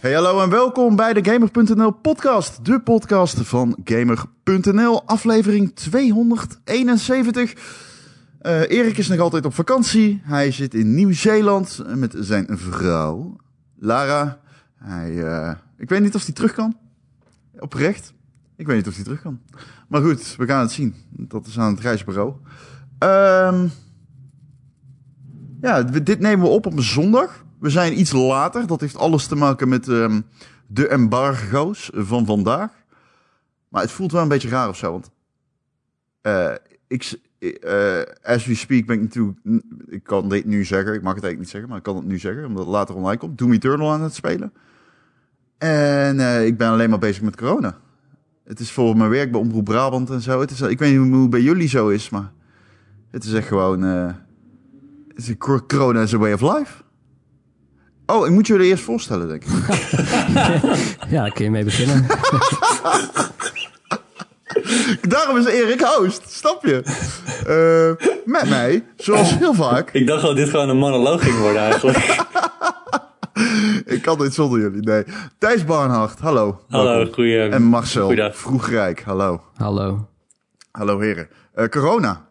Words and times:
Hey, 0.00 0.12
hallo 0.12 0.42
en 0.42 0.50
welkom 0.50 0.96
bij 0.96 1.12
de 1.12 1.24
Gamer.nl 1.30 1.90
podcast. 1.90 2.64
De 2.64 2.80
podcast 2.80 3.40
van 3.40 3.76
Gamer.nl, 3.84 5.06
aflevering 5.06 5.74
271. 5.74 7.54
Eh, 8.38 8.70
Erik 8.70 8.98
is 8.98 9.08
nog 9.08 9.18
altijd 9.18 9.44
op 9.44 9.54
vakantie. 9.54 10.20
Hij 10.24 10.50
zit 10.50 10.74
in 10.74 10.94
Nieuw-Zeeland 10.94 11.82
met 11.94 12.14
zijn 12.18 12.46
vrouw, 12.50 13.36
Lara. 13.78 14.40
Hij, 14.74 15.24
eh, 15.24 15.52
ik 15.78 15.88
weet 15.88 16.00
niet 16.00 16.14
of 16.14 16.24
hij 16.24 16.34
terug 16.34 16.52
kan. 16.52 16.76
Oprecht. 17.58 18.12
Ik 18.56 18.66
weet 18.66 18.76
niet 18.76 18.88
of 18.88 18.94
hij 18.94 19.04
terug 19.04 19.22
kan. 19.22 19.40
Maar 19.88 20.02
goed, 20.02 20.34
we 20.36 20.46
gaan 20.46 20.60
het 20.60 20.72
zien. 20.72 20.94
Dat 21.10 21.46
is 21.46 21.58
aan 21.58 21.72
het 21.72 21.80
reisbureau. 21.80 22.32
Ehm 22.98 23.66
ja, 25.60 25.82
dit 25.82 26.20
nemen 26.20 26.46
we 26.46 26.52
op 26.52 26.66
op 26.66 26.76
een 26.76 26.82
zondag. 26.82 27.44
We 27.60 27.70
zijn 27.70 27.98
iets 27.98 28.12
later. 28.12 28.66
Dat 28.66 28.80
heeft 28.80 28.96
alles 28.96 29.26
te 29.26 29.36
maken 29.36 29.68
met 29.68 29.88
ehm, 29.88 30.20
de 30.66 30.88
embargo's 30.88 31.90
van 31.94 32.26
vandaag. 32.26 32.70
Maar 33.68 33.82
het 33.82 33.90
voelt 33.90 34.12
wel 34.12 34.22
een 34.22 34.28
beetje 34.28 34.48
raar 34.48 34.68
of 34.68 34.76
zo. 34.76 34.92
Want 34.92 35.10
eh, 36.20 36.54
ik, 36.86 37.18
eh, 37.38 38.02
as 38.22 38.46
we 38.46 38.54
speak 38.54 38.86
ben 38.86 38.96
ik 38.96 39.02
natuurlijk... 39.02 39.38
Ik 39.86 40.02
kan 40.02 40.28
dit 40.28 40.44
nu 40.44 40.64
zeggen. 40.64 40.94
Ik 40.94 41.02
mag 41.02 41.14
het 41.14 41.24
eigenlijk 41.24 41.38
niet 41.38 41.48
zeggen, 41.48 41.68
maar 41.68 41.78
ik 41.78 41.84
kan 41.84 41.96
het 41.96 42.06
nu 42.06 42.18
zeggen. 42.18 42.44
Omdat 42.44 42.64
het 42.64 42.72
later 42.72 42.94
online 42.94 43.18
komt. 43.18 43.38
Doom 43.38 43.52
Eternal 43.52 43.92
aan 43.92 44.02
het 44.02 44.14
spelen. 44.14 44.52
En 45.58 46.20
eh, 46.20 46.46
ik 46.46 46.56
ben 46.56 46.68
alleen 46.68 46.90
maar 46.90 46.98
bezig 46.98 47.22
met 47.22 47.36
corona. 47.36 47.78
Het 48.44 48.60
is 48.60 48.72
voor 48.72 48.96
mijn 48.96 49.10
werk 49.10 49.30
bij 49.30 49.40
Omroep 49.40 49.64
Brabant 49.64 50.10
en 50.10 50.20
zo. 50.20 50.40
Het 50.40 50.50
is, 50.50 50.60
ik 50.60 50.78
weet 50.78 50.98
niet 50.98 51.08
hoe 51.10 51.20
het 51.20 51.30
bij 51.30 51.42
jullie 51.42 51.68
zo 51.68 51.88
is, 51.88 52.10
maar... 52.10 52.32
Het 53.10 53.24
is 53.24 53.32
echt 53.32 53.48
gewoon... 53.48 53.82
het 53.82 55.36
corona 55.66 56.02
is 56.02 56.14
a 56.14 56.18
way 56.18 56.32
of 56.32 56.40
life. 56.40 56.82
Oh, 58.10 58.26
ik 58.26 58.32
moet 58.32 58.46
jullie 58.46 58.66
eerst 58.66 58.84
voorstellen, 58.84 59.28
denk 59.28 59.44
ik. 59.44 59.50
Ja, 61.10 61.22
daar 61.22 61.32
kun 61.32 61.44
je 61.44 61.50
mee 61.50 61.64
beginnen. 61.64 62.06
Daarom 65.08 65.36
is 65.36 65.46
Erik 65.46 65.80
host, 65.80 66.30
snap 66.30 66.64
je? 66.64 66.82
Eh, 67.46 68.06
met 68.24 68.48
mij, 68.48 68.84
zoals 68.96 69.38
heel 69.38 69.54
vaak. 69.54 69.90
Ik 69.90 70.06
dacht 70.06 70.22
dat 70.22 70.36
dit 70.36 70.48
gewoon 70.48 70.68
een 70.68 70.76
monoloog 70.76 71.22
ging 71.22 71.38
worden 71.38 71.60
eigenlijk. 71.62 71.98
Ik 73.84 74.02
kan 74.02 74.18
dit 74.18 74.34
zonder 74.34 74.60
jullie, 74.60 74.82
nee. 74.82 75.04
Thijs 75.38 75.64
Barnhart, 75.64 76.18
hallo. 76.18 76.64
Hallo, 76.68 76.96
Welkom. 76.96 77.14
goeie. 77.14 77.48
En 77.48 77.62
Marcel, 77.62 78.02
Goeiedag. 78.04 78.36
Vroegrijk, 78.36 79.02
hallo. 79.02 79.42
Hallo. 79.56 80.08
Hallo 80.70 81.00
heren. 81.00 81.28
Eh, 81.54 81.66
corona, 81.68 82.28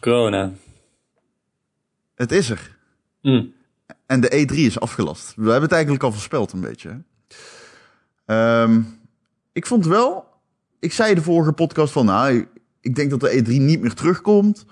Corona. 0.00 0.50
het 2.14 2.32
is 2.32 2.50
er. 2.50 2.71
Hm. 3.22 3.44
En 4.06 4.20
de 4.20 4.46
E3 4.48 4.56
is 4.56 4.80
afgelast. 4.80 5.32
We 5.36 5.42
hebben 5.42 5.62
het 5.62 5.72
eigenlijk 5.72 6.02
al 6.02 6.12
voorspeld 6.12 6.52
een 6.52 6.60
beetje. 6.60 7.02
Ehm, 8.26 8.80
ik 9.52 9.66
vond 9.66 9.86
wel... 9.86 10.30
Ik 10.78 10.92
zei 10.92 11.14
de 11.14 11.22
vorige 11.22 11.52
podcast 11.52 11.92
van... 11.92 12.06
Nou, 12.06 12.46
ik 12.80 12.94
denk 12.94 13.10
dat 13.10 13.20
de 13.20 13.42
E3 13.42 13.48
niet 13.48 13.80
meer 13.80 13.94
terugkomt. 13.94 14.64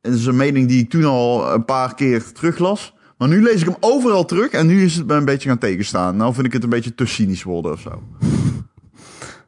En 0.00 0.10
dat 0.10 0.20
is 0.20 0.26
een 0.26 0.36
mening 0.36 0.68
die 0.68 0.82
ik 0.82 0.90
toen 0.90 1.04
al 1.04 1.52
een 1.52 1.64
paar 1.64 1.94
keer 1.94 2.32
teruglas. 2.32 2.94
Maar 3.18 3.28
nu 3.28 3.42
lees 3.42 3.60
ik 3.60 3.66
hem 3.66 3.76
overal 3.80 4.24
terug. 4.24 4.50
En 4.50 4.66
nu 4.66 4.84
is 4.84 4.96
het 4.96 5.06
me 5.06 5.14
een 5.14 5.24
beetje 5.24 5.48
gaan 5.48 5.58
tegenstaan. 5.58 6.16
Nou 6.16 6.34
vind 6.34 6.46
ik 6.46 6.52
het 6.52 6.62
een 6.62 6.68
beetje 6.68 6.94
te 6.94 7.06
cynisch 7.06 7.42
worden 7.42 7.72
of 7.72 7.80
zo. 7.80 8.02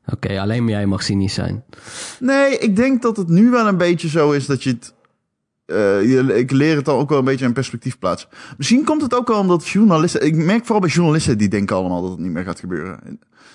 Oké, 0.07 0.41
alleen 0.41 0.69
jij 0.69 0.87
mag 0.87 1.03
cynisch 1.03 1.35
zijn. 1.35 1.65
Nee, 2.21 2.59
ik 2.59 2.77
denk 2.77 3.03
dat 3.03 3.17
het 3.17 3.29
nu 3.29 3.51
wel 3.51 3.67
een 3.67 3.77
beetje 3.77 4.09
zo 4.09 4.31
is 4.31 4.47
dat 4.47 4.63
je 4.63 4.71
het. 4.71 4.95
Eh, 5.67 6.39
ik 6.39 6.51
leer 6.51 6.77
het 6.77 6.89
al 6.89 6.99
ook 6.99 7.09
wel 7.09 7.19
een 7.19 7.25
beetje 7.25 7.45
in 7.45 7.53
perspectief 7.53 7.99
plaatsen. 7.99 8.29
Misschien 8.57 8.85
komt 8.85 9.03
het 9.03 9.15
ook 9.15 9.29
wel 9.29 9.39
omdat 9.39 9.69
journalisten. 9.69 10.27
Ik 10.27 10.35
merk 10.35 10.63
vooral 10.63 10.81
bij 10.81 10.91
journalisten 10.91 11.39
die 11.39 11.49
denken 11.49 11.77
allemaal 11.77 12.03
dat 12.03 12.11
het 12.11 12.21
niet 12.21 12.33
meer 12.33 12.45
gaat 12.45 12.61
gebeuren. 12.61 13.01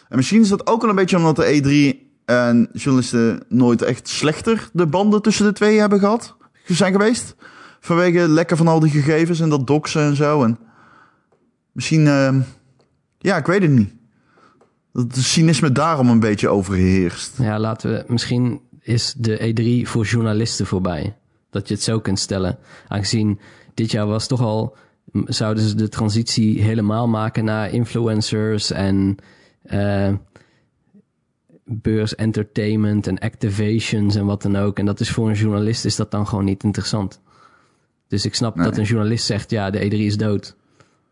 En 0.09 0.15
misschien 0.15 0.41
is 0.41 0.49
dat 0.49 0.67
ook 0.67 0.81
wel 0.81 0.89
een 0.89 0.95
beetje 0.95 1.17
omdat 1.17 1.35
de 1.35 1.61
E3 1.95 2.07
en 2.25 2.69
journalisten 2.73 3.43
nooit 3.47 3.81
echt 3.81 4.07
slechter 4.07 4.69
de 4.73 4.87
banden 4.87 5.21
tussen 5.21 5.45
de 5.45 5.53
twee 5.53 5.79
hebben 5.79 5.99
gehad. 5.99 6.37
Zijn 6.65 6.91
geweest. 6.91 7.35
Vanwege 7.79 8.17
het 8.17 8.29
lekken 8.29 8.57
van 8.57 8.67
al 8.67 8.79
die 8.79 8.91
gegevens 8.91 9.39
en 9.39 9.49
dat 9.49 9.67
doxen 9.67 10.01
en 10.01 10.15
zo. 10.15 10.43
En 10.43 10.59
misschien. 11.71 12.07
ehm, 12.07 12.39
ja, 13.17 13.37
ik 13.37 13.45
weet 13.45 13.61
het 13.61 13.71
niet. 13.71 13.93
Dat 14.93 15.17
cynisme 15.17 15.71
daarom 15.71 16.09
een 16.09 16.19
beetje 16.19 16.49
overheerst. 16.49 17.33
Ja, 17.37 17.59
laten 17.59 17.91
we... 17.91 18.03
Misschien 18.07 18.61
is 18.81 19.13
de 19.17 19.53
E3 19.83 19.89
voor 19.89 20.05
journalisten 20.05 20.65
voorbij. 20.65 21.15
Dat 21.49 21.67
je 21.67 21.73
het 21.73 21.83
zo 21.83 21.99
kunt 21.99 22.19
stellen. 22.19 22.57
Aangezien 22.87 23.39
dit 23.73 23.91
jaar 23.91 24.07
was 24.07 24.27
toch 24.27 24.41
al... 24.41 24.75
Zouden 25.25 25.63
ze 25.63 25.75
de 25.75 25.89
transitie 25.89 26.61
helemaal 26.61 27.07
maken 27.07 27.45
naar 27.45 27.71
influencers 27.73 28.71
en... 28.71 29.15
eh 29.63 30.13
beurs 31.71 32.15
entertainment 32.15 33.07
en 33.07 33.19
activations 33.19 34.15
en 34.15 34.25
wat 34.25 34.41
dan 34.41 34.55
ook. 34.55 34.79
En 34.79 34.85
dat 34.85 34.99
is 34.99 35.09
voor 35.09 35.29
een 35.29 35.35
journalist 35.35 35.85
is 35.85 35.95
dat 35.95 36.11
dan 36.11 36.27
gewoon 36.27 36.45
niet 36.45 36.63
interessant. 36.63 37.21
Dus 38.07 38.25
ik 38.25 38.35
snap 38.35 38.55
Nee. 38.55 38.65
dat 38.65 38.77
een 38.77 38.83
journalist 38.83 39.25
zegt, 39.25 39.49
ja, 39.49 39.69
de 39.69 39.79
E3 39.85 39.93
is 39.93 40.17
dood. 40.17 40.55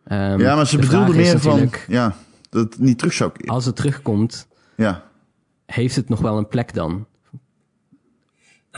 Ehm, 0.03 0.39
Ja, 0.39 0.55
maar 0.55 0.67
ze 0.67 0.77
de 0.77 0.81
bedoelde 0.87 1.13
meer 1.13 1.39
van 1.39 1.69
ja, 1.87 2.15
dat 2.49 2.63
het 2.63 2.79
niet 2.79 2.97
terug 2.97 3.13
zou 3.13 3.31
keren. 3.31 3.53
Als 3.53 3.65
het 3.65 3.75
terugkomt, 3.75 4.47
Ja. 4.75 5.03
heeft 5.65 5.95
het 5.95 6.09
nog 6.09 6.19
wel 6.19 6.37
een 6.37 6.47
plek 6.47 6.73
dan? 6.73 7.05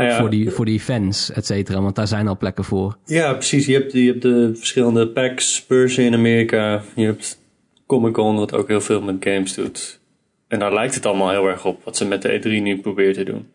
Ja, 0.06 0.20
voor, 0.20 0.30
die, 0.30 0.50
voor 0.52 0.66
die 0.66 0.80
fans, 0.80 1.32
et 1.32 1.46
cetera. 1.46 1.82
Want 1.82 1.96
daar 1.96 2.08
zijn 2.08 2.28
al 2.28 2.38
plekken 2.38 2.64
voor. 2.64 2.98
ja, 3.06 3.34
precies. 3.34 3.66
Je 3.66 3.74
hebt, 3.74 3.92
je 3.94 4.06
hebt 4.08 4.22
de 4.22 4.52
verschillende 4.56 5.08
packs, 5.08 5.66
beurzen 5.68 6.04
in 6.04 6.14
Amerika. 6.14 6.82
Je 6.96 7.06
hebt 7.06 7.40
Comic 7.88 8.14
Con, 8.14 8.36
wat 8.36 8.54
ook 8.54 8.68
heel 8.68 8.82
veel 8.82 9.02
met 9.02 9.16
games 9.20 9.54
doet. 9.54 10.00
En 10.48 10.60
daar 10.60 10.74
lijkt 10.74 10.96
het 10.96 11.06
allemaal 11.06 11.30
heel 11.30 11.48
erg 11.48 11.66
op, 11.66 11.84
wat 11.84 11.98
ze 11.98 12.06
met 12.06 12.22
de 12.22 12.40
E3 12.40 12.44
nu 12.64 12.78
proberen 12.82 13.14
te 13.14 13.24
doen. 13.24 13.48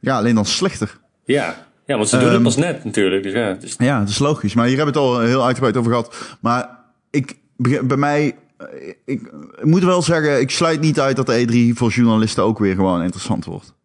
ja, 0.00 0.16
alleen 0.16 0.34
dan 0.34 0.44
slechter. 0.44 0.98
Ja, 1.24 1.66
ja 1.86 1.96
want 1.96 2.08
ze 2.08 2.16
doen 2.16 2.24
Ehm, 2.24 2.34
het 2.34 2.42
pas 2.42 2.56
net 2.56 2.84
natuurlijk. 2.84 3.22
Dus 3.22 3.32
ja, 3.32 3.46
het 3.48 3.62
is, 3.62 3.74
Ja, 3.78 3.98
dat 3.98 4.08
is 4.08 4.18
logisch. 4.18 4.54
Maar 4.54 4.66
hier 4.66 4.76
hebben 4.76 4.94
we 4.94 5.00
het 5.00 5.08
al 5.08 5.20
heel 5.20 5.44
uitgebreid 5.44 5.76
over 5.76 5.90
gehad. 5.90 6.36
Maar 6.40 6.78
ik, 7.10 7.36
bij 7.82 7.96
mij, 7.96 8.34
ik, 9.04 9.20
ik 9.56 9.64
moet 9.64 9.84
wel 9.84 10.02
zeggen, 10.02 10.40
ik 10.40 10.50
sluit 10.50 10.80
niet 10.80 11.00
uit 11.00 11.16
dat 11.16 11.26
de 11.26 11.70
E3 11.72 11.76
voor 11.76 11.90
journalisten 11.90 12.44
ook 12.44 12.58
weer 12.58 12.74
gewoon 12.74 13.02
interessant 13.02 13.44
wordt. 13.44 13.76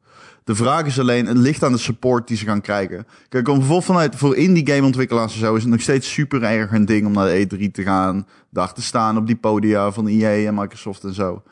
De 0.44 0.56
vraag 0.56 0.86
is 0.86 1.00
alleen, 1.00 1.26
het 1.26 1.38
ligt 1.38 1.64
aan 1.64 1.72
de 1.72 1.78
support 1.78 2.28
die 2.28 2.38
ze 2.38 2.46
gaan 2.46 2.62
krijgen. 2.62 3.08
Kijk, 3.30 3.48
om 3.48 3.58
bijvoorbeeld 3.58 3.86
vanuit 3.86 4.16
voor 4.16 4.36
indie 4.36 4.68
game 4.68 4.86
ontwikkelaars 4.86 5.34
en 5.34 5.40
zo 5.40 5.56
is 5.56 5.62
het 5.62 5.72
nog 5.72 5.82
steeds 5.82 6.14
super 6.14 6.44
erg 6.44 6.72
een 6.72 6.86
ding 6.86 7.06
om 7.06 7.14
naar 7.14 7.28
de 7.28 7.48
E3 7.48 7.72
te 7.72 7.84
gaan, 7.84 8.28
daar 8.50 8.74
te 8.74 8.82
staan 8.82 9.18
op 9.18 9.28
die 9.28 9.36
podia 9.36 9.92
van 9.92 10.08
EA 10.08 10.48
en 10.48 10.56
Microsoft 10.56 11.04
en 11.04 11.14
zo. 11.14 11.44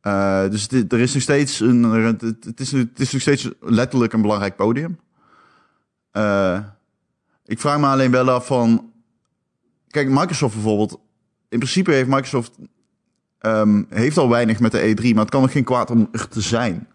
Eh, 0.00 0.48
dus 0.50 0.68
er 0.68 1.00
is 1.00 1.14
nog 1.14 1.22
steeds 1.22 1.60
een, 1.60 1.82
het, 1.82 2.20
het, 2.20 2.60
is, 2.60 2.72
het 2.72 3.00
is 3.00 3.12
nog 3.12 3.20
steeds 3.20 3.50
letterlijk 3.60 4.12
een 4.12 4.22
belangrijk 4.22 4.56
podium. 4.56 4.98
Eh, 6.10 6.58
ik 7.44 7.60
vraag 7.60 7.78
me 7.78 7.86
alleen 7.86 8.10
wel 8.10 8.30
af 8.30 8.46
van. 8.46 8.92
Kijk, 9.88 10.08
Microsoft 10.08 10.54
bijvoorbeeld. 10.54 11.00
In 11.48 11.58
principe 11.58 11.92
heeft 11.92 12.08
Microsoft. 12.08 12.58
ehm, 13.38 13.82
heeft 13.88 14.18
al 14.18 14.28
weinig 14.28 14.60
met 14.60 14.72
de 14.72 14.80
E3, 14.80 15.02
maar 15.14 15.22
het 15.22 15.30
kan 15.30 15.40
nog 15.40 15.52
geen 15.52 15.64
kwaad 15.64 15.90
om 15.90 16.08
er 16.12 16.28
te 16.28 16.40
zijn. 16.40 16.88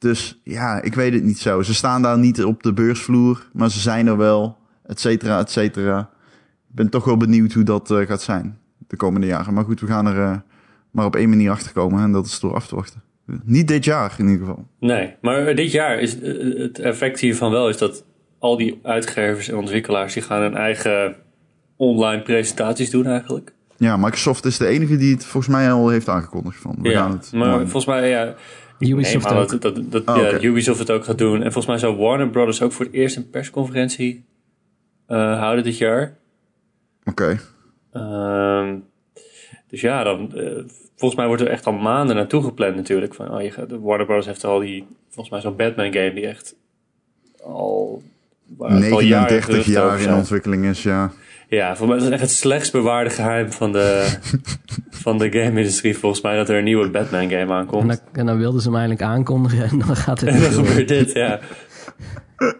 Dus 0.00 0.40
ja, 0.44 0.82
ik 0.82 0.94
weet 0.94 1.12
het 1.12 1.24
niet 1.24 1.38
zo. 1.38 1.62
Ze 1.62 1.74
staan 1.74 2.02
daar 2.02 2.18
niet 2.18 2.44
op 2.44 2.62
de 2.62 2.72
beursvloer, 2.72 3.48
maar 3.52 3.70
ze 3.70 3.80
zijn 3.80 4.06
er 4.06 4.16
wel, 4.16 4.56
et 4.86 5.00
cetera, 5.00 5.38
et 5.38 5.50
cetera. 5.50 6.00
Ik 6.68 6.74
ben 6.76 6.88
toch 6.88 7.04
wel 7.04 7.16
benieuwd 7.16 7.52
hoe 7.52 7.62
dat 7.62 7.90
eh, 7.90 8.06
gaat 8.06 8.22
zijn 8.22 8.58
de 8.88 8.96
komende 8.96 9.26
jaren. 9.26 9.54
Maar 9.54 9.64
goed, 9.64 9.80
we 9.80 9.86
gaan 9.86 10.06
er 10.06 10.22
eh, 10.22 10.36
maar 10.90 11.04
op 11.04 11.16
één 11.16 11.28
manier 11.28 11.50
achter 11.50 11.72
komen 11.72 12.02
en 12.02 12.12
dat 12.12 12.26
is 12.26 12.40
door 12.40 12.54
af 12.54 12.66
te 12.66 12.74
wachten. 12.74 13.02
Niet 13.44 13.68
dit 13.68 13.84
jaar 13.84 14.14
in 14.18 14.28
ieder 14.28 14.46
geval. 14.46 14.66
nee, 14.80 15.14
maar 15.20 15.54
dit 15.54 15.72
jaar 15.72 15.98
is 16.00 16.20
eh, 16.20 16.58
het 16.58 16.78
effect 16.78 17.20
hiervan 17.20 17.50
wel 17.50 17.68
is 17.68 17.78
dat 17.78 18.04
al 18.38 18.56
die 18.56 18.80
uitgevers 18.82 19.48
en 19.48 19.56
ontwikkelaars 19.56 20.14
die 20.14 20.22
gaan 20.22 20.40
hun 20.42 20.56
eigen 20.56 21.16
online 21.76 22.22
presentaties 22.22 22.90
doen 22.90 23.06
eigenlijk. 23.06 23.52
Ja, 23.76 23.96
Microsoft 23.96 24.44
is 24.44 24.56
de 24.56 24.66
enige 24.66 24.96
die 24.96 25.14
het 25.14 25.24
volgens 25.24 25.54
mij 25.54 25.72
al 25.72 25.88
heeft 25.88 26.08
aangekondigd 26.08 26.60
van. 26.60 26.76
We 26.82 26.90
gaan 26.90 27.10
het 27.10 27.32
maar 27.32 27.42
online- 27.42 27.62
volgens 27.62 27.86
mij, 27.86 28.08
ja, 28.08 28.34
Ubisoft 28.88 29.26
aan 29.26 29.36
ook. 29.36 29.60
dat, 29.60 29.62
dat, 29.62 29.92
dat 29.92 30.08
Oh, 30.08 30.16
ja. 30.16 30.40
Ubisoft 30.40 30.78
het 30.78 30.90
ook 30.90 31.04
gaat 31.04 31.18
doen. 31.18 31.36
En 31.36 31.52
volgens 31.52 31.66
mij 31.66 31.78
zou 31.78 31.96
Warner 31.96 32.28
Brothers 32.28 32.62
ook 32.62 32.72
voor 32.72 32.84
het 32.84 32.94
eerst 32.94 33.16
een 33.16 33.30
persconferentie 33.30 34.24
eh, 35.06 35.38
houden 35.38 35.64
dit 35.64 35.78
jaar. 35.78 36.16
Oké. 37.04 37.40
Ehm, 37.92 38.76
dus 39.68 39.80
ja, 39.80 40.02
dan, 40.02 40.34
eh, 40.36 40.64
volgens 40.96 41.20
mij 41.20 41.26
wordt 41.26 41.42
er 41.42 41.48
echt 41.48 41.66
al 41.66 41.72
maanden 41.72 42.16
naartoe 42.16 42.42
gepland 42.42 42.76
natuurlijk. 42.76 43.14
Van, 43.14 43.34
oh, 43.34 43.42
je 43.42 43.50
gaat, 43.50 43.70
Warner 43.70 44.06
Brothers 44.06 44.26
heeft 44.26 44.44
al 44.44 44.58
die, 44.58 44.86
volgens 45.08 45.30
mij 45.30 45.40
zo'n 45.40 45.56
Batman 45.56 45.92
game 45.92 46.12
die 46.12 46.26
echt 46.26 46.54
al, 47.42 48.02
waar 48.56 48.70
het 48.70 48.92
al 48.92 49.00
jaren 49.00 49.32
39 49.32 49.44
geruchten 49.44 49.72
jaar 49.72 50.00
in 50.00 50.14
ontwikkeling 50.14 50.64
is, 50.64 50.82
ja. 50.82 51.12
Ja, 51.50 51.76
voor 51.76 51.86
mij 51.88 51.96
is 51.96 52.02
het 52.02 52.12
echt 52.12 52.20
het 52.20 52.30
slechtst 52.30 52.72
bewaarde 52.72 53.10
geheim 53.10 53.52
van 53.52 53.72
de, 53.72 54.16
van 55.04 55.18
de 55.18 55.32
game-industrie 55.32 55.98
volgens 55.98 56.20
mij 56.22 56.36
dat 56.36 56.48
er 56.48 56.56
een 56.58 56.64
nieuwe 56.64 56.90
Batman 56.90 57.22
game 57.22 57.34
En 57.36 57.50
aankomt. 57.50 57.86
dan, 57.88 57.98
en 58.12 58.26
dan 58.26 58.38
wilden 58.38 58.60
ze 58.60 58.68
hem 58.68 58.78
eigenlijk 58.78 59.08
aankondigen 59.10 59.62
en 59.70 59.78
dan 59.78 59.96
gaat 59.96 60.20
het 60.20 60.28
En 60.28 60.40
dan 60.40 60.50
gebeurt 60.52 60.88
dit, 60.88 61.12
ja. 61.12 61.40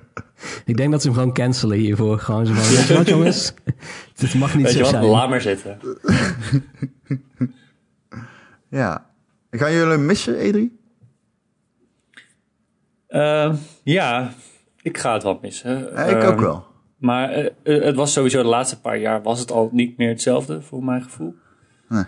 Ik 0.65 0.77
denk 0.77 0.91
dat 0.91 1.01
ze 1.03 1.07
hem 1.09 1.17
gewoon 1.17 1.33
cancelen 1.35 1.79
hiervoor. 1.79 2.19
Gewoon 2.19 2.47
zo 2.47 2.53
van, 2.55 2.75
weet 2.77 2.87
je 2.87 2.95
wat 2.95 3.09
jongens? 3.09 3.55
Het 4.17 4.35
mag 4.35 4.55
niet 4.55 4.63
Weet 4.65 4.73
zo 4.73 4.79
je 4.79 4.85
wat, 4.85 4.93
zijn. 4.93 5.05
laat 5.05 5.29
maar 5.29 5.41
zitten. 5.41 5.79
Ja. 8.71 9.07
Gaan 9.51 9.73
jullie 9.73 9.91
hem 9.93 10.07
missen, 10.07 10.35
E3? 10.37 10.59
Ehm, 13.09 13.55
ja, 13.83 14.33
ik 14.83 14.99
ga 14.99 15.13
het 15.13 15.23
wel 15.23 15.39
missen. 15.43 15.79
Ja, 15.95 16.05
ik 16.05 16.17
Ehm, 16.23 16.27
ook 16.33 16.41
wel. 16.41 16.67
Maar 17.00 17.31
eh, 17.31 17.47
eh, 17.62 17.82
het 17.85 17.94
was 17.94 18.12
sowieso 18.12 18.43
de 18.43 18.49
laatste 18.49 18.81
paar 18.81 18.99
jaar 18.99 19.23
was 19.23 19.41
het 19.41 19.50
al 19.50 19.69
niet 19.73 19.97
meer 19.97 20.08
hetzelfde, 20.08 20.62
voor 20.62 20.85
mijn 20.85 21.02
gevoel. 21.02 21.35
Nee. 21.88 22.05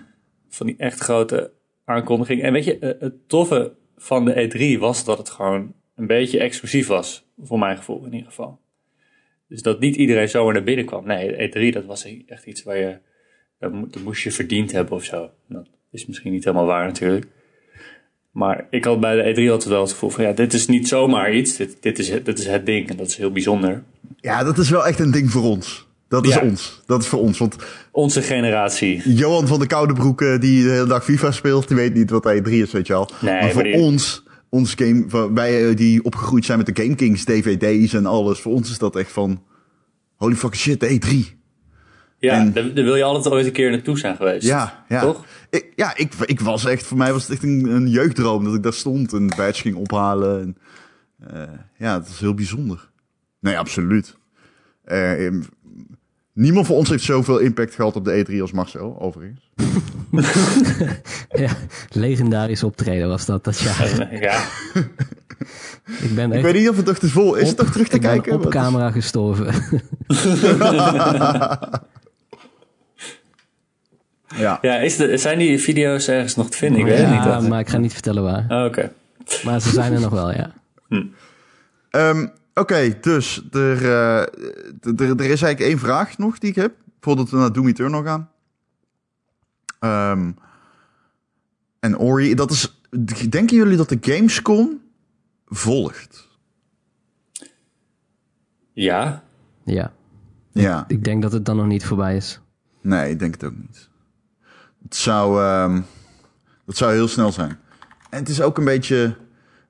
Van 0.49 0.67
die 0.67 0.77
echt 0.79 0.99
grote 0.99 1.53
aankondiging. 1.85 2.43
En 2.43 2.53
weet 2.53 2.65
je, 2.65 2.79
eh, 2.79 3.01
het 3.01 3.29
toffe 3.29 3.73
van 3.97 4.25
de 4.25 4.35
E3 4.35 4.79
was 4.79 5.05
dat 5.05 5.19
het 5.19 5.31
gewoon 5.31 5.75
een 5.95 6.07
beetje 6.07 6.39
exclusief 6.39 6.87
was. 6.87 7.27
Voor 7.43 7.59
mijn 7.59 7.77
gevoel 7.77 8.05
in 8.05 8.13
ieder 8.13 8.29
geval. 8.29 8.61
Dus 9.49 9.63
dat 9.63 9.81
niet 9.81 9.97
iedereen 9.97 10.29
zomaar 10.29 10.53
naar 10.53 10.63
binnen 10.63 10.85
kwam. 10.85 11.07
Nee, 11.07 11.51
de 11.51 11.71
E3 11.71 11.73
dat 11.73 11.85
was 11.85 12.05
echt 12.27 12.47
iets 12.47 12.63
waar 12.63 12.79
je... 12.79 12.99
Dat 13.59 14.03
moest 14.05 14.23
je 14.23 14.31
verdiend 14.31 14.73
hebben 14.73 14.95
of 14.95 15.05
zo. 15.05 15.31
Dat 15.49 15.69
is 15.91 16.07
misschien 16.07 16.33
niet 16.33 16.45
helemaal 16.45 16.67
waar 16.67 16.87
natuurlijk. 16.87 17.27
Maar 18.33 18.67
ik 18.71 18.85
had 18.85 19.01
bij 19.01 19.15
de 19.23 19.31
E3 19.47 19.51
altijd 19.51 19.69
wel 19.71 19.81
het 19.81 19.91
gevoel 19.91 20.11
van... 20.11 20.25
Ja, 20.25 20.33
dit 20.33 20.53
is 20.53 20.67
niet 20.67 20.89
zomaar 20.89 21.33
iets. 21.35 21.57
Dit, 21.57 21.77
dit, 21.81 21.99
is, 21.99 22.09
het, 22.09 22.25
dit 22.25 22.39
is 22.39 22.47
het 22.47 22.67
ding. 22.67 22.89
En 22.91 22.97
dat 22.97 23.07
is 23.07 23.17
heel 23.17 23.33
bijzonder. 23.33 23.83
Ja, 24.21 24.45
dat 24.45 24.59
is 24.59 24.71
wel 24.71 24.87
echt 24.87 24.99
een 24.99 25.11
ding 25.11 25.31
voor 25.31 25.43
ons. 25.43 25.87
Dat 26.09 26.27
is 26.27 26.35
Ja. 26.35 26.41
ons. 26.41 26.83
Dat 26.87 27.01
is 27.03 27.07
voor 27.09 27.21
ons. 27.21 27.39
Want 27.39 27.57
Onze 27.91 28.23
generatie. 28.23 29.03
Johan 29.15 29.47
van 29.47 29.59
de 29.59 29.67
Koudebroek, 29.67 30.19
die 30.19 30.63
de 30.65 30.71
hele 30.71 30.87
dag 30.87 31.05
FIFA 31.05 31.31
speelt, 31.31 31.69
die 31.69 31.77
weet 31.77 31.95
niet 31.95 32.11
wat 32.11 32.33
E3 32.37 32.51
is, 32.51 32.73
weet 32.73 32.87
je 32.87 32.95
al. 32.95 33.11
Nee, 33.21 33.33
maar 33.41 33.51
voor 33.51 33.63
maar 33.63 33.73
die- 33.73 33.81
ons, 33.81 34.23
ons 34.49 34.75
game, 34.75 35.31
wij 35.35 35.69
eh, 35.69 35.77
die 35.77 36.05
opgegroeid 36.05 36.45
zijn 36.45 36.59
met 36.59 36.77
de 36.77 36.83
Game 36.83 36.95
Kings 36.95 37.25
DVD's 37.25 37.93
en 37.95 38.07
alles, 38.07 38.41
voor 38.41 38.53
ons 38.53 38.71
is 38.71 38.79
dat 38.79 38.97
echt 38.97 39.13
van, 39.13 39.43
holy 40.17 40.35
fucking 40.35 40.63
shit, 40.63 40.81
de 40.81 40.89
E3. 41.01 41.42
Ja, 42.23 42.33
En- 42.35 42.53
daar, 42.53 42.75
daar 42.75 42.85
wil 42.85 42.97
je 42.97 43.03
altijd 43.03 43.35
ooit 43.35 43.47
een 43.47 43.53
keer 43.53 43.71
naartoe 43.71 43.99
zijn 43.99 44.17
geweest. 44.17 44.47
Ja, 44.47 44.85
ja. 44.89 45.01
Toch? 45.01 45.25
Ik, 45.51 45.73
ja, 45.77 45.97
ik, 45.97 46.13
ik 46.25 46.41
was 46.41 46.65
echt, 46.65 46.87
voor 46.87 46.97
mij 46.99 47.13
was 47.13 47.23
het 47.23 47.33
echt 47.33 47.43
een, 47.43 47.65
een 47.65 47.89
jeugddroom 47.89 48.45
dat 48.45 48.55
ik 48.55 48.63
daar 48.63 48.73
stond 48.73 49.13
en 49.13 49.27
badge 49.37 49.61
ging 49.63 49.77
ophalen. 49.77 50.41
En, 50.41 50.57
eh, 51.35 51.43
ja, 51.77 51.95
het 51.99 52.09
was 52.09 52.19
heel 52.19 52.35
bijzonder. 52.35 52.91
Nee, 53.41 53.59
absoluut. 53.59 54.17
Eh, 54.85 55.27
em, 55.27 55.45
niemand 56.33 56.67
van 56.67 56.77
ons 56.77 56.89
heeft 56.89 57.05
zoveel 57.05 57.39
impact 57.39 57.75
gehad 57.75 57.97
op 57.97 58.05
de 58.05 58.25
E3 58.31 58.41
als 58.41 58.53
Marcel, 58.53 59.01
overigens. 59.01 59.51
Ja, 61.35 61.51
legendarisch 61.91 62.63
optreden 62.63 63.09
was 63.09 63.27
dat 63.27 63.45
dat 63.45 63.59
jaar. 63.59 64.21
Ja, 64.21 64.45
Ik 66.03 66.15
ben 66.15 66.33
Ik 66.33 66.43
weet 66.43 66.55
niet 66.55 66.69
of 66.69 66.77
het 66.77 66.87
toch 66.87 66.99
te 66.99 67.09
vol 67.09 67.35
is. 67.35 67.49
het 67.49 67.57
toch 67.57 67.71
terug 67.71 67.89
te 67.89 67.95
ik 67.97 68.01
ben 68.03 68.11
kijken? 68.11 68.33
op 68.33 68.43
Wat 68.45 68.55
is- 68.55 68.61
camera 68.61 68.91
gestorven. 68.91 69.55
Ja. 74.37 74.59
ja 74.63 74.77
is 74.77 74.97
de, 74.97 75.17
zijn 75.17 75.39
die 75.39 75.59
video's 75.59 76.09
ergens 76.09 76.37
nog 76.37 76.51
te 76.51 76.57
vinden? 76.57 76.81
Ik 76.81 76.87
weet 76.87 76.99
het 76.99 77.07
ja, 77.09 77.25
niet. 77.25 77.35
echt. 77.35 77.49
maar 77.49 77.61
ik 77.61 77.69
ga 77.69 77.79
niet 77.79 77.93
vertellen 77.93 78.23
waar. 78.23 78.47
Oh, 78.49 78.65
Oké. 78.65 78.93
Maar 79.45 79.61
ze 79.61 79.71
zijn 79.71 79.93
er 79.93 80.01
nog 80.01 80.11
wel, 80.13 80.33
ja. 80.33 80.53
Ehm, 81.91 82.27
Oké, 82.55 82.99
dus 83.01 83.43
er, 83.51 83.85
eh, 83.85 84.21
er, 84.21 85.01
er 85.01 85.21
is 85.21 85.43
eigenlijk 85.43 85.61
één 85.61 85.79
vraag 85.79 86.19
nog 86.19 86.39
die 86.39 86.51
ik 86.51 86.57
heb. 86.57 86.75
Voordat 87.01 87.31
we 87.31 87.37
naar 87.37 87.53
Doom 87.53 87.67
Eternal 87.69 88.03
gaan. 88.05 88.31
Ehm, 89.79 90.33
en 91.81 91.99
Ori, 91.99 92.35
dat 92.35 92.51
is... 92.51 92.81
Denken 93.29 93.57
jullie 93.57 93.77
dat 93.77 93.89
de 93.89 93.99
Gamescom 94.01 94.81
volgt? 95.47 96.29
Ja, 98.73 99.23
Ja, 99.65 99.93
Ja. 100.53 100.85
ik 100.89 101.05
denk 101.05 101.23
dat 101.23 101.33
het 101.33 101.45
dan 101.45 101.57
nog 101.57 101.67
niet 101.67 101.85
voorbij 101.85 102.17
is. 102.17 102.41
Nee, 102.81 103.11
ik 103.11 103.19
denk 103.19 103.35
het 103.35 103.45
ook 103.45 103.57
niet. 103.57 103.89
Het 104.85 104.97
zou, 104.97 105.43
ehm, 105.43 105.81
dat 106.67 106.77
zou 106.77 106.93
heel 106.93 107.09
snel 107.09 107.33
zijn. 107.33 107.59
En 108.11 108.19
het 108.19 108.29
is 108.29 108.41
ook 108.41 108.59
een 108.59 108.65
beetje... 108.65 109.17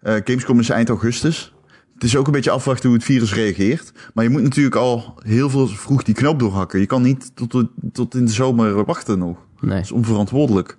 eh, 0.01 0.15
Gamescom 0.25 0.59
is 0.59 0.69
eind 0.69 0.89
augustus. 0.89 1.55
Het 1.95 2.05
is 2.05 2.17
ook 2.17 2.27
een 2.27 2.33
beetje 2.33 2.51
afwachten 2.51 2.89
hoe 2.89 2.97
het 2.99 3.07
virus 3.07 3.35
reageert. 3.35 3.93
Maar 4.15 4.25
je 4.25 4.31
moet 4.31 4.43
natuurlijk 4.43 4.77
al 4.77 5.15
heel 5.23 5.51
veel 5.51 5.67
vroeg 5.69 6.03
die 6.03 6.15
knoop 6.15 6.39
doorhakken. 6.39 6.81
Je 6.81 6.87
kan 6.87 7.03
niet 7.03 7.31
tot, 7.37 7.51
de- 7.53 7.69
tot 7.93 8.15
in 8.15 8.25
de 8.25 8.33
zomer 8.33 8.85
wachten 8.85 9.19
nog. 9.19 9.37
Nee. 9.61 9.75
Dat 9.75 9.85
is 9.85 9.93
onverantwoordelijk. 9.93 10.77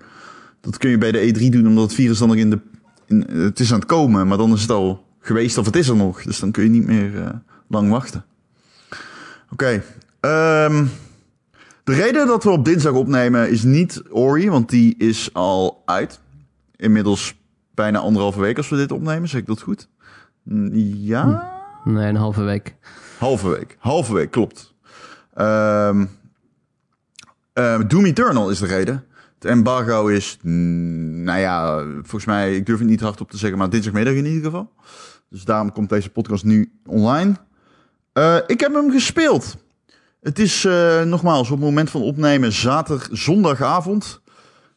Dat 0.61 0.77
kun 0.77 0.89
je 0.89 0.97
bij 0.97 1.11
de 1.11 1.33
E3 1.33 1.49
doen, 1.49 1.67
omdat 1.67 1.83
het 1.83 1.93
virus 1.93 2.17
dan 2.17 2.27
nog 2.27 2.37
in 2.37 2.49
de... 2.49 2.59
In, 3.05 3.21
het 3.29 3.59
is 3.59 3.71
aan 3.73 3.79
het 3.79 3.87
komen, 3.87 4.27
maar 4.27 4.37
dan 4.37 4.53
is 4.53 4.61
het 4.61 4.69
al 4.71 5.05
geweest 5.19 5.57
of 5.57 5.65
het 5.65 5.75
is 5.75 5.87
er 5.87 5.95
nog. 5.95 6.23
Dus 6.23 6.39
dan 6.39 6.51
kun 6.51 6.63
je 6.63 6.69
niet 6.69 6.85
meer 6.85 7.21
eh, 7.23 7.29
lang 7.67 7.89
wachten. 7.89 8.25
Oké. 9.51 9.83
ehm, 10.19 10.85
de 11.83 11.93
reden 11.93 12.27
dat 12.27 12.43
we 12.43 12.49
op 12.49 12.65
dinsdag 12.65 12.93
opnemen 12.93 13.49
is 13.49 13.63
niet 13.63 14.03
Ori, 14.09 14.49
want 14.49 14.69
die 14.69 14.97
is 14.97 15.33
al 15.33 15.81
uit. 15.85 16.19
Inmiddels 16.75 17.35
bijna 17.73 17.99
anderhalve 17.99 18.39
week 18.39 18.57
als 18.57 18.69
we 18.69 18.75
dit 18.75 18.91
opnemen, 18.91 19.29
zeg 19.29 19.41
ik 19.41 19.47
dat 19.47 19.61
goed? 19.61 19.89
Ja? 20.81 21.51
Nee, 21.83 22.07
een 22.07 22.15
halve 22.15 22.43
week. 22.43 22.75
Halve 23.17 23.49
week. 23.49 23.77
Halve 23.79 24.13
week, 24.13 24.31
klopt. 24.31 24.73
Ehm 25.33 26.05
ehm, 27.53 27.87
Doom 27.87 28.05
Eternal 28.05 28.49
is 28.49 28.59
de 28.59 28.65
reden. 28.65 29.05
Het 29.35 29.45
embargo 29.45 30.07
is, 30.07 30.39
mm, 30.41 31.23
nou 31.23 31.39
ja, 31.39 31.83
volgens 31.93 32.25
mij, 32.25 32.55
ik 32.55 32.65
durf 32.65 32.79
het 32.79 32.87
niet 32.87 32.99
hardop 32.99 33.31
te 33.31 33.37
zeggen, 33.37 33.57
maar 33.57 33.69
dinsdagmiddag 33.69 34.13
in 34.13 34.25
ieder 34.25 34.43
geval. 34.43 34.71
Dus 35.29 35.43
daarom 35.43 35.71
komt 35.71 35.89
deze 35.89 36.09
podcast 36.09 36.43
nu 36.43 36.71
online. 36.85 37.35
Eh, 38.13 38.37
ik 38.47 38.59
heb 38.59 38.73
hem 38.73 38.91
gespeeld. 38.91 39.57
Het 40.23 40.39
is 40.39 40.65
eh, 40.65 41.01
nogmaals 41.03 41.49
op 41.51 41.55
het 41.57 41.65
moment 41.65 41.89
van 41.89 42.01
opnemen 42.01 42.51
zaterdag, 42.51 43.07
zondagavond. 43.11 44.21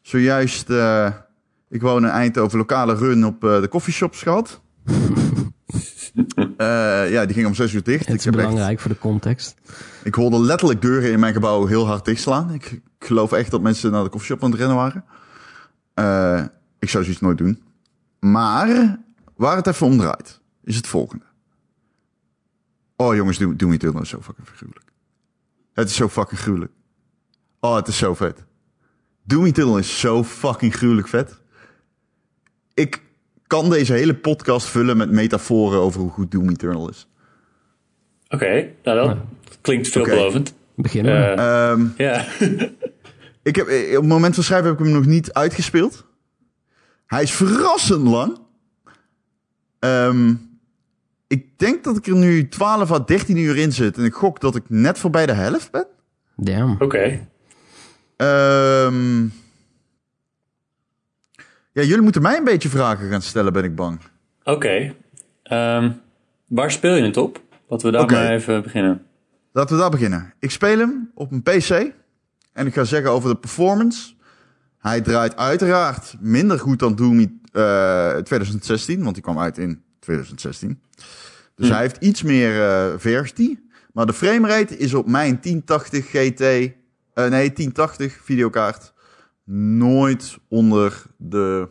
Zojuist, 0.03 0.71
eh, 0.71 1.09
ik 1.69 1.81
woon 1.83 2.03
in 2.05 2.11
Eindhoven, 2.11 2.59
lokale 2.59 2.95
run 2.95 3.27
op 3.27 3.45
eh, 3.45 3.61
de 3.61 3.69
coffeeshops 3.69 4.23
gehad. 4.23 4.61
Eh, 6.57 7.11
ja, 7.11 7.25
die 7.27 7.35
ging 7.35 7.47
om 7.47 7.55
zes 7.55 7.73
uur 7.73 7.83
dicht. 7.83 8.05
Het 8.07 8.09
Ik 8.15 8.19
is 8.19 8.25
heb 8.25 8.35
echt- 8.35 8.43
belangrijk 8.47 8.81
voor 8.81 8.91
de 8.91 8.99
context. 8.99 9.55
ik 10.05 10.15
hoorde 10.15 10.41
letterlijk 10.41 10.81
deuren 10.83 11.11
in 11.11 11.21
mijn 11.21 11.33
gebouw 11.33 11.67
heel 11.67 11.87
hard 11.87 12.05
dichtslaan. 12.05 12.53
Ik, 12.53 12.71
ik 12.71 12.83
geloof 12.99 13.33
echt 13.33 13.51
dat 13.51 13.61
mensen 13.61 13.91
naar 13.93 14.03
de 14.05 14.09
koffieshop 14.09 14.45
aan 14.45 14.51
het 14.51 14.59
rennen 14.59 14.77
waren. 14.77 15.05
Eh, 15.95 16.45
ik 16.79 16.89
zou 16.91 17.05
zoiets 17.05 17.23
nooit 17.23 17.39
doen. 17.39 17.63
Maar 18.21 18.99
waar 19.37 19.57
het 19.57 19.67
even 19.67 19.87
om 19.87 19.99
draait, 19.99 20.41
is 20.65 20.77
het 20.77 20.87
volgende. 20.87 21.25
Oh 22.97 23.15
jongens, 23.15 23.39
Doom, 23.39 23.57
Doom 23.57 23.73
Eternal 23.73 24.03
is 24.03 24.09
zo 24.09 24.21
fucking 24.23 24.49
gruwelijk. 24.57 24.86
Het 25.77 25.89
is 25.89 25.95
zo 25.97 26.09
fucking 26.09 26.41
gruwelijk. 26.41 26.73
Oh, 27.61 27.77
het 27.77 27.89
is 27.89 27.99
zo 27.99 28.15
vet. 28.15 28.45
Doom 29.23 29.45
Eternal 29.45 29.79
is 29.79 30.01
zo 30.01 30.25
fucking 30.25 30.75
gruwelijk 30.75 31.09
vet. 31.09 31.41
Ik 32.75 33.03
kan 33.47 33.71
deze 33.71 33.93
hele 33.93 34.15
podcast 34.15 34.67
vullen 34.67 34.97
met 34.97 35.11
metaforen 35.11 35.79
over 35.79 36.01
hoe 36.01 36.11
goed 36.11 36.31
Doom 36.31 36.49
Eternal 36.49 36.89
is. 36.91 37.09
oké. 38.29 38.71
Nou, 38.83 39.09
dat 39.09 39.19
klinkt 39.61 39.89
veelbelovend. 39.89 40.55
Beginnen 40.75 41.15
we. 41.21 41.43
Ehm 41.43 41.87
ja. 41.97 42.27
Ik 43.43 43.57
heb, 43.57 43.67
eh, 43.67 43.89
op 43.97 44.01
het 44.03 44.11
moment 44.11 44.35
van 44.35 44.45
schrijven 44.45 44.69
heb 44.69 44.79
ik 44.79 44.85
hem 44.85 44.95
nog 44.95 45.07
niet 45.07 45.33
uitgespeeld. 45.33 46.05
Hij 47.07 47.23
is 47.23 47.33
verrassend 47.33 48.09
lang. 48.09 48.39
Ehm, 49.79 50.35
ik 51.27 51.59
denk 51.59 51.85
dat 51.85 51.97
ik 51.97 52.07
er 52.07 52.17
nu 52.17 52.49
12 52.49 52.93
à 52.93 52.99
13 53.05 53.37
uur 53.37 53.57
in 53.57 53.73
zit. 53.73 53.97
En 53.97 54.05
ik 54.05 54.15
gok 54.15 54.41
dat 54.41 54.57
ik 54.57 54.63
net 54.69 54.99
voorbij 54.99 55.27
de 55.27 55.33
helft 55.33 55.71
ben. 55.71 55.87
Damn. 56.37 56.77
Oké. 56.79 57.29
Ehm, 58.17 59.23
ja, 61.73 61.83
jullie 61.83 62.01
moeten 62.01 62.23
mij 62.23 62.37
een 62.37 62.45
beetje 62.45 62.69
vragen 62.69 63.11
gaan 63.11 63.23
stellen, 63.23 63.53
ben 63.53 63.65
ik 63.65 63.75
bang. 63.75 64.01
Oké. 64.45 64.95
Ehm, 65.43 65.91
waar 66.47 66.71
speel 66.71 66.95
je 66.95 67.03
het 67.03 67.17
op? 67.17 67.41
Laten 67.69 67.87
we 67.87 67.97
daar 67.97 68.11
maar 68.11 68.31
even 68.31 68.63
beginnen. 68.63 69.07
Laten 69.53 69.77
we 69.77 69.81
daar 69.81 69.91
beginnen. 69.91 70.35
Ik 70.39 70.51
speel 70.51 70.79
hem 70.79 71.11
op 71.15 71.33
een 71.33 71.43
PC. 71.43 71.71
En 72.53 72.67
ik 72.67 72.75
ga 72.75 72.85
zeggen 72.85 73.11
over 73.11 73.29
de 73.29 73.37
performance. 73.37 74.15
Hij 74.79 75.01
draait 75.01 75.37
uiteraard 75.37 76.17
minder 76.21 76.59
goed 76.59 76.79
dan 76.79 76.95
Doom 76.95 77.41
eh 77.53 78.17
2016. 78.17 79.03
Want 79.03 79.15
die 79.15 79.23
kwam 79.23 79.39
uit 79.39 79.59
in 79.59 79.83
2016. 80.07 80.81
Dus 81.55 81.67
Hm. 81.67 81.73
hij 81.73 81.83
heeft 81.83 81.97
iets 82.01 82.23
meer 82.23 82.63
eh 82.63 82.95
versie. 82.97 83.69
Maar 83.93 84.07
de 84.07 84.13
framerate 84.13 84.77
is 84.77 84.95
op 84.95 85.07
mijn 85.07 85.41
1080 85.41 86.07
GT... 86.07 86.41
eh, 86.41 86.73
nee, 87.15 87.53
1080 87.53 88.19
videokaart... 88.23 88.93
nooit 89.79 90.39
onder 90.49 91.03
de 91.17 91.69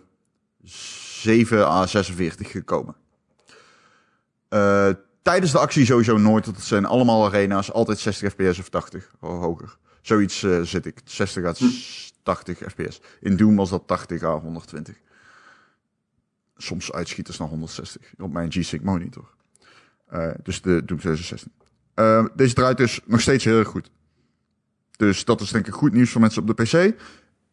7 0.63 1.67
à 1.67 1.85
46 1.87 2.51
gekomen. 2.51 2.95
Eh, 4.49 4.89
tijdens 5.21 5.51
de 5.51 5.59
actie 5.59 5.85
sowieso 5.85 6.17
nooit. 6.17 6.45
want 6.45 6.57
Het 6.57 6.65
zijn 6.65 6.85
allemaal 6.85 7.25
arena's. 7.25 7.71
Altijd 7.71 7.99
60 7.99 8.31
fps 8.31 8.59
of 8.59 8.69
80 8.69 9.11
of 9.19 9.29
hoger. 9.39 9.77
Zoiets 10.01 10.43
eh, 10.43 10.61
zit 10.61 10.85
ik. 10.85 11.01
60 11.03 11.45
à 11.45 11.53
80 12.23 12.57
fps. 12.57 13.01
In 13.21 13.35
Doom 13.37 13.55
was 13.55 13.69
dat 13.69 13.87
80 13.87 14.23
à 14.23 14.39
120. 14.39 14.95
Soms 16.57 16.91
uitschieters 16.91 17.37
naar 17.37 17.47
160 17.47 18.13
op 18.17 18.31
mijn 18.31 18.51
G-Sync 18.51 18.83
monitor. 18.83 19.33
Eh, 20.07 20.31
dus 20.43 20.61
de 20.61 20.85
Doom 20.85 20.99
2016. 20.99 21.51
Eh, 21.93 22.25
deze 22.35 22.53
draait 22.53 22.77
dus 22.77 22.99
nog 23.05 23.21
steeds 23.21 23.43
heel 23.43 23.57
erg 23.57 23.67
goed. 23.67 23.91
Dus 24.97 25.25
dat 25.25 25.41
is 25.41 25.49
denk 25.49 25.67
ik 25.67 25.73
goed 25.73 25.93
nieuws 25.93 26.09
voor 26.09 26.21
mensen 26.21 26.41
op 26.41 26.47
de 26.47 26.63
PC. 26.63 26.99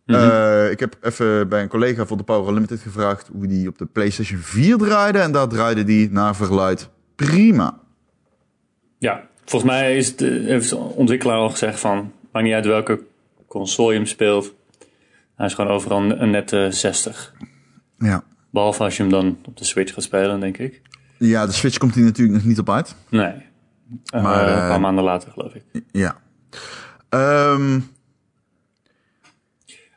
Mhm. 0.06 0.18
Eh, 0.18 0.70
ik 0.70 0.80
heb 0.80 0.96
even 1.00 1.48
bij 1.48 1.62
een 1.62 1.68
collega 1.68 2.06
van 2.06 2.16
de 2.16 2.22
Power 2.22 2.48
Unlimited 2.48 2.80
gevraagd 2.80 3.28
hoe 3.32 3.46
die 3.46 3.68
op 3.68 3.78
de 3.78 3.86
PlayStation 3.86 4.38
4 4.40 4.76
draaide. 4.76 5.18
En 5.18 5.32
daar 5.32 5.48
draaide 5.48 5.84
die 5.84 6.10
naar 6.10 6.36
verluid 6.36 6.88
prima. 7.14 7.78
Ja, 8.98 9.28
volgens 9.44 9.72
mij 9.72 9.96
is 9.96 10.16
de, 10.16 10.26
heeft 10.26 10.68
de 10.68 10.76
ontwikkelaar 10.76 11.36
al 11.36 11.50
gezegd 11.50 11.80
van... 11.80 12.12
maakt 12.32 12.44
niet 12.44 12.54
uit 12.54 12.66
welke 12.66 13.00
console 13.46 13.92
je 13.92 13.98
hem 13.98 14.06
speelt. 14.06 14.54
Hij 15.36 15.46
is 15.46 15.54
gewoon 15.54 15.70
overal 15.70 16.02
een, 16.02 16.22
een 16.22 16.30
nette 16.30 16.68
60. 16.70 17.34
Ja. 17.98 18.24
Behalve 18.52 18.82
als 18.82 18.96
je 18.96 19.02
hem 19.02 19.12
dan 19.12 19.38
op 19.44 19.56
de 19.56 19.64
Switch 19.64 19.94
gaat 19.94 20.02
spelen, 20.02 20.40
denk 20.40 20.58
ik. 20.58 20.80
ja, 21.18 21.46
de 21.46 21.52
Switch 21.52 21.78
komt 21.78 21.94
hier 21.94 22.04
natuurlijk 22.04 22.36
nog 22.38 22.46
niet 22.46 22.58
op 22.58 22.70
uit. 22.70 22.94
Nee. 23.08 23.32
Maar, 24.12 24.46
eh, 24.46 24.52
een 24.62 24.68
paar 24.68 24.80
maanden 24.80 25.04
later, 25.04 25.30
geloof 25.32 25.54
ik. 25.54 25.62
Ja. 25.90 26.16
Ehm, 27.08 27.80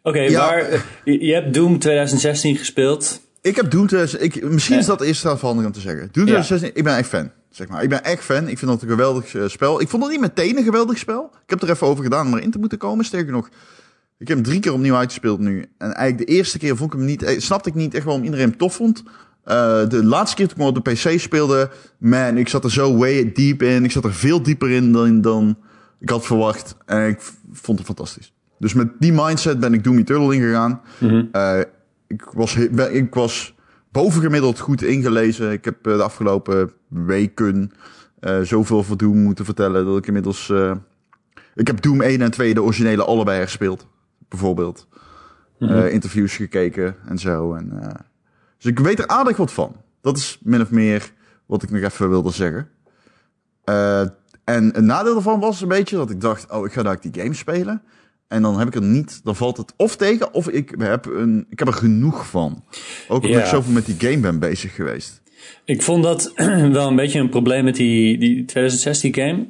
Oké, 0.03 0.19
Ja. 0.19 0.45
maar 0.45 0.57
eh, 0.59 0.81
je, 1.03 1.25
je 1.25 1.33
hebt 1.33 1.53
Doom 1.53 1.79
2016 1.79 2.55
gespeeld. 2.57 3.21
ik 3.41 3.55
heb 3.55 3.71
Doom 3.71 3.87
2000, 3.87 4.21
ik, 4.23 4.43
misschien 4.43 4.77
is 4.77 4.85
dat 4.85 5.01
eerst 5.01 5.21
verandering 5.21 5.65
om 5.65 5.71
te 5.71 5.79
zeggen. 5.79 6.01
Doom 6.01 6.25
2016, 6.25 6.71
ik 6.75 6.83
ben 6.83 6.97
echt 6.97 7.09
fan. 7.09 7.31
Zeg 7.49 7.67
maar. 7.67 7.83
Ik 7.83 7.89
ben 7.89 8.03
echt 8.03 8.23
fan. 8.23 8.47
Ik 8.47 8.57
vind 8.57 8.71
dat 8.71 8.81
een 8.81 8.89
geweldig 8.89 9.35
eh, 9.35 9.47
spel. 9.47 9.81
Ik 9.81 9.89
vond 9.89 10.03
het 10.03 10.11
niet 10.11 10.21
meteen 10.21 10.57
een 10.57 10.63
geweldig 10.63 10.97
spel. 10.97 11.31
Ik 11.43 11.49
heb 11.49 11.61
er 11.61 11.69
even 11.69 11.87
over 11.87 12.03
gedaan 12.03 12.27
om 12.27 12.37
erin 12.37 12.51
te 12.51 12.59
moeten 12.59 12.77
komen. 12.77 13.05
Sterker 13.05 13.31
nog, 13.31 13.49
ik 14.17 14.27
heb 14.27 14.37
hem 14.37 14.45
drie 14.45 14.59
keer 14.59 14.73
opnieuw 14.73 14.95
uitgespeeld 14.95 15.39
nu. 15.39 15.65
En 15.77 15.93
eigenlijk 15.93 16.29
de 16.29 16.35
eerste 16.35 16.57
keer 16.57 16.77
vond 16.77 16.93
ik 16.93 16.99
hem 16.99 17.07
niet, 17.07 17.23
eh, 17.23 17.39
snapte 17.39 17.69
ik 17.69 17.75
niet 17.75 17.93
echt 17.93 18.05
waarom 18.05 18.23
iedereen 18.23 18.49
hem 18.49 18.57
tof 18.57 18.75
vond. 18.75 19.03
Eh, 19.43 19.89
de 19.89 20.03
laatste 20.03 20.35
keer 20.35 20.47
toen 20.47 20.67
ik 20.67 20.77
op 20.77 20.85
de 20.85 20.91
PC 20.91 21.19
speelde, 21.19 21.69
man, 21.97 22.37
ik 22.37 22.49
zat 22.49 22.63
er 22.63 22.71
zo 22.71 22.97
way 22.97 23.31
deep 23.33 23.61
in. 23.61 23.83
Ik 23.83 23.91
zat 23.91 24.03
er 24.03 24.13
veel 24.13 24.41
dieper 24.41 24.71
in 24.71 24.91
dan, 24.91 25.21
dan 25.21 25.57
ik 25.99 26.09
had 26.09 26.25
verwacht. 26.25 26.75
En 26.85 27.07
ik 27.07 27.19
vond 27.51 27.77
het 27.77 27.87
fantastisch. 27.87 28.33
Dus 28.59 28.73
met 28.73 28.87
die 28.99 29.13
mindset 29.13 29.59
ben 29.59 29.73
ik 29.73 29.83
Doom 29.83 29.97
Eternal 29.97 30.31
ingegaan. 30.31 30.81
Eh, 31.31 31.59
ik, 32.07 32.21
was, 32.33 32.55
ik 32.91 33.13
was 33.13 33.55
bovengemiddeld 33.91 34.59
goed 34.59 34.83
ingelezen. 34.83 35.51
Ik 35.51 35.65
heb 35.65 35.83
de 35.83 36.03
afgelopen 36.03 36.71
weken 36.87 37.71
zoveel 38.41 38.83
voor 38.83 38.97
Doom 38.97 39.17
moeten 39.17 39.45
vertellen 39.45 39.85
dat 39.85 39.97
ik 39.97 40.07
inmiddels... 40.07 40.53
ik 41.55 41.67
heb 41.67 41.81
Doom 41.81 42.01
1 42.01 42.21
en 42.21 42.31
2, 42.31 42.53
de 42.53 42.63
originele, 42.63 43.03
allebei 43.03 43.41
gespeeld. 43.41 43.87
Bijvoorbeeld. 44.29 44.87
Eh, 45.59 45.91
interviews 45.91 46.35
gekeken 46.35 46.95
en 47.05 47.17
zo. 47.17 47.53
En, 47.53 47.81
eh, 47.81 47.89
dus 48.57 48.71
ik 48.71 48.79
weet 48.79 48.99
er 48.99 49.07
aardig 49.07 49.37
wat 49.37 49.51
van. 49.51 49.75
Dat 50.01 50.17
is 50.17 50.39
min 50.41 50.61
of 50.61 50.71
meer 50.71 51.11
wat 51.45 51.63
ik 51.63 51.69
nog 51.69 51.81
even 51.81 52.09
wilde 52.09 52.31
zeggen. 52.31 52.69
Eh, 53.63 54.01
en 54.43 54.77
een 54.77 54.85
nadeel 54.85 55.13
daarvan 55.13 55.39
was 55.39 55.61
een 55.61 55.67
beetje 55.67 55.95
dat 55.95 56.09
ik 56.09 56.21
dacht... 56.21 56.51
oh, 56.51 56.65
ik 56.65 56.73
ga 56.73 56.83
daar 56.83 57.01
die 57.01 57.21
game 57.21 57.33
spelen. 57.33 57.81
En 58.27 58.41
dan 58.41 58.59
heb 58.59 58.67
ik 58.67 58.75
er 58.75 58.81
niet... 58.81 59.23
Dan 59.23 59.35
valt 59.35 59.57
het 59.57 59.73
of 59.77 59.95
tegen 59.95 60.33
of 60.33 60.49
ik 60.49 60.75
heb, 60.77 61.05
een, 61.05 61.45
ik 61.49 61.59
heb 61.59 61.67
er 61.67 61.73
genoeg 61.73 62.27
van. 62.27 62.63
Ook 63.07 63.23
omdat 63.23 63.39
ik 63.39 63.45
zoveel 63.45 63.73
met 63.73 63.85
die 63.85 63.95
game 63.99 64.19
ben 64.19 64.39
bezig 64.39 64.75
geweest. 64.75 65.21
Ik 65.65 65.81
vond 65.81 66.03
dat 66.03 66.33
wel 66.71 66.87
een 66.87 66.95
beetje 66.95 67.19
een 67.19 67.29
probleem 67.29 67.63
met 67.63 67.75
die, 67.75 68.17
die 68.17 68.45
2016 68.45 69.13
game. 69.13 69.45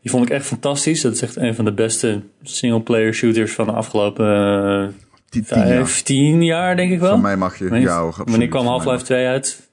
Die 0.00 0.10
vond 0.10 0.24
ik 0.26 0.30
echt 0.30 0.46
fantastisch. 0.46 1.00
Dat 1.00 1.12
is 1.12 1.22
echt 1.22 1.36
een 1.36 1.54
van 1.54 1.64
de 1.64 1.72
beste 1.72 2.22
single-player 2.42 3.14
shooters 3.14 3.52
van 3.52 3.66
de 3.66 3.72
afgelopen 3.72 4.26
eh, 4.26 4.88
tien 5.28 5.44
jaar. 5.48 5.66
15 5.86 6.42
jaar, 6.42 6.76
denk 6.76 6.92
ik 6.92 7.00
wel. 7.00 7.10
Van 7.10 7.20
mij 7.20 7.36
mag 7.36 7.58
je... 7.58 7.68
Wanneer- 7.68 7.88
ja. 7.88 8.10
Wanneer 8.24 8.48
kwam 8.48 8.66
Half-Life 8.66 9.04
2 9.04 9.26
uit? 9.26 9.70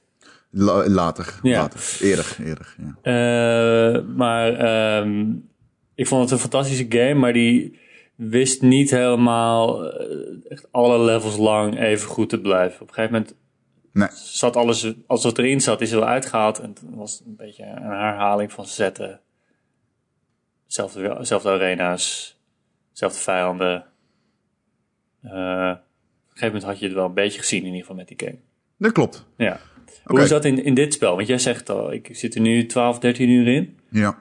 La- 0.50 0.88
later, 0.88 1.34
Ja. 1.42 1.60
later. 1.60 1.80
Eerder, 2.00 2.36
eerder. 2.44 2.74
Ja. 3.02 3.94
Eh, 3.96 4.02
maar 4.16 4.52
ehm, 4.54 5.24
ik 5.94 6.06
vond 6.06 6.22
het 6.22 6.30
een 6.30 6.38
fantastische 6.38 6.86
game, 6.88 7.14
maar 7.14 7.32
die 7.32 7.78
wist 8.16 8.62
niet 8.62 8.90
helemaal 8.90 9.84
eh, 9.92 10.06
echt 10.48 10.66
alle 10.70 11.04
levels 11.04 11.36
lang 11.36 11.80
even 11.80 12.08
goed 12.08 12.28
te 12.28 12.40
blijven. 12.40 12.80
Op 12.80 12.88
een 12.88 12.94
gegeven 12.94 13.12
moment 13.16 13.34
Nee. 13.92 14.08
zat 14.12 14.56
alles, 14.56 14.92
als 15.06 15.22
wat 15.24 15.38
erin 15.38 15.60
zat, 15.60 15.80
is 15.80 15.90
er 15.92 15.98
wel 15.98 16.08
uitgehaald. 16.08 16.58
En 16.58 16.72
toen 16.72 16.94
was 16.94 17.12
het 17.18 17.26
een 17.26 17.36
beetje 17.36 17.64
een 17.64 17.82
herhaling 17.82 18.52
van 18.52 18.66
zetten. 18.66 19.20
Zelfde, 20.66 21.16
zelfde 21.20 21.48
arena's, 21.50 22.38
zelfde 22.92 23.18
vijanden. 23.20 23.84
Eh, 25.22 25.30
op 25.30 25.34
een 25.38 25.78
gegeven 26.28 26.46
moment 26.46 26.62
had 26.64 26.78
je 26.78 26.84
het 26.86 26.94
wel 26.94 27.04
een 27.06 27.14
beetje 27.14 27.38
gezien, 27.38 27.58
in 27.60 27.64
ieder 27.66 27.80
geval 27.80 27.96
met 27.96 28.08
die 28.08 28.16
game. 28.26 28.38
Dat 28.78 28.92
klopt. 28.92 29.24
Ja. 29.36 29.60
Hoe 30.04 30.20
is 30.20 30.28
dat 30.28 30.44
in, 30.44 30.64
in 30.64 30.74
dit 30.74 30.92
spel? 30.94 31.16
Want 31.16 31.28
jij 31.28 31.38
zegt 31.38 31.70
al, 31.70 31.92
ik 31.92 32.08
zit 32.12 32.34
er 32.34 32.40
nu 32.40 32.66
12, 32.66 32.98
13 32.98 33.28
uur 33.28 33.48
in. 33.48 33.78
Ja. 33.90 34.18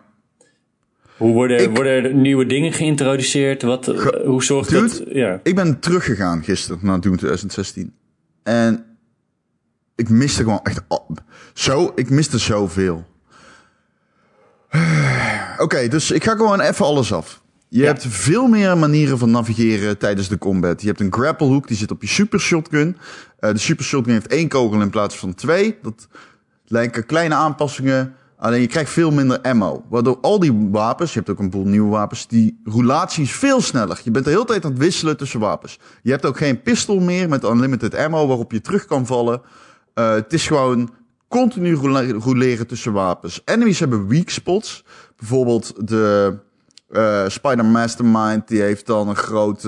Hoe 1.17 1.33
worden, 1.33 1.61
Ik- 1.61 1.75
worden 1.75 2.03
er 2.03 2.13
nieuwe 2.13 2.45
dingen 2.45 2.73
geïntroduceerd? 2.73 3.61
Wat, 3.61 3.87
eh, 3.87 3.97
Ge- 3.99 4.21
hoe 4.25 4.43
zorgt 4.43 4.69
Dude, 4.69 4.87
dat... 4.87 5.03
Ja. 5.13 5.39
Ik 5.43 5.55
ben 5.55 5.79
teruggegaan 5.79 6.43
gisteren 6.43 6.79
naar 6.81 7.01
Doom 7.01 7.17
2016. 7.17 7.93
En 8.43 8.90
ik 10.01 10.09
miste 10.09 10.43
gewoon 10.43 10.59
echt... 10.63 10.81
Zo, 11.53 11.91
ik 11.95 12.09
miste 12.09 12.37
zoveel. 12.37 13.05
Oké, 15.57 15.87
dus 15.87 16.11
ik 16.11 16.23
ga 16.23 16.35
gewoon 16.35 16.59
even 16.59 16.85
alles 16.85 17.13
af. 17.13 17.41
Je 17.67 17.79
Ja. 17.79 17.85
hebt 17.85 18.05
veel 18.07 18.47
meer 18.47 18.77
manieren 18.77 19.17
van 19.17 19.31
navigeren 19.31 19.97
tijdens 19.97 20.27
de 20.27 20.37
combat. 20.37 20.81
Je 20.81 20.87
hebt 20.87 20.99
een 20.99 21.13
grapple 21.13 21.47
hook, 21.47 21.67
die 21.67 21.77
zit 21.77 21.91
op 21.91 22.01
je 22.01 22.07
super 22.07 22.39
shotgun. 22.39 22.97
Eh, 23.39 23.51
de 23.51 23.57
super 23.57 23.85
shotgun 23.85 24.13
heeft 24.13 24.27
één 24.27 24.47
kogel 24.47 24.81
in 24.81 24.89
plaats 24.89 25.17
van 25.17 25.33
twee. 25.33 25.77
Dat 25.81 26.07
lijken 26.65 27.05
kleine 27.05 27.35
aanpassingen. 27.35 28.13
Alleen 28.37 28.61
je 28.61 28.67
krijgt 28.67 28.89
veel 28.91 29.11
minder 29.11 29.41
ammo. 29.41 29.83
Waardoor 29.89 30.17
al 30.21 30.39
die 30.39 30.67
wapens, 30.71 31.13
je 31.13 31.19
hebt 31.19 31.31
ook 31.31 31.39
een 31.39 31.49
boel 31.49 31.65
nieuwe 31.65 31.89
wapens, 31.89 32.27
die 32.27 32.61
roulatie 32.63 33.23
is 33.23 33.31
veel 33.31 33.61
sneller. 33.61 34.01
Je 34.03 34.11
bent 34.11 34.25
de 34.25 34.31
hele 34.31 34.45
tijd 34.45 34.65
aan 34.65 34.71
het 34.71 34.79
wisselen 34.79 35.17
tussen 35.17 35.39
wapens. 35.39 35.79
Je 36.03 36.11
hebt 36.11 36.25
ook 36.25 36.37
geen 36.37 36.61
pistool 36.61 36.99
meer 36.99 37.29
met 37.29 37.43
unlimited 37.43 37.95
ammo 37.95 38.27
waarop 38.27 38.51
je 38.51 38.61
terug 38.61 38.85
kan 38.85 39.05
vallen. 39.05 39.41
Eh, 39.93 40.13
het 40.13 40.33
is 40.33 40.47
gewoon 40.47 40.89
continu 41.27 41.75
rouleren 42.19 42.67
tussen 42.67 42.93
wapens. 42.93 43.41
Enemies 43.45 43.79
hebben 43.79 44.07
weak 44.07 44.29
spots. 44.29 44.85
Bijvoorbeeld 45.17 45.87
de 45.87 46.37
eh, 46.89 47.27
Spider 47.27 47.65
Mastermind, 47.65 48.47
die 48.47 48.61
heeft 48.61 48.85
dan 48.85 49.09
een 49.09 49.15
groot 49.15 49.63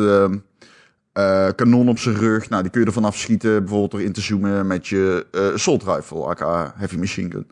eh, 1.13 1.47
kanon 1.55 1.89
op 1.89 1.99
zijn 1.99 2.15
rug. 2.15 2.49
Nou, 2.49 2.61
die 2.61 2.71
kun 2.71 2.81
je 2.81 2.87
ervan 2.87 3.05
afschieten, 3.05 3.59
bijvoorbeeld 3.59 3.91
door 3.91 4.01
in 4.01 4.11
te 4.11 4.21
zoomen 4.21 4.67
met 4.67 4.87
je 4.87 5.25
eh 5.31 5.53
assault 5.53 5.83
rifle, 5.83 6.25
aka 6.25 6.73
heavy 6.75 6.97
machine 6.97 7.29
gun. 7.29 7.47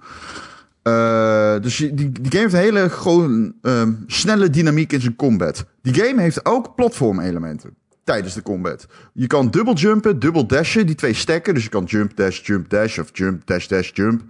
Dus 1.61 1.77
die, 1.77 1.93
die 1.93 2.31
game 2.31 2.41
heeft 2.41 2.53
een 2.53 2.59
hele 2.59 2.89
gewoon, 2.89 3.53
ehm, 3.61 3.93
snelle 4.07 4.49
dynamiek 4.49 4.93
in 4.93 5.01
zijn 5.01 5.15
combat. 5.15 5.65
Die 5.81 5.93
game 5.93 6.21
heeft 6.21 6.45
ook 6.45 6.75
platformelementen 6.75 7.75
tijdens 8.11 8.33
de 8.33 8.41
combat. 8.41 8.87
Je 9.13 9.27
kan 9.27 9.49
dubbel 9.49 9.73
jumpen, 9.73 10.19
dubbel 10.19 10.47
dashen, 10.47 10.85
die 10.85 10.95
twee 10.95 11.13
stacken. 11.13 11.53
Dus 11.53 11.63
je 11.63 11.69
kan 11.69 11.83
jump, 11.83 12.15
dash, 12.15 12.45
jump, 12.45 12.69
dash 12.69 12.99
of 12.99 13.09
jump, 13.13 13.47
dash, 13.47 13.67
dash, 13.67 13.91
jump. 13.93 14.21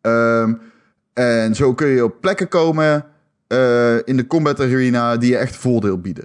Ehm, 0.00 0.54
en 1.12 1.54
zo 1.54 1.74
kun 1.74 1.86
je 1.86 2.04
op 2.04 2.20
plekken 2.20 2.48
komen 2.48 3.04
eh, 3.46 3.96
in 4.04 4.16
de 4.16 4.26
combat 4.26 4.60
arena 4.60 5.16
die 5.16 5.30
je 5.30 5.36
echt 5.36 5.56
voordeel 5.56 5.98
bieden. 6.00 6.24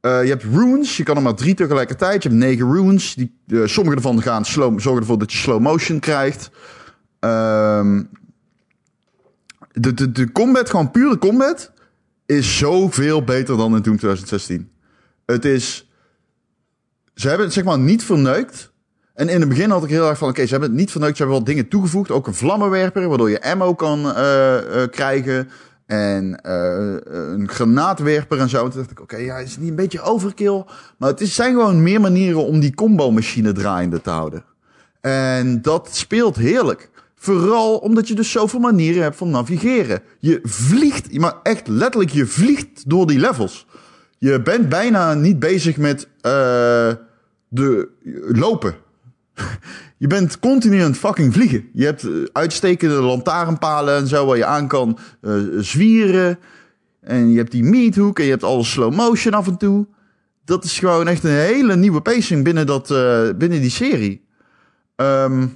Eh, 0.00 0.22
je 0.22 0.28
hebt 0.28 0.42
runes, 0.42 0.96
je 0.96 1.02
kan 1.02 1.16
er 1.16 1.22
maar 1.22 1.34
drie 1.34 1.54
tegelijkertijd. 1.54 2.22
Je 2.22 2.28
hebt 2.28 2.40
negen 2.40 2.72
runes. 2.72 3.14
Die, 3.14 3.34
eh, 3.46 3.60
sommige 3.64 3.96
ervan 3.96 4.22
gaan 4.22 4.44
slow, 4.44 4.80
zorgen 4.80 5.00
ervoor 5.00 5.18
dat 5.18 5.32
je 5.32 5.38
slow 5.38 5.60
motion 5.60 5.98
krijgt. 5.98 6.50
Ehm, 7.18 8.02
de, 9.72 9.94
de, 9.94 10.12
de 10.12 10.32
combat, 10.32 10.70
gewoon 10.70 10.90
pure 10.90 11.18
combat, 11.18 11.72
is 12.26 12.58
zoveel 12.58 13.24
beter 13.24 13.56
dan 13.56 13.76
in 13.76 13.82
Doom 13.82 13.96
2016. 13.96 14.70
Het 15.26 15.44
is... 15.44 15.86
Ze 17.14 17.28
hebben 17.28 17.46
het 17.46 17.54
zeg 17.54 17.64
maar 17.64 17.78
niet 17.78 18.04
verneukt. 18.04 18.72
En 19.14 19.28
in 19.28 19.40
het 19.40 19.48
begin 19.48 19.70
had 19.70 19.84
ik 19.84 19.90
heel 19.90 20.08
erg 20.08 20.18
van, 20.18 20.28
oké, 20.28 20.44
ze 20.44 20.50
hebben 20.50 20.68
het 20.68 20.78
niet 20.78 20.90
verneukt. 20.90 21.16
Ze 21.16 21.22
hebben 21.22 21.40
wel 21.40 21.52
dingen 21.52 21.68
toegevoegd. 21.68 22.10
Ook 22.10 22.26
een 22.26 22.34
vlammenwerper, 22.34 23.08
waardoor 23.08 23.30
je 23.30 23.42
ammo 23.42 23.74
kan 23.74 24.14
eh, 24.14 24.82
eh, 24.82 24.90
krijgen. 24.90 25.48
En 25.86 26.40
eh, 26.40 26.96
een 27.32 27.48
granaatwerper 27.48 28.38
en 28.38 28.48
zo. 28.48 28.68
Toen 28.68 28.78
dacht 28.78 28.90
ik, 28.90 29.00
oké, 29.00 29.16
ja, 29.16 29.38
is 29.38 29.50
het 29.50 29.60
niet 29.60 29.70
een 29.70 29.76
beetje 29.76 30.00
overkill? 30.00 30.64
Maar 30.98 31.08
het 31.08 31.20
is, 31.20 31.34
zijn 31.34 31.54
gewoon 31.54 31.82
meer 31.82 32.00
manieren 32.00 32.44
om 32.44 32.60
die 32.60 32.74
combo-machine 32.74 33.52
draaiende 33.52 34.00
te 34.00 34.10
houden. 34.10 34.44
En 35.00 35.62
dat 35.62 35.88
speelt 35.92 36.36
heerlijk. 36.36 36.90
Vooral 37.16 37.76
omdat 37.76 38.08
je 38.08 38.14
dus 38.14 38.30
zoveel 38.30 38.60
manieren 38.60 39.02
hebt 39.02 39.16
van 39.16 39.30
navigeren. 39.30 40.02
Je 40.18 40.40
vliegt, 40.42 41.18
maar 41.18 41.34
echt 41.42 41.68
letterlijk, 41.68 42.10
je 42.10 42.26
vliegt 42.26 42.88
door 42.90 43.06
die 43.06 43.18
levels. 43.18 43.66
Je 44.22 44.42
bent 44.42 44.68
bijna 44.68 45.14
niet 45.14 45.38
bezig 45.38 45.76
met 45.76 46.08
eh, 46.20 46.92
de 47.48 47.88
lopen. 48.28 48.74
Je 49.98 50.06
bent 50.06 50.38
continu 50.38 50.80
aan 50.80 50.90
het 50.90 50.98
fucking 50.98 51.32
vliegen. 51.32 51.68
Je 51.72 51.84
hebt 51.84 52.02
eh, 52.02 52.10
uitstekende 52.32 52.94
lantaarnpalen 52.94 53.96
en 53.96 54.06
zo 54.06 54.26
waar 54.26 54.36
je 54.36 54.44
aan 54.44 54.68
kan 54.68 54.98
eh, 55.20 55.34
zwieren. 55.58 56.38
En 57.00 57.30
je 57.30 57.36
hebt 57.36 57.50
die 57.50 57.62
meathook 57.62 58.18
en 58.18 58.24
je 58.24 58.30
hebt 58.30 58.44
alle 58.44 58.64
slow 58.64 58.94
motion 58.94 59.32
af 59.32 59.46
en 59.46 59.56
toe. 59.56 59.86
Dat 60.44 60.64
is 60.64 60.78
gewoon 60.78 61.08
echt 61.08 61.24
een 61.24 61.30
hele 61.30 61.76
nieuwe 61.76 62.00
pacing 62.00 62.44
binnen, 62.44 62.66
dat, 62.66 62.88
binnen 63.38 63.60
die 63.60 63.70
serie. 63.70 64.24
Ehm, 64.96 65.46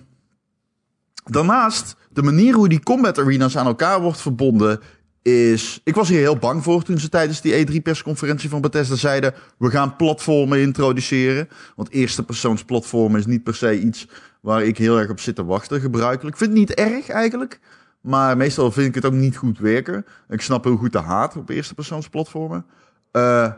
daarnaast, 1.24 1.96
de 2.10 2.22
manier 2.22 2.54
hoe 2.54 2.68
die 2.68 2.82
combat 2.82 3.18
arenas 3.18 3.56
aan 3.56 3.66
elkaar 3.66 4.00
wordt 4.00 4.20
verbonden 4.20 4.80
is... 5.26 5.80
Ik 5.84 5.94
was 5.94 6.08
hier 6.08 6.18
heel 6.18 6.36
bang 6.36 6.62
voor 6.62 6.82
toen 6.82 6.98
ze 6.98 7.08
tijdens 7.08 7.40
die 7.40 7.66
E3-persconferentie 7.66 8.48
van 8.48 8.60
Bethesda 8.60 8.94
zeiden... 8.94 9.34
we 9.58 9.70
gaan 9.70 9.96
platformen 9.96 10.60
introduceren. 10.60 11.48
Want 11.76 11.90
eerste 11.90 12.24
persoons 12.24 12.64
platformen 12.64 13.20
is 13.20 13.26
niet 13.26 13.42
per 13.42 13.54
se 13.54 13.80
iets 13.80 14.08
waar 14.40 14.62
ik 14.62 14.78
heel 14.78 14.98
erg 14.98 15.10
op 15.10 15.20
zit 15.20 15.34
te 15.34 15.44
wachten, 15.44 15.80
gebruikelijk. 15.80 16.34
Ik 16.34 16.42
vind 16.42 16.50
het 16.50 16.58
niet 16.58 16.74
erg 16.74 17.08
eigenlijk. 17.08 17.60
Maar 18.00 18.36
meestal 18.36 18.70
vind 18.72 18.86
ik 18.88 18.94
het 18.94 19.04
ook 19.04 19.12
niet 19.12 19.36
goed 19.36 19.58
werken. 19.58 20.06
Ik 20.28 20.40
snap 20.40 20.64
heel 20.64 20.76
goed 20.76 20.92
de 20.92 20.98
haat 20.98 21.36
op 21.36 21.48
eerste 21.48 21.74
persoons 21.74 22.08
platformen. 22.08 22.66
Eh, 23.10 23.52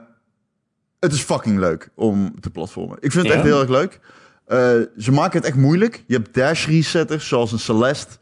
het 1.00 1.12
is 1.12 1.20
fucking 1.20 1.58
leuk 1.58 1.90
om 1.94 2.40
te 2.40 2.50
platformen. 2.50 2.96
Ik 3.00 3.12
vind 3.12 3.24
het 3.24 3.32
Ja? 3.32 3.38
echt 3.38 3.48
heel 3.48 3.60
erg 3.60 3.70
leuk. 3.70 4.00
Eh, 4.46 4.58
ze 4.96 5.12
maken 5.12 5.38
het 5.38 5.48
echt 5.48 5.56
moeilijk. 5.56 6.04
Je 6.06 6.14
hebt 6.14 6.34
dash 6.34 6.66
resetters, 6.66 7.28
zoals 7.28 7.52
een 7.52 7.58
Celeste. 7.58 8.16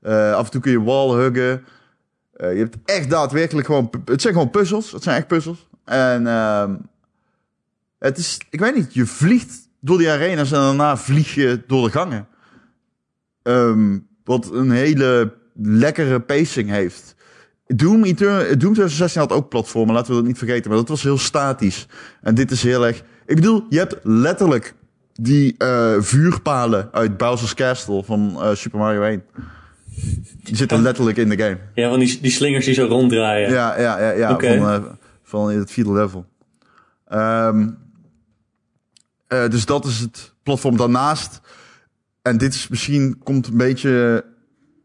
Eh, 0.00 0.32
af 0.32 0.44
en 0.44 0.50
toe 0.50 0.60
kun 0.60 0.70
je 0.72 0.82
wall 0.82 1.08
huggen. 1.08 1.64
Eh, 2.38 2.52
je 2.52 2.58
hebt 2.58 2.76
echt 2.84 3.10
daadwerkelijk 3.10 3.66
gewoon... 3.66 3.90
Het 4.04 4.20
zijn 4.20 4.32
gewoon 4.32 4.50
puzzels. 4.50 4.92
Het 4.92 5.02
zijn 5.02 5.16
echt 5.16 5.26
puzzels. 5.26 5.66
En 5.84 6.26
ehm, 6.26 6.74
het 7.98 8.18
is... 8.18 8.38
Ik 8.50 8.60
weet 8.60 8.74
niet, 8.74 8.94
je 8.94 9.06
vliegt 9.06 9.68
door 9.80 9.98
die 9.98 10.10
arena's 10.10 10.52
en 10.52 10.58
daarna 10.58 10.96
vlieg 10.96 11.34
je 11.34 11.62
door 11.66 11.84
de 11.84 11.90
gangen. 11.90 12.26
Ehm, 13.42 13.98
wat 14.24 14.52
een 14.52 14.70
hele 14.70 15.34
lekkere 15.54 16.20
pacing 16.20 16.70
heeft. 16.70 17.14
Doom, 17.66 18.04
Etern- 18.04 18.46
Doom 18.58 18.72
2016 18.72 19.20
had 19.20 19.32
ook 19.32 19.48
platformen, 19.48 19.94
laten 19.94 20.10
we 20.10 20.16
dat 20.16 20.26
niet 20.26 20.38
vergeten. 20.38 20.70
Maar 20.70 20.78
dat 20.78 20.88
was 20.88 21.02
heel 21.02 21.18
statisch. 21.18 21.86
En 22.22 22.34
dit 22.34 22.50
is 22.50 22.62
heel 22.62 22.86
erg... 22.86 23.02
Ik 23.26 23.34
bedoel, 23.34 23.66
je 23.68 23.78
hebt 23.78 23.96
letterlijk 24.02 24.74
die 25.12 25.54
eh, 25.56 25.96
vuurpalen 25.98 26.88
uit 26.92 27.16
Bowser's 27.16 27.54
Castle 27.54 28.04
van 28.04 28.42
eh, 28.42 28.54
Super 28.54 28.78
Mario 28.78 29.02
1. 29.02 29.22
Die 30.44 30.56
zitten 30.56 30.82
letterlijk 30.82 31.16
in 31.16 31.28
de 31.28 31.38
game. 31.38 31.58
Ja, 31.74 31.88
van 31.88 31.98
die, 31.98 32.20
die 32.20 32.30
slingers 32.30 32.64
die 32.64 32.74
zo 32.74 32.86
ronddraaien. 32.86 33.50
Ja, 33.50 33.80
ja, 33.80 34.00
ja, 34.00 34.10
ja 34.10 34.28
van, 34.38 34.68
eh, 34.68 34.84
van 35.22 35.50
in 35.50 35.58
het 35.58 35.70
vierde 35.70 35.92
level. 35.92 36.26
Ehm, 37.08 37.68
eh, 39.26 39.48
dus 39.48 39.64
dat 39.66 39.84
is 39.84 39.98
het 39.98 40.34
platform 40.42 40.76
daarnaast. 40.76 41.40
En 42.22 42.38
dit 42.38 42.54
is 42.54 42.68
misschien 42.68 43.18
komt 43.22 43.46
een 43.46 43.56
beetje. 43.56 44.24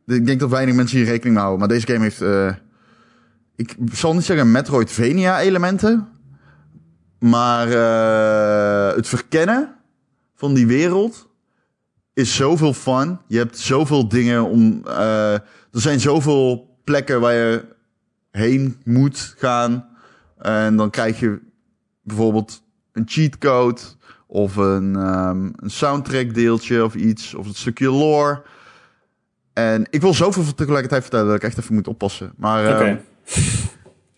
Ik 0.06 0.26
denk 0.26 0.40
dat 0.40 0.50
weinig 0.50 0.76
mensen 0.76 0.98
hier 0.98 1.06
rekening 1.06 1.34
mee 1.36 1.44
houden. 1.44 1.60
Maar 1.60 1.76
deze 1.78 1.88
game 1.88 2.04
heeft. 2.04 2.22
eh, 2.22 2.54
ik 3.56 3.76
zal 3.92 4.14
niet 4.14 4.24
zeggen 4.24 4.52
Metroidvania-elementen. 4.52 6.08
Maar 7.20 7.68
het 8.96 9.08
verkennen 9.08 9.76
van 10.36 10.54
die 10.54 10.68
wereld 10.68 11.28
is 12.14 12.36
zoveel 12.36 12.74
fun. 12.74 13.20
Je 13.28 13.38
hebt 13.38 13.58
zoveel 13.60 14.08
dingen 14.08 14.44
om. 14.44 14.82
eh, 14.88 15.34
er 15.34 15.82
zijn 15.82 16.00
zoveel 16.00 16.78
plekken 16.84 17.22
waar 17.22 17.34
je 17.34 17.66
heen 18.32 18.78
moet 18.84 19.34
gaan. 19.38 19.88
En 20.38 20.76
dan 20.76 20.90
krijg 20.90 21.20
je 21.20 21.40
bijvoorbeeld 22.02 22.62
een 22.92 23.04
cheatcode 23.06 23.82
of 24.28 24.56
een, 24.56 24.96
ehm, 24.96 25.50
een 25.56 25.70
soundtrack 25.72 26.34
deeltje 26.34 26.84
of 26.84 26.96
iets, 26.96 27.34
of 27.34 27.48
een 27.48 27.54
stukje 27.56 27.90
lore. 27.92 28.42
En 29.54 29.88
ik 29.90 30.02
wil 30.02 30.14
zoveel 30.14 30.54
tegelijkertijd 30.54 31.02
vertellen 31.02 31.26
dat 31.28 31.36
ik 31.36 31.44
echt 31.44 31.58
even 31.58 31.74
moet 31.76 31.88
oppassen. 31.88 32.34
Maar 32.38 32.66
ehm, 32.66 32.98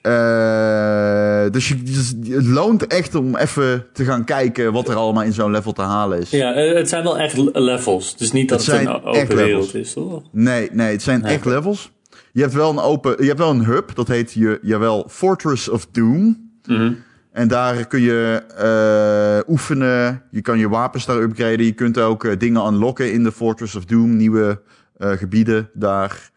eh, 0.06 1.52
dus, 1.52 1.68
je, 1.68 1.84
dus 1.84 2.14
het 2.28 2.46
loont 2.46 2.88
echt 2.88 3.16
om 3.16 3.36
even 3.36 3.86
te 3.94 4.04
gaan 4.06 4.24
kijken 4.24 4.74
wat 4.74 4.88
er 4.88 4.96
allemaal 4.96 5.24
in 5.24 5.34
zo'n 5.34 5.52
level 5.52 5.74
te 5.74 5.82
halen 5.82 6.20
is. 6.20 6.30
Ja, 6.30 6.54
eh, 6.54 6.76
het 6.76 6.90
zijn 6.90 7.04
wel 7.04 7.18
echt 7.18 7.38
le- 7.38 7.52
levels. 7.54 8.18
Dus 8.18 8.32
niet 8.32 8.50
dat 8.50 8.66
Het 8.66 8.78
het, 8.80 8.88
een 8.88 9.04
open 9.04 9.36
wereld 9.36 9.76
is, 9.76 9.94
toch? 9.94 10.22
Nee, 10.32 10.70
nee, 10.72 10.92
het 10.92 11.02
zijn 11.02 11.22
Nee, 11.22 11.34
echt 11.34 11.46
levels. 11.46 11.92
Je 12.32 12.42
hebt 12.42 12.54
wel 12.54 12.70
een 12.70 12.80
open, 12.80 13.16
je 13.20 13.26
hebt 13.28 13.40
wel 13.40 13.50
een 13.50 13.66
hub, 13.66 13.96
dat 13.96 14.08
heet 14.08 14.34
je, 14.34 14.60
jawel, 14.62 15.06
Fortress 15.10 15.70
of 15.70 15.88
Doom. 15.92 16.50
Mhm. 16.66 16.94
En 17.32 17.48
daar 17.48 17.88
kun 17.88 18.02
je 18.02 18.42
eh, 18.58 19.50
oefenen. 19.52 20.22
Je 20.32 20.42
kan 20.42 20.58
je 20.60 20.70
wapens 20.70 21.06
daar 21.06 21.22
upgraden. 21.22 21.66
Je 21.66 21.72
kunt 21.72 22.00
ook 22.00 22.40
dingen 22.40 22.68
unlocken 22.68 23.12
in 23.12 23.24
de 23.24 23.32
Fortress 23.32 23.76
of 23.76 23.86
Doom. 23.86 24.16
Nieuwe 24.16 24.62
gebieden 25.00 25.70
daar. 25.74 26.34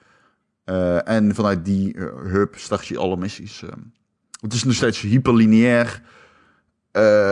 Eh, 0.68 1.08
en 1.08 1.34
vanuit 1.34 1.64
die 1.64 1.94
eh, 1.94 2.04
hub 2.32 2.54
start 2.56 2.86
je 2.86 2.98
alle 2.98 3.16
missies. 3.16 3.62
eh. 3.62 3.68
het 4.40 4.52
is 4.52 4.64
nog 4.64 4.74
steeds 4.74 5.00
hyperlineair. 5.00 6.02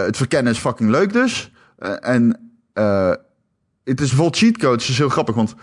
Het 0.06 0.16
verkennen 0.16 0.52
is 0.52 0.58
fucking 0.58 0.90
leuk 0.90 1.12
dus. 1.12 1.52
En 2.00 2.52
het 3.84 4.00
is 4.00 4.12
vol 4.12 4.28
cheatcodes. 4.30 4.82
Het 4.82 4.92
is 4.92 4.98
heel 4.98 5.08
grappig, 5.08 5.34
want 5.34 5.54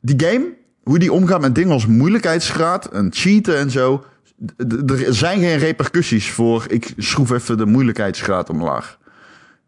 die 0.00 0.26
game, 0.26 0.56
hoe 0.82 0.98
die 0.98 1.12
omgaat 1.12 1.40
met 1.40 1.54
dingen 1.54 1.72
als 1.72 1.86
moeilijkheidsgraad 1.86 2.86
en 2.86 3.08
cheaten 3.12 3.58
en 3.58 3.70
zo. 3.70 4.04
Er 4.56 5.14
zijn 5.14 5.40
geen 5.40 5.58
repercussies 5.58 6.30
voor 6.30 6.64
ik 6.68 6.92
schroef 6.96 7.30
even 7.30 7.58
de 7.58 7.66
moeilijkheidsgraad 7.66 8.50
omlaag. 8.50 8.98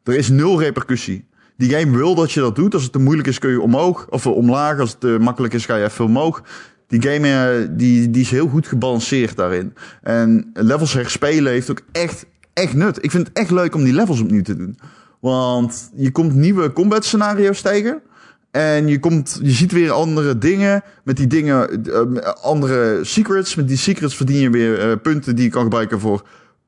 Er 0.04 0.14
is 0.14 0.28
nul 0.28 0.60
repercussie. 0.60 1.28
Die 1.56 1.70
game 1.70 1.96
wil 1.96 2.14
dat 2.14 2.32
je 2.32 2.40
dat 2.40 2.56
doet. 2.56 2.74
Als 2.74 2.82
het 2.82 2.92
te 2.92 2.98
moeilijk 2.98 3.28
is 3.28 3.38
kun 3.38 3.50
je 3.50 3.60
omhoog 3.60 4.08
of 4.08 4.26
omlaag. 4.26 4.78
Als 4.78 4.96
het 4.98 5.20
makkelijk 5.20 5.54
is 5.54 5.66
ga 5.66 5.76
je 5.76 5.84
even 5.84 6.04
omhoog. 6.04 6.42
Die 6.88 7.02
game 7.02 7.68
die, 7.76 8.10
die 8.10 8.22
is 8.22 8.30
heel 8.30 8.48
goed 8.48 8.66
gebalanceerd 8.66 9.36
daarin. 9.36 9.74
En 10.02 10.50
levels 10.54 10.92
herspelen 10.92 11.52
heeft 11.52 11.70
ook 11.70 11.80
echt, 11.92 12.26
echt 12.52 12.74
nut. 12.74 13.04
Ik 13.04 13.10
vind 13.10 13.26
het 13.26 13.36
echt 13.36 13.50
leuk 13.50 13.74
om 13.74 13.84
die 13.84 13.92
levels 13.92 14.20
opnieuw 14.20 14.42
te 14.42 14.56
doen. 14.56 14.78
Want 15.20 15.90
je 15.94 16.10
komt 16.10 16.34
nieuwe 16.34 16.72
combat 16.72 17.04
scenario's 17.04 17.60
tegen. 17.60 18.02
En 18.50 18.88
je, 18.88 18.98
komt, 18.98 19.38
je 19.42 19.50
ziet 19.50 19.72
weer 19.72 19.90
andere 19.90 20.38
dingen. 20.38 20.82
Met 21.04 21.16
die 21.16 21.26
dingen, 21.26 21.84
eh, 21.84 22.18
andere 22.42 22.98
secrets. 23.02 23.54
Met 23.54 23.68
die 23.68 23.76
secrets 23.76 24.16
verdien 24.16 24.38
je 24.38 24.50
weer 24.50 24.78
eh, 24.78 24.96
punten 25.02 25.36
die 25.36 25.44
je 25.44 25.50
kan 25.50 25.62
gebruiken 25.62 26.00
voor 26.00 26.22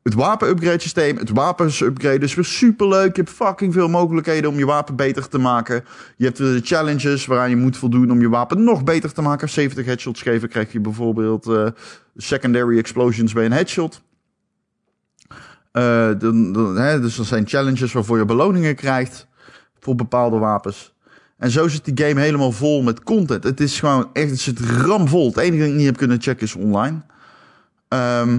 het 0.08 0.16
wapen-upgrade 0.16 0.80
systeem. 0.80 1.16
Het 1.16 1.30
wapens-upgrade 1.30 2.24
is 2.24 2.34
weer 2.34 2.44
superleuk. 2.44 3.16
Je 3.16 3.22
hebt 3.22 3.34
fucking 3.34 3.72
veel 3.72 3.88
mogelijkheden 3.88 4.50
om 4.50 4.58
je 4.58 4.66
wapen 4.66 4.96
beter 4.96 5.28
te 5.28 5.38
maken. 5.38 5.84
Je 6.16 6.24
hebt 6.24 6.36
de 6.36 6.60
challenges 6.64 7.26
waaraan 7.26 7.50
je 7.50 7.56
moet 7.56 7.76
voldoen 7.76 8.10
om 8.10 8.20
je 8.20 8.28
wapen 8.28 8.64
nog 8.64 8.84
beter 8.84 9.12
te 9.12 9.22
maken. 9.22 9.48
70 9.48 9.86
headshots 9.86 10.22
geven 10.22 10.48
krijg 10.48 10.72
je 10.72 10.80
bijvoorbeeld 10.80 11.46
eh, 11.46 11.66
secondary 12.16 12.78
explosions 12.78 13.32
bij 13.32 13.44
een 13.44 13.52
headshot. 13.52 14.02
Eh, 15.72 16.10
dan, 16.18 16.52
dan, 16.52 16.76
hè, 16.76 17.00
dus 17.00 17.18
er 17.18 17.24
zijn 17.24 17.48
challenges 17.48 17.92
waarvoor 17.92 18.18
je 18.18 18.24
beloningen 18.24 18.74
krijgt 18.74 19.26
voor 19.78 19.94
bepaalde 19.94 20.38
wapens. 20.38 20.94
En 21.38 21.50
zo 21.50 21.68
zit 21.68 21.84
die 21.84 22.06
game 22.06 22.20
helemaal 22.20 22.52
vol 22.52 22.82
met 22.82 23.02
content. 23.02 23.44
Het 23.44 23.60
is 23.60 23.78
gewoon 23.78 24.10
echt, 24.12 24.30
het 24.30 24.40
zit 24.40 24.60
ramvol. 24.60 25.26
Het 25.26 25.36
enige 25.36 25.58
dat 25.58 25.68
ik 25.68 25.74
niet 25.74 25.86
heb 25.86 25.96
kunnen 25.96 26.20
checken 26.20 26.46
is 26.46 26.54
online. 26.54 27.00
Ehm, 27.88 28.38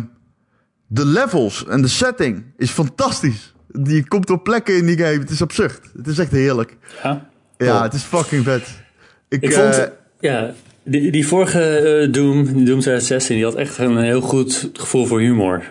de 0.92 1.06
levels 1.06 1.66
en 1.66 1.82
de 1.82 1.88
setting 1.88 2.44
is 2.58 2.70
fantastisch. 2.72 3.54
Je 3.84 4.08
komt 4.08 4.30
op 4.30 4.44
plekken 4.44 4.78
in 4.78 4.86
die 4.86 4.98
game. 4.98 5.20
Het 5.20 5.30
is 5.30 5.42
absurd. 5.42 5.80
Het 5.98 6.08
is 6.08 6.18
echt 6.18 6.32
heerlijk. 6.32 6.78
Ja. 7.04 7.30
Ja, 7.58 7.66
Cool. 7.68 7.82
het 7.82 7.94
is 7.94 8.04
fucking 8.04 8.44
vet. 8.44 8.82
Ik, 9.30 9.42
Ik 9.42 9.52
eh, 9.52 9.58
vond, 9.60 9.92
ja, 10.20 10.54
die, 10.84 11.12
die 11.12 11.28
vorige 11.28 11.62
eh, 11.62 12.12
Doom, 12.14 12.46
Doom 12.46 12.80
2016, 12.80 13.36
die 13.36 13.46
had 13.46 13.56
echt 13.56 13.78
een 13.78 13.98
heel 13.98 14.22
goed 14.22 14.70
gevoel 14.74 15.06
voor 15.06 15.20
humor. 15.20 15.64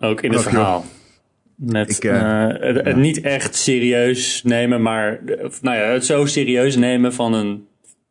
Ook 0.00 0.20
in 0.20 0.32
het 0.32 0.42
verhaal. 0.42 0.84
Met 1.54 1.90
Ik, 1.90 2.04
eh, 2.04 2.46
het, 2.48 2.84
het 2.84 2.96
niet 2.96 3.20
echt 3.20 3.54
serieus 3.54 4.42
nemen, 4.44 4.82
maar 4.82 5.20
nou 5.60 5.76
ja, 5.76 5.82
het 5.82 6.04
zo 6.06 6.26
serieus 6.26 6.76
nemen 6.76 7.14
van 7.14 7.32
een 7.34 7.66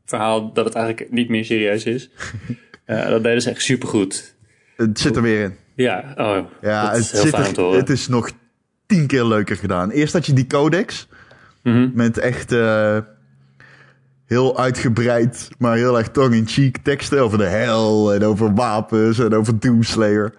verhaal 0.06 0.54
dat 0.54 0.65
het 0.65 0.73
eigenlijk 0.76 1.12
niet 1.12 1.30
meer 1.30 1.45
serieus 1.45 1.84
is. 1.84 2.10
Dat 2.86 3.23
deden 3.23 3.41
ze 3.41 3.50
echt 3.50 3.62
supergoed. 3.62 4.36
het 4.76 5.00
zit 5.00 5.15
er 5.15 5.21
weer 5.21 5.43
in. 5.43 5.56
Ja, 5.78 6.13
oh, 6.16 6.38
Ja, 6.62 6.90
het, 6.92 7.00
is 7.00 7.10
zit 7.10 7.34
er- 7.34 7.54
het 7.76 7.90
is 7.90 8.08
nog 8.08 8.30
tien 8.86 9.08
keer 9.08 9.26
leuker 9.26 9.56
gedaan. 9.56 9.90
Eerst 9.90 10.13
had 10.13 10.26
je 10.26 10.34
die 10.34 10.48
codex. 10.48 11.08
Mhm. 11.63 11.90
Met 11.94 12.18
echt 12.18 12.52
eh, 12.52 12.98
heel 14.26 14.60
uitgebreid, 14.60 15.50
maar 15.58 15.76
heel 15.76 15.98
erg 15.98 16.10
tongue-in-cheek 16.10 16.78
teksten 16.78 17.20
over 17.22 17.38
de 17.38 17.46
hel 17.46 18.13
en 18.13 18.24
over 18.24 18.54
wapens 18.54 19.20
en 19.20 19.34
over 19.36 19.60
Doomslayer. 19.60 20.34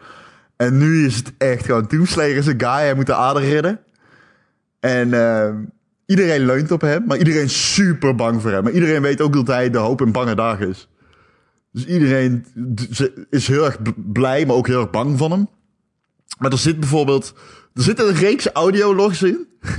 En 0.57 0.79
nu 0.79 1.07
is 1.07 1.16
het 1.16 1.33
echt 1.38 1.64
gewoon, 1.64 1.85
Doomslayer 1.88 2.37
is 2.37 2.46
een 2.46 2.61
guy, 2.61 2.68
hij 2.70 2.94
moet 2.94 3.07
de 3.07 3.14
aarde 3.14 3.40
redden. 3.40 3.81
En 4.81 5.14
eh, 5.14 5.48
iedereen 6.07 6.46
leunt 6.46 6.70
op 6.70 6.81
hem, 6.81 7.05
maar 7.07 7.16
iedereen 7.18 7.42
is 7.44 7.74
super 7.74 8.14
bang 8.14 8.42
voor 8.42 8.51
hem. 8.51 8.62
Maar 8.62 8.72
iedereen 8.72 9.03
weet 9.03 9.20
ook 9.20 9.33
dat 9.33 9.46
hij 9.46 9.70
de 9.70 9.79
hoop 9.79 10.01
en 10.01 10.12
bange 10.12 10.35
dag 10.35 10.61
is. 10.61 10.88
Dus 11.78 11.86
iedereen 11.86 12.46
is 13.30 13.48
heel 13.48 13.64
erg 13.64 13.78
blij, 13.96 14.46
maar 14.46 14.56
ook 14.56 14.66
heel 14.66 14.80
erg 14.80 14.90
bang 14.90 15.18
van 15.18 15.30
hem. 15.30 15.48
Maar 16.38 16.52
er 16.52 16.58
zit 16.58 16.80
bijvoorbeeld, 16.80 17.34
er 17.74 17.82
zit 17.82 17.98
een 17.98 18.14
reeks 18.14 18.46
audiologs 18.46 19.22
in. 19.22 19.46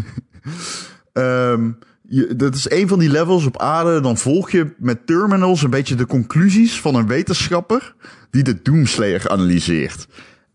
Ehm, 1.13 1.71
dat 2.35 2.55
is 2.55 2.69
een 2.69 2.87
van 2.87 2.99
die 2.99 3.09
levels 3.09 3.45
op 3.45 3.57
aarde. 3.57 3.99
Dan 4.01 4.17
volg 4.17 4.51
je 4.51 4.73
met 4.77 5.07
terminals 5.07 5.63
een 5.63 5.69
beetje 5.69 5.95
de 5.95 6.05
conclusies 6.05 6.81
van 6.81 6.95
een 6.95 7.07
wetenschapper 7.07 7.95
die 8.29 8.43
de 8.43 8.61
Doomslayer 8.61 9.29
analyseert. 9.29 10.07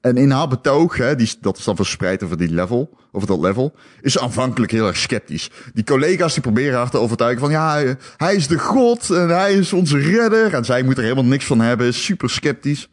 En 0.04 0.16
in 0.16 0.30
haar 0.30 0.48
betoog, 0.48 0.96
hè, 0.96 1.16
die, 1.16 1.32
dat 1.40 1.58
is 1.58 1.64
dan 1.64 1.76
verspreid 1.76 2.22
over 2.22 2.36
die 2.36 2.50
level, 2.54 2.98
over 3.12 3.28
dat 3.28 3.38
level, 3.38 3.74
is 4.00 4.12
ze 4.12 4.20
aanvankelijk 4.20 4.72
heel 4.72 4.86
erg 4.86 4.96
sceptisch. 4.96 5.50
Die 5.74 5.84
collega's 5.84 6.32
die 6.32 6.42
proberen 6.42 6.78
haar 6.78 6.90
te 6.90 6.98
overtuigen 6.98 7.40
van 7.40 7.50
ja, 7.50 7.72
hij- 7.72 7.96
hij 8.16 8.34
is 8.34 8.48
de 8.48 8.58
god 8.58 9.10
en 9.10 9.28
hij 9.28 9.54
is 9.54 9.72
onze 9.72 9.98
redder. 9.98 10.54
En 10.54 10.64
zij 10.64 10.82
moet 10.82 10.96
er 10.96 11.02
helemaal 11.02 11.24
niks 11.24 11.44
van 11.44 11.60
hebben, 11.60 11.94
super 11.94 12.30
sceptisch. 12.30 12.88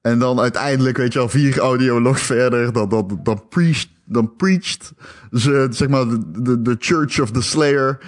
En 0.00 0.18
dan 0.18 0.40
uiteindelijk, 0.40 0.96
weet 0.96 1.12
je 1.12 1.18
wel, 1.18 1.28
vier 1.28 1.58
audiologs 1.58 2.22
verder, 2.22 2.72
dan, 2.72 2.88
dan, 2.88 3.20
dan, 3.22 3.48
preached, 3.48 3.88
dan 4.04 4.36
preached 4.36 4.92
ze, 5.32 5.66
zeg 5.70 5.88
maar, 5.88 6.08
de, 6.08 6.20
de, 6.42 6.62
de 6.62 6.76
Church 6.78 7.20
of 7.20 7.30
the 7.30 7.42
Slayer. 7.42 7.98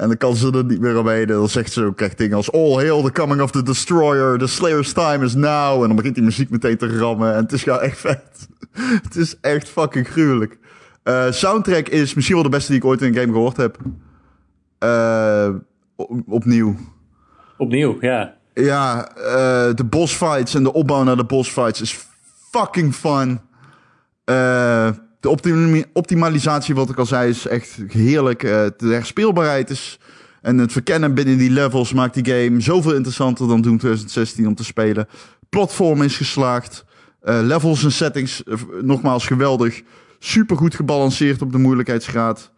En 0.00 0.08
dan 0.08 0.16
kan 0.16 0.36
ze 0.36 0.50
er 0.52 0.64
niet 0.64 0.80
meer 0.80 0.98
omheen. 0.98 1.20
En 1.20 1.26
dan 1.26 1.48
zegt 1.48 1.72
ze 1.72 1.84
ook 1.84 2.00
echt 2.00 2.18
dingen 2.18 2.36
als... 2.36 2.52
All 2.52 2.74
hail 2.74 3.02
the 3.02 3.12
coming 3.12 3.40
of 3.40 3.50
the 3.50 3.62
destroyer. 3.62 4.38
The 4.38 4.46
Slayer's 4.46 4.92
time 4.92 5.24
is 5.24 5.34
now. 5.34 5.80
En 5.80 5.86
dan 5.86 5.96
begint 5.96 6.14
die 6.14 6.24
muziek 6.24 6.50
meteen 6.50 6.76
te 6.76 6.98
rammen. 6.98 7.34
En 7.34 7.42
het 7.42 7.52
is 7.52 7.62
gewoon 7.62 7.80
echt 7.80 7.98
vet. 7.98 8.48
het 9.06 9.16
is 9.16 9.40
echt 9.40 9.68
fucking 9.68 10.08
gruwelijk. 10.08 10.58
Uh, 11.04 11.30
soundtrack 11.30 11.88
is 11.88 12.14
misschien 12.14 12.34
wel 12.34 12.44
de 12.44 12.50
beste 12.50 12.72
die 12.72 12.80
ik 12.80 12.86
ooit 12.86 13.02
in 13.02 13.08
een 13.08 13.20
game 13.20 13.32
gehoord 13.32 13.56
heb. 13.56 13.76
Uh, 14.84 15.48
opnieuw. 16.26 16.76
Opnieuw, 17.56 17.96
ja. 18.00 18.34
Ja, 18.54 19.10
uh, 19.16 19.74
de 19.74 19.84
boss 19.84 20.14
fights 20.14 20.54
en 20.54 20.62
de 20.62 20.72
opbouw 20.72 21.02
naar 21.02 21.16
de 21.16 21.24
boss 21.24 21.50
fights 21.50 21.80
is 21.80 22.06
fucking 22.50 22.94
fun. 22.94 23.40
Uh, 24.24 24.88
de 25.20 25.28
optim 25.28 25.84
optimalisatie, 25.92 26.74
wat 26.74 26.90
ik 26.90 26.98
al 26.98 27.06
zei, 27.06 27.30
is 27.30 27.46
echt 27.46 27.78
heerlijk. 27.88 28.42
Uh, 28.42 28.50
de 28.50 28.88
herspeelbaarheid 28.88 29.70
is 29.70 29.98
en 30.42 30.58
het 30.58 30.72
verkennen 30.72 31.14
binnen 31.14 31.38
die 31.38 31.50
levels 31.50 31.92
maakt 31.92 32.14
die 32.14 32.34
game 32.34 32.60
zoveel 32.60 32.94
interessanter 32.94 33.48
dan 33.48 33.60
Doom 33.60 33.78
2016 33.78 34.46
om 34.46 34.54
te 34.54 34.64
spelen. 34.64 35.08
Platform 35.48 36.02
is 36.02 36.16
geslaagd. 36.16 36.84
levels 37.22 37.84
en 37.84 37.92
settings, 37.92 38.42
nogmaals 38.82 39.26
geweldig. 39.26 39.82
Super 40.18 40.56
goed 40.56 40.74
gebalanceerd 40.74 41.42
op 41.42 41.52
de 41.52 41.58
moeilijkheidsgraad. 41.58 42.52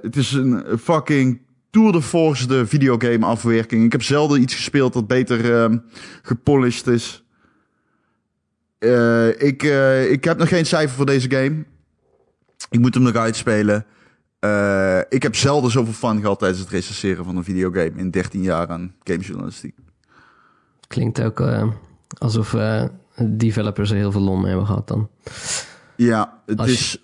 het 0.00 0.16
is 0.16 0.32
een 0.32 0.64
fucking 0.82 1.40
tour 1.76 1.92
de 1.92 2.02
force 2.02 2.46
de 2.46 2.66
videogame 2.66 3.26
afwerking. 3.26 3.84
Ik 3.84 3.92
heb 3.92 4.02
zelden 4.02 4.40
iets 4.40 4.54
gespeeld 4.54 4.92
dat 4.92 5.06
beter 5.06 5.70
uh, 5.70 5.78
gepolished 6.22 6.86
is. 6.86 7.24
Uh, 8.78 9.28
ik, 9.28 9.62
uh, 9.62 10.10
ik 10.10 10.24
heb 10.24 10.38
nog 10.38 10.48
geen 10.48 10.66
cijfer 10.66 10.96
voor 10.96 11.06
deze 11.06 11.30
game. 11.30 11.64
Ik 12.70 12.80
moet 12.80 12.94
hem 12.94 13.02
nog 13.02 13.14
uitspelen. 13.14 13.86
Uh, 14.40 14.98
ik 15.08 15.22
heb 15.22 15.34
zelden 15.34 15.70
zoveel 15.70 15.92
fun 15.92 16.20
gehad 16.20 16.38
tijdens 16.38 16.60
het 16.60 16.70
recenseren 16.70 17.24
van 17.24 17.36
een 17.36 17.44
videogame 17.44 17.92
in 17.96 18.10
13 18.10 18.42
jaar 18.42 18.68
aan 18.68 18.94
gamejournalistiek. 19.02 19.74
Klinkt 20.86 21.22
ook 21.22 21.42
alsof 22.18 22.56
developers 23.22 23.90
er 23.90 23.96
heel 23.96 24.12
veel 24.12 24.20
lol 24.20 24.36
mee 24.36 24.48
hebben 24.48 24.66
gehad 24.66 24.88
dan. 24.88 25.08
Ja, 25.96 26.42
het 26.46 26.58
Als 26.58 26.70
is. 26.70 27.00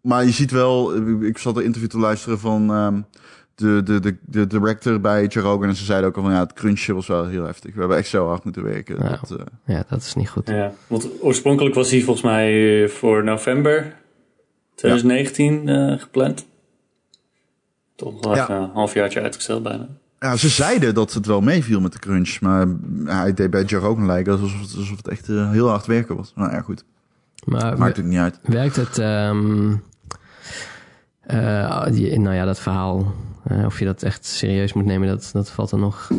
Maar 0.00 0.24
je 0.24 0.30
ziet 0.30 0.50
wel, 0.50 0.96
ik 1.24 1.38
zat 1.38 1.56
een 1.56 1.64
interview 1.64 1.90
te 1.90 1.98
luisteren 1.98 2.38
van 2.38 2.70
um, 2.70 3.06
de, 3.54 3.82
de, 3.82 4.00
de, 4.00 4.16
de 4.20 4.46
director 4.46 5.00
bij 5.00 5.26
Joe 5.26 5.66
En 5.66 5.76
ze 5.76 5.84
zeiden 5.84 6.08
ook 6.08 6.16
al 6.16 6.22
van 6.22 6.32
ja, 6.32 6.38
het 6.38 6.52
crunchje 6.52 6.94
was 6.94 7.06
wel 7.06 7.26
heel 7.26 7.44
heftig. 7.44 7.74
We 7.74 7.80
hebben 7.80 7.96
echt 7.98 8.08
zo 8.08 8.26
hard 8.26 8.44
moeten 8.44 8.62
werken. 8.62 8.96
Ja, 8.98 9.08
dat, 9.08 9.30
uh... 9.30 9.46
ja, 9.64 9.84
dat 9.88 10.00
is 10.00 10.14
niet 10.14 10.28
goed. 10.28 10.48
Ja, 10.48 10.72
want 10.86 11.08
oorspronkelijk 11.20 11.74
was 11.74 11.90
hij 11.90 12.00
volgens 12.00 12.24
mij 12.24 12.88
voor 12.88 13.24
november 13.24 13.96
2019 14.74 15.62
ja. 15.64 15.92
uh, 15.92 16.00
gepland. 16.00 16.46
Toch 17.96 18.20
nog 18.20 18.36
ja. 18.36 18.50
een 18.50 18.70
halfjaartje 18.72 19.20
uitgesteld 19.20 19.62
bijna. 19.62 19.88
Ja, 20.18 20.36
ze 20.36 20.48
zeiden 20.48 20.94
dat 20.94 21.12
het 21.12 21.26
wel 21.26 21.40
meeviel 21.40 21.80
met 21.80 21.92
de 21.92 21.98
crunch. 21.98 22.40
Maar 22.40 22.66
hij 23.04 23.34
deed 23.34 23.50
bij 23.50 23.64
Joe 23.64 23.80
Rogan 23.80 24.06
lijken 24.06 24.32
alsof 24.32 24.60
het, 24.60 24.74
alsof 24.76 24.96
het 24.96 25.08
echt 25.08 25.28
uh, 25.28 25.50
heel 25.50 25.68
hard 25.68 25.86
werken 25.86 26.16
was. 26.16 26.32
Nou 26.34 26.50
ja, 26.52 26.60
goed. 26.60 26.84
Maar 27.44 27.78
Maakt 27.78 27.96
het 27.96 28.06
niet 28.06 28.18
uit. 28.18 28.38
Werkt 28.42 28.76
het... 28.76 28.98
Um, 28.98 29.82
die, 31.90 32.18
nou 32.18 32.34
ja, 32.34 32.44
dat 32.44 32.60
verhaal 32.60 33.14
uh, 33.50 33.64
of 33.64 33.78
je 33.78 33.84
dat 33.84 34.02
echt 34.02 34.24
serieus 34.26 34.72
moet 34.72 34.84
nemen, 34.84 35.08
dat, 35.08 35.30
dat 35.32 35.50
valt 35.50 35.70
er 35.70 35.78
nog 35.78 36.10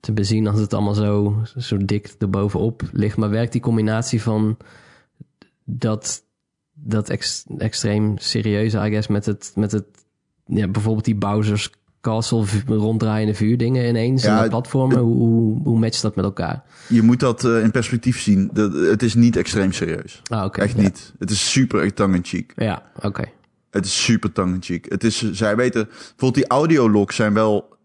te 0.00 0.12
bezien 0.12 0.46
als 0.46 0.60
het 0.60 0.74
allemaal 0.74 0.94
zo, 0.94 1.42
zo 1.56 1.76
dik 1.84 2.14
erbovenop 2.18 2.82
ligt. 2.92 3.16
Maar 3.16 3.30
werkt 3.30 3.52
die 3.52 3.60
combinatie 3.60 4.22
van 4.22 4.56
dat, 5.64 6.22
dat 6.72 7.08
ex, 7.08 7.44
extreem 7.58 8.18
serieuze, 8.18 8.78
I 8.78 8.90
guess, 8.90 9.08
met 9.08 9.26
het, 9.26 9.52
met 9.54 9.72
het 9.72 9.86
ja, 10.46 10.68
bijvoorbeeld 10.68 11.04
die 11.04 11.14
Bowser's 11.14 11.70
Castle 12.00 12.44
ronddraaiende 12.66 13.34
vuurdingen 13.34 13.88
ineens 13.88 14.22
ja, 14.22 14.42
en 14.42 14.48
platformen. 14.48 14.98
Hoe, 14.98 15.16
hoe, 15.16 15.60
hoe 15.62 15.78
matcht 15.78 16.02
dat 16.02 16.16
met 16.16 16.24
elkaar? 16.24 16.62
Je 16.88 17.02
moet 17.02 17.20
dat 17.20 17.44
uh, 17.44 17.62
in 17.62 17.70
perspectief 17.70 18.20
zien. 18.20 18.50
De, 18.52 18.88
het 18.90 19.02
is 19.02 19.14
niet 19.14 19.36
extreem 19.36 19.72
serieus. 19.72 20.22
Ah, 20.24 20.44
okay, 20.44 20.64
Echt 20.64 20.76
niet. 20.76 21.12
Het 21.18 21.30
is 21.30 21.50
super 21.50 21.94
tongue-in-cheek. 21.94 22.52
Ja, 22.56 22.82
oké. 23.02 23.24
Het 23.70 23.84
is 23.84 24.04
super 24.04 24.32
tongue-in-cheek. 24.32 24.86
Het 24.88 25.04
is, 25.04 25.32
zij 25.32 25.56
weten, 25.56 25.84
bijvoorbeeld 25.86 26.34
die 26.34 26.46
audiologs 26.46 27.16
zijn 27.16 27.34
wel 27.34 27.76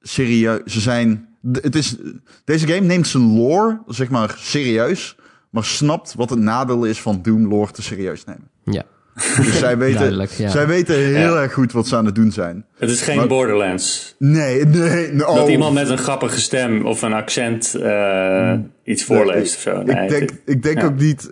serieus. 0.00 0.60
Ze 0.64 0.80
zijn, 0.80 1.28
het 1.52 1.74
is, 1.74 1.96
deze 2.44 2.66
game 2.66 2.86
neemt 2.86 3.06
zijn 3.06 3.36
lore, 3.36 3.82
zeg 3.86 4.10
maar, 4.10 4.34
serieus. 4.38 5.16
Maar 5.50 5.64
snapt 5.64 6.14
wat 6.14 6.30
het 6.30 6.38
nadeel 6.38 6.84
is 6.84 7.00
van 7.00 7.22
Doom 7.22 7.48
lore 7.48 7.72
te 7.72 7.82
serieus 7.82 8.24
nemen. 8.24 8.50
Ja. 8.64 8.84
Dus 9.36 9.58
zij 9.58 9.78
weten, 9.78 10.28
ja. 10.36 10.48
zij 10.48 10.66
weten 10.66 10.94
heel 10.96 11.38
erg 11.38 11.52
goed 11.52 11.72
wat 11.72 11.88
ze 11.88 11.96
aan 11.96 12.04
het 12.04 12.14
doen 12.14 12.32
zijn. 12.32 12.64
Het 12.78 12.90
is 12.90 13.02
geen 13.02 13.28
Borderlands. 13.28 14.14
Nee, 14.18 14.64
nee. 14.64 15.12
No. 15.12 15.34
Dat 15.34 15.48
iemand 15.48 15.74
met 15.74 15.88
een 15.88 15.98
grappige 15.98 16.40
stem 16.40 16.86
of 16.86 17.02
een 17.02 17.12
accent 17.12 17.74
uh, 17.78 18.54
iets 18.84 19.04
voorleest 19.04 19.54
of 19.54 19.60
zo. 19.60 19.82
Nee, 19.82 20.02
ik 20.04 20.08
denk, 20.08 20.30
ik 20.44 20.62
denk 20.62 20.82
ook 20.82 20.98
niet. 20.98 21.30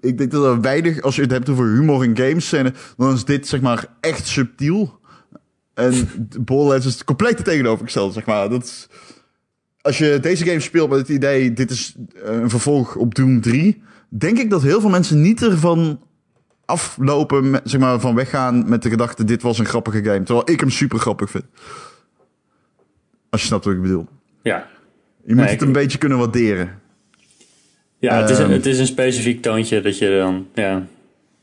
Ik 0.00 0.18
denk 0.18 0.30
dat 0.30 0.44
er 0.44 0.60
weinig, 0.60 1.02
als 1.02 1.16
je 1.16 1.22
het 1.22 1.30
hebt 1.30 1.48
over 1.48 1.66
humor 1.66 2.04
in 2.04 2.16
games, 2.16 2.48
zijn, 2.48 2.74
dan 2.96 3.14
is 3.14 3.24
dit 3.24 3.48
zeg 3.48 3.60
maar 3.60 3.86
echt 4.00 4.26
subtiel. 4.26 5.00
En 5.74 6.08
Borderlands 6.44 6.86
is 6.86 6.92
het 6.92 7.04
compleet 7.04 7.44
tegenovergestelde, 7.44 8.12
zeg 8.12 8.26
maar. 8.26 8.48
Dat 8.48 8.64
is, 8.64 8.88
als 9.80 9.98
je 9.98 10.18
deze 10.20 10.44
game 10.44 10.60
speelt 10.60 10.90
met 10.90 10.98
het 10.98 11.08
idee, 11.08 11.52
dit 11.52 11.70
is 11.70 11.94
een 12.14 12.50
vervolg 12.50 12.96
op 12.96 13.14
Doom 13.14 13.40
3, 13.40 13.82
denk 14.08 14.38
ik 14.38 14.50
dat 14.50 14.62
heel 14.62 14.80
veel 14.80 14.90
mensen 14.90 15.20
niet 15.20 15.42
ervan 15.42 16.00
aflopen, 16.72 17.60
zeg 17.64 17.80
maar, 17.80 18.00
van 18.00 18.14
weggaan 18.14 18.68
met 18.68 18.82
de 18.82 18.88
gedachte: 18.88 19.24
dit 19.24 19.42
was 19.42 19.58
een 19.58 19.66
grappige 19.66 20.02
game. 20.02 20.22
Terwijl 20.22 20.50
ik 20.50 20.60
hem 20.60 20.70
super 20.70 20.98
grappig 20.98 21.30
vind. 21.30 21.44
Als 23.30 23.40
je 23.40 23.46
snapt 23.46 23.64
wat 23.64 23.74
ik 23.74 23.82
bedoel. 23.82 24.06
Ja. 24.42 24.66
Je 25.24 25.34
moet 25.34 25.50
het 25.50 25.62
een 25.62 25.72
beetje 25.72 25.98
kunnen 25.98 26.18
waarderen. 26.18 26.80
Ja, 27.98 28.20
het, 28.20 28.30
is 28.30 28.38
een, 28.38 28.44
ehm. 28.44 28.52
het 28.52 28.66
is 28.66 28.78
een 28.78 28.86
specifiek 28.86 29.42
toontje 29.42 29.80
dat 29.80 29.98
je 29.98 30.16
dan 30.18 30.46
ja, 30.54 30.86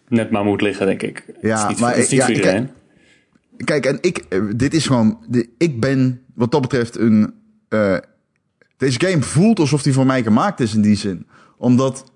net 0.08 0.32
maar 0.32 0.44
moet 0.44 0.62
liggen, 0.62 0.86
denk 0.86 1.02
ik. 1.02 1.26
Ja, 1.42 1.62
het 1.62 1.76
is 1.76 1.82
maar 1.82 1.96
het 1.96 2.04
is 2.04 2.10
niet 2.10 2.20
ja, 2.20 2.26
voor 2.26 2.36
iedereen. 2.36 2.70
Kijk, 3.64 3.82
kijk, 3.82 3.86
en 3.86 3.98
ik, 4.02 4.26
eh, 4.30 4.42
dit 4.56 4.74
is 4.74 4.88
gewoon, 4.88 5.26
ik 5.58 5.80
ben 5.80 6.22
wat 6.34 6.52
dat 6.52 6.62
betreft 6.62 6.98
een. 6.98 7.34
Uh, 7.70 7.98
deze 8.78 9.00
game 9.00 9.22
voelt 9.22 9.60
alsof 9.60 9.82
die 9.82 9.94
voor 9.94 10.06
mij 10.06 10.24
gemaakt 10.24 10.60
is 10.60 10.74
in 10.74 10.82
die 10.82 10.96
zin. 10.96 11.28
Omdat, 11.58 12.12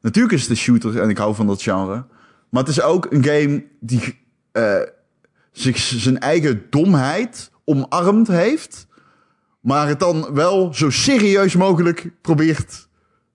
natuurlijk 0.00 0.34
is 0.34 0.40
het 0.40 0.50
een 0.50 0.56
shooter 0.56 1.00
en 1.00 1.08
ik 1.08 1.18
hou 1.18 1.34
van 1.34 1.46
dat 1.46 1.62
genre. 1.62 2.04
Maar 2.52 2.62
het 2.62 2.70
is 2.70 2.82
ook 2.82 3.06
een 3.10 3.24
game 3.24 3.64
die 3.80 4.18
uh, 4.52 4.80
zich 5.52 5.76
zijn 5.76 6.18
eigen 6.18 6.66
domheid 6.70 7.50
omarmd 7.64 8.28
heeft. 8.28 8.86
Maar 9.60 9.88
het 9.88 10.00
dan 10.00 10.34
wel 10.34 10.74
zo 10.74 10.90
serieus 10.90 11.56
mogelijk 11.56 12.10
probeert 12.20 12.88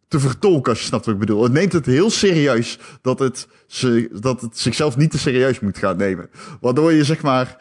te 0.08 0.20
vertolken, 0.20 0.72
als 0.72 0.82
je 0.82 0.88
snapt 0.88 1.06
wat 1.06 1.14
ik 1.14 1.20
bedoel. 1.20 1.44
Het 1.44 1.52
neemt 1.52 1.74
het 1.74 1.86
heel 1.86 2.10
serieus 2.10 2.80
dat 3.02 3.20
het, 3.20 3.48
ze, 3.68 4.10
dat 4.22 4.42
het 4.42 4.60
zichzelf 4.60 4.98
niet 4.98 5.12
te 5.12 5.18
serieus 5.18 5.60
moet 5.60 5.78
gaan 5.78 5.98
nemen. 5.98 6.30
Waardoor 6.62 6.94
je 6.94 7.04
zeg 7.04 7.22
maar, 7.22 7.58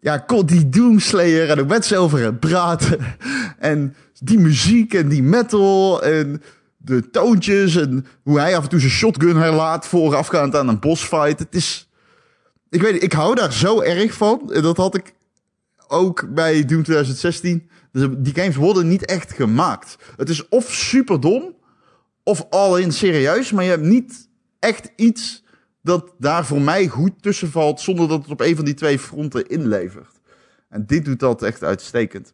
ja, 0.00 0.24
die 0.44 0.68
Doomslayer 0.68 1.50
en 1.50 1.56
de 1.56 1.64
over 1.96 2.34
praten. 2.38 2.98
En 3.58 3.94
die 4.20 4.38
muziek 4.38 4.94
en 4.94 5.08
die 5.08 5.22
metal 5.22 6.02
en 6.02 6.42
de 6.82 7.10
toontjes 7.10 7.76
en 7.76 8.06
hoe 8.22 8.38
hij 8.38 8.56
af 8.56 8.62
en 8.62 8.68
toe 8.68 8.80
zijn 8.80 8.92
shotgun 8.92 9.36
herlaat 9.36 9.86
voorafgaand 9.86 10.56
aan 10.56 10.68
een 10.68 10.78
bossfight. 10.78 11.38
Het 11.38 11.54
is, 11.54 11.90
ik 12.68 12.80
weet 12.80 13.02
ik 13.02 13.12
hou 13.12 13.34
daar 13.34 13.52
zo 13.52 13.80
erg 13.80 14.12
van. 14.12 14.52
En 14.52 14.62
dat 14.62 14.76
had 14.76 14.94
ik 14.94 15.14
ook 15.88 16.34
bij 16.34 16.64
Doom 16.64 16.82
2016. 16.82 17.68
Dus 17.92 18.08
die 18.18 18.34
games 18.34 18.56
worden 18.56 18.88
niet 18.88 19.04
echt 19.04 19.32
gemaakt. 19.32 19.96
Het 20.16 20.28
is 20.28 20.48
of 20.48 20.72
super 20.72 21.20
dom, 21.20 21.54
of 22.22 22.46
al 22.50 22.78
in 22.78 22.92
serieus, 22.92 23.52
maar 23.52 23.64
je 23.64 23.70
hebt 23.70 23.82
niet 23.82 24.28
echt 24.58 24.92
iets 24.96 25.44
dat 25.82 26.14
daar 26.18 26.46
voor 26.46 26.60
mij 26.60 26.88
goed 26.88 27.22
tussen 27.22 27.50
valt, 27.50 27.80
zonder 27.80 28.08
dat 28.08 28.22
het 28.22 28.30
op 28.30 28.40
een 28.40 28.56
van 28.56 28.64
die 28.64 28.74
twee 28.74 28.98
fronten 28.98 29.46
inlevert. 29.46 30.20
En 30.68 30.86
dit 30.86 31.04
doet 31.04 31.20
dat 31.20 31.42
echt 31.42 31.62
uitstekend 31.62 32.32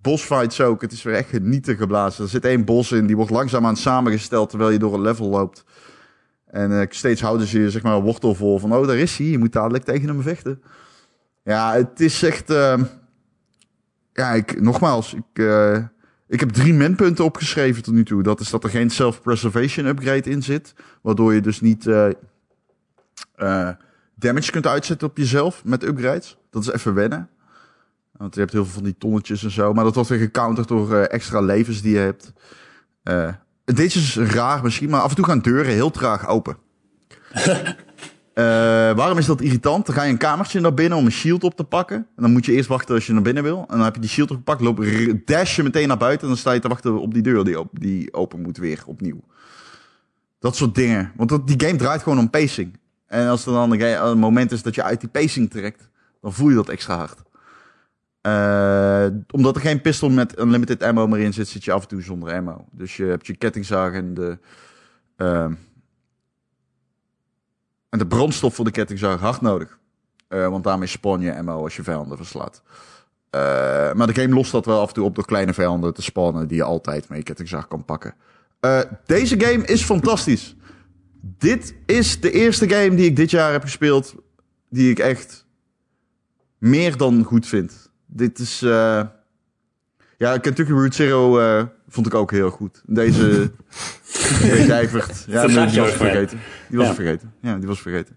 bossfights 0.00 0.60
ook. 0.60 0.80
Het 0.80 0.92
is 0.92 1.02
weer 1.02 1.14
echt 1.14 1.28
genieten 1.28 1.76
geblazen. 1.76 2.24
Er 2.24 2.30
zit 2.30 2.44
één 2.44 2.64
bos 2.64 2.92
in, 2.92 3.06
die 3.06 3.16
wordt 3.16 3.30
langzaamaan 3.30 3.76
samengesteld 3.76 4.50
terwijl 4.50 4.70
je 4.70 4.78
door 4.78 4.94
een 4.94 5.00
level 5.00 5.28
loopt. 5.28 5.64
En 6.46 6.70
uh, 6.70 6.82
steeds 6.88 7.20
houden 7.20 7.46
ze 7.46 7.60
je 7.60 7.70
zeg 7.70 7.82
maar 7.82 8.00
wortel 8.00 8.34
voor 8.34 8.60
van, 8.60 8.74
oh 8.74 8.86
daar 8.86 8.96
is 8.96 9.16
hij, 9.16 9.26
je 9.26 9.38
moet 9.38 9.52
dadelijk 9.52 9.84
tegen 9.84 10.08
hem 10.08 10.22
vechten. 10.22 10.62
Ja, 11.44 11.72
het 11.72 12.00
is 12.00 12.22
echt, 12.22 12.50
uh, 12.50 12.74
ja, 14.12 14.32
ik, 14.32 14.60
nogmaals, 14.60 15.14
ik, 15.14 15.38
uh, 15.38 15.78
ik 16.28 16.40
heb 16.40 16.50
drie 16.50 16.74
minpunten 16.74 17.24
opgeschreven 17.24 17.82
tot 17.82 17.94
nu 17.94 18.04
toe. 18.04 18.22
Dat 18.22 18.40
is 18.40 18.50
dat 18.50 18.64
er 18.64 18.70
geen 18.70 18.90
self-preservation 18.90 19.86
upgrade 19.86 20.30
in 20.30 20.42
zit, 20.42 20.74
waardoor 21.02 21.34
je 21.34 21.40
dus 21.40 21.60
niet 21.60 21.84
damage 24.14 24.50
kunt 24.50 24.66
uitzetten 24.66 25.08
op 25.08 25.16
jezelf 25.16 25.64
met 25.64 25.82
upgrades. 25.82 26.36
Dat 26.50 26.62
is 26.62 26.72
even 26.72 26.94
wennen. 26.94 27.28
Want 28.18 28.34
je 28.34 28.40
hebt 28.40 28.52
heel 28.52 28.64
veel 28.64 28.74
van 28.74 28.82
die 28.82 28.96
tonnetjes 28.98 29.44
en 29.44 29.50
zo. 29.50 29.72
Maar 29.72 29.84
dat 29.84 29.94
wordt 29.94 30.08
weer 30.08 30.18
gecounterd 30.18 30.68
door 30.68 30.92
uh, 30.92 31.12
extra 31.12 31.40
levens 31.40 31.82
die 31.82 31.92
je 31.92 31.98
hebt. 31.98 32.32
Uh, 33.04 33.28
dit 33.64 33.94
is 33.94 34.16
raar 34.16 34.62
misschien, 34.62 34.90
maar 34.90 35.00
af 35.00 35.10
en 35.10 35.16
toe 35.16 35.24
gaan 35.24 35.40
deuren 35.40 35.72
heel 35.72 35.90
traag 35.90 36.28
open. 36.28 36.56
Eh, 38.38 38.44
waarom 38.94 39.18
is 39.18 39.26
dat 39.26 39.40
irritant? 39.40 39.86
Dan 39.86 39.94
ga 39.94 40.02
je 40.02 40.10
een 40.10 40.18
kamertje 40.18 40.60
naar 40.60 40.74
binnen 40.74 40.98
om 40.98 41.04
een 41.04 41.12
shield 41.12 41.44
op 41.44 41.56
te 41.56 41.64
pakken. 41.64 41.96
En 41.96 42.22
dan 42.22 42.32
moet 42.32 42.46
je 42.46 42.52
eerst 42.52 42.68
wachten 42.68 42.94
als 42.94 43.06
je 43.06 43.12
naar 43.12 43.22
binnen 43.22 43.42
wil. 43.42 43.58
En 43.58 43.76
dan 43.76 43.80
heb 43.80 43.94
je 43.94 44.00
die 44.00 44.10
shield 44.10 44.30
opgepakt, 44.30 44.60
loop, 44.60 44.84
dash 45.24 45.56
je 45.56 45.62
meteen 45.62 45.88
naar 45.88 45.96
buiten. 45.96 46.22
En 46.22 46.28
dan 46.28 46.36
sta 46.36 46.52
je 46.52 46.60
te 46.60 46.68
wachten 46.68 47.00
op 47.00 47.14
die 47.14 47.22
deur 47.22 47.44
die, 47.44 47.58
op, 47.58 47.68
die 47.72 48.14
open 48.14 48.40
moet 48.40 48.56
weer 48.56 48.82
opnieuw. 48.86 49.20
Dat 50.38 50.56
soort 50.56 50.74
dingen. 50.74 51.12
Want 51.16 51.28
dat, 51.28 51.46
die 51.46 51.60
game 51.66 51.76
draait 51.76 52.02
gewoon 52.02 52.18
om 52.18 52.30
pacing. 52.30 52.78
En 53.06 53.28
als 53.28 53.46
er 53.46 53.52
dan 53.52 53.80
een 53.80 54.18
moment 54.18 54.52
is 54.52 54.62
dat 54.62 54.74
je 54.74 54.82
uit 54.82 55.00
die 55.00 55.08
pacing 55.08 55.50
trekt, 55.50 55.88
dan 56.20 56.32
voel 56.32 56.48
je 56.48 56.54
dat 56.54 56.68
extra 56.68 56.96
hard. 56.96 57.22
Eh, 58.20 59.06
omdat 59.30 59.56
er 59.56 59.60
geen 59.60 59.80
pistool 59.80 60.10
met 60.10 60.38
unlimited 60.38 60.82
ammo 60.82 61.06
meer 61.06 61.20
in 61.20 61.32
zit, 61.32 61.48
zit 61.48 61.64
je 61.64 61.72
af 61.72 61.82
en 61.82 61.88
toe 61.88 62.02
zonder 62.02 62.34
ammo. 62.34 62.64
Dus 62.70 62.96
je 62.96 63.04
hebt 63.04 63.26
je 63.26 63.36
kettingzaag 63.36 63.92
en 63.92 64.14
de, 64.14 64.38
ehm, 65.16 65.54
en 67.88 67.98
de 67.98 68.06
brandstof 68.06 68.54
voor 68.54 68.64
de 68.64 68.70
kettingzaag 68.70 69.20
hard 69.20 69.40
nodig. 69.40 69.78
Eh, 70.28 70.48
want 70.48 70.64
daarmee 70.64 70.88
spawn 70.88 71.20
je 71.20 71.36
ammo 71.36 71.62
als 71.62 71.76
je 71.76 71.82
vijanden 71.82 72.16
verslaat. 72.16 72.62
Eh, 73.30 73.40
maar 73.92 74.06
de 74.06 74.20
game 74.20 74.34
lost 74.34 74.52
dat 74.52 74.66
wel 74.66 74.80
af 74.80 74.88
en 74.88 74.94
toe 74.94 75.04
op 75.04 75.14
door 75.14 75.26
kleine 75.26 75.54
vijanden 75.54 75.94
te 75.94 76.02
spawnen 76.02 76.48
die 76.48 76.56
je 76.56 76.62
altijd 76.62 77.08
met 77.08 77.18
je 77.18 77.24
kettingzaag 77.24 77.68
kan 77.68 77.84
pakken. 77.84 78.14
Deze 79.06 79.40
game 79.40 79.64
is 79.64 79.82
fantastisch. 79.82 80.56
Dit 81.20 81.74
is 81.86 82.20
de 82.20 82.30
eerste 82.30 82.68
game 82.68 82.94
die 82.94 83.06
ik 83.06 83.16
dit 83.16 83.30
jaar 83.30 83.52
heb 83.52 83.62
gespeeld 83.62 84.14
die 84.68 84.90
ik 84.90 84.98
echt 84.98 85.46
meer 86.58 86.96
dan 86.96 87.24
goed 87.24 87.46
vind. 87.46 87.87
Dit 88.10 88.38
is. 88.38 88.62
eh, 88.62 89.02
ja, 90.16 90.38
Kentucky 90.38 90.70
Route 90.72 90.94
Zero 90.96 91.38
eh, 91.38 91.64
vond 91.88 92.06
ik 92.06 92.14
ook 92.14 92.30
heel 92.30 92.50
goed. 92.50 92.82
Deze. 92.86 93.50
Eivert. 94.70 95.24
Ja, 95.28 95.46
die 95.46 95.80
was 95.80 95.92
vergeten. 95.92 96.38
Die 96.68 96.78
was 96.78 96.86
Ja. 96.86 96.94
vergeten. 96.94 97.32
Ja, 97.40 97.56
die 97.56 97.66
was 97.68 97.80
vergeten. 97.80 98.16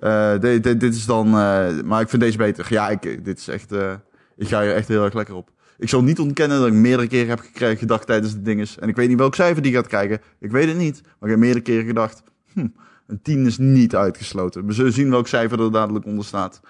Eh, 0.00 0.38
de- 0.40 0.58
de- 0.60 0.76
dit 0.76 0.94
is 0.94 1.06
dan. 1.06 1.26
eh, 1.26 1.80
maar 1.84 2.00
ik 2.00 2.08
vind 2.08 2.22
deze 2.22 2.36
beter. 2.36 2.66
Ja, 2.68 2.88
ik, 2.88 3.24
dit 3.24 3.38
is 3.38 3.48
echt. 3.48 3.72
eh, 3.72 3.92
ik 4.36 4.48
ga 4.48 4.62
hier 4.62 4.74
echt 4.74 4.88
heel 4.88 5.04
erg 5.04 5.14
lekker 5.14 5.34
op. 5.34 5.50
Ik 5.78 5.88
zal 5.88 6.02
niet 6.02 6.18
ontkennen 6.18 6.58
dat 6.58 6.66
ik 6.66 6.72
meerdere 6.72 7.08
keren 7.08 7.28
heb 7.28 7.40
gekregen, 7.40 7.76
gedacht 7.78 8.06
tijdens 8.06 8.32
de 8.32 8.42
dinges. 8.42 8.78
En 8.78 8.88
ik 8.88 8.96
weet 8.96 9.08
niet 9.08 9.18
welk 9.18 9.34
cijfer 9.34 9.62
die 9.62 9.72
gaat 9.72 9.86
krijgen. 9.86 10.20
Ik 10.40 10.50
weet 10.50 10.68
het 10.68 10.76
niet. 10.76 11.00
Maar 11.02 11.12
ik 11.28 11.28
heb 11.30 11.38
meerdere 11.38 11.64
keren 11.64 11.86
gedacht. 11.86 12.22
Hm, 12.52 12.66
een 13.06 13.22
10 13.22 13.46
is 13.46 13.58
niet 13.58 13.94
uitgesloten. 13.94 14.66
We 14.66 14.72
zullen 14.72 14.92
zien 14.92 15.10
welk 15.10 15.26
cijfer 15.28 15.60
er 15.60 15.72
dadelijk 15.72 16.04
onder 16.04 16.24
staat. 16.24 16.60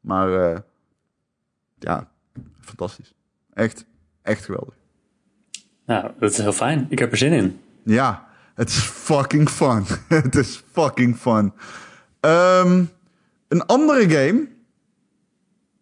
Maar 0.00 0.50
eh, 0.52 0.58
ja, 1.78 2.09
fantastisch. 2.76 3.12
Echt, 3.52 3.84
echt 4.22 4.44
geweldig. 4.44 4.74
Nou, 5.86 6.10
dat 6.18 6.30
is 6.30 6.36
heel 6.38 6.52
fijn. 6.52 6.86
Ik 6.88 6.98
heb 6.98 7.10
er 7.12 7.16
zin 7.18 7.32
in. 7.32 7.60
Ja, 7.84 8.28
het 8.54 8.68
is 8.68 8.78
fucking 8.78 9.48
fun. 9.48 9.84
het 10.08 10.34
is 10.36 10.62
fucking 10.72 11.16
fun. 11.16 11.52
Ehm, 12.20 12.84
een 13.48 13.66
andere 13.66 14.10
game 14.10 14.48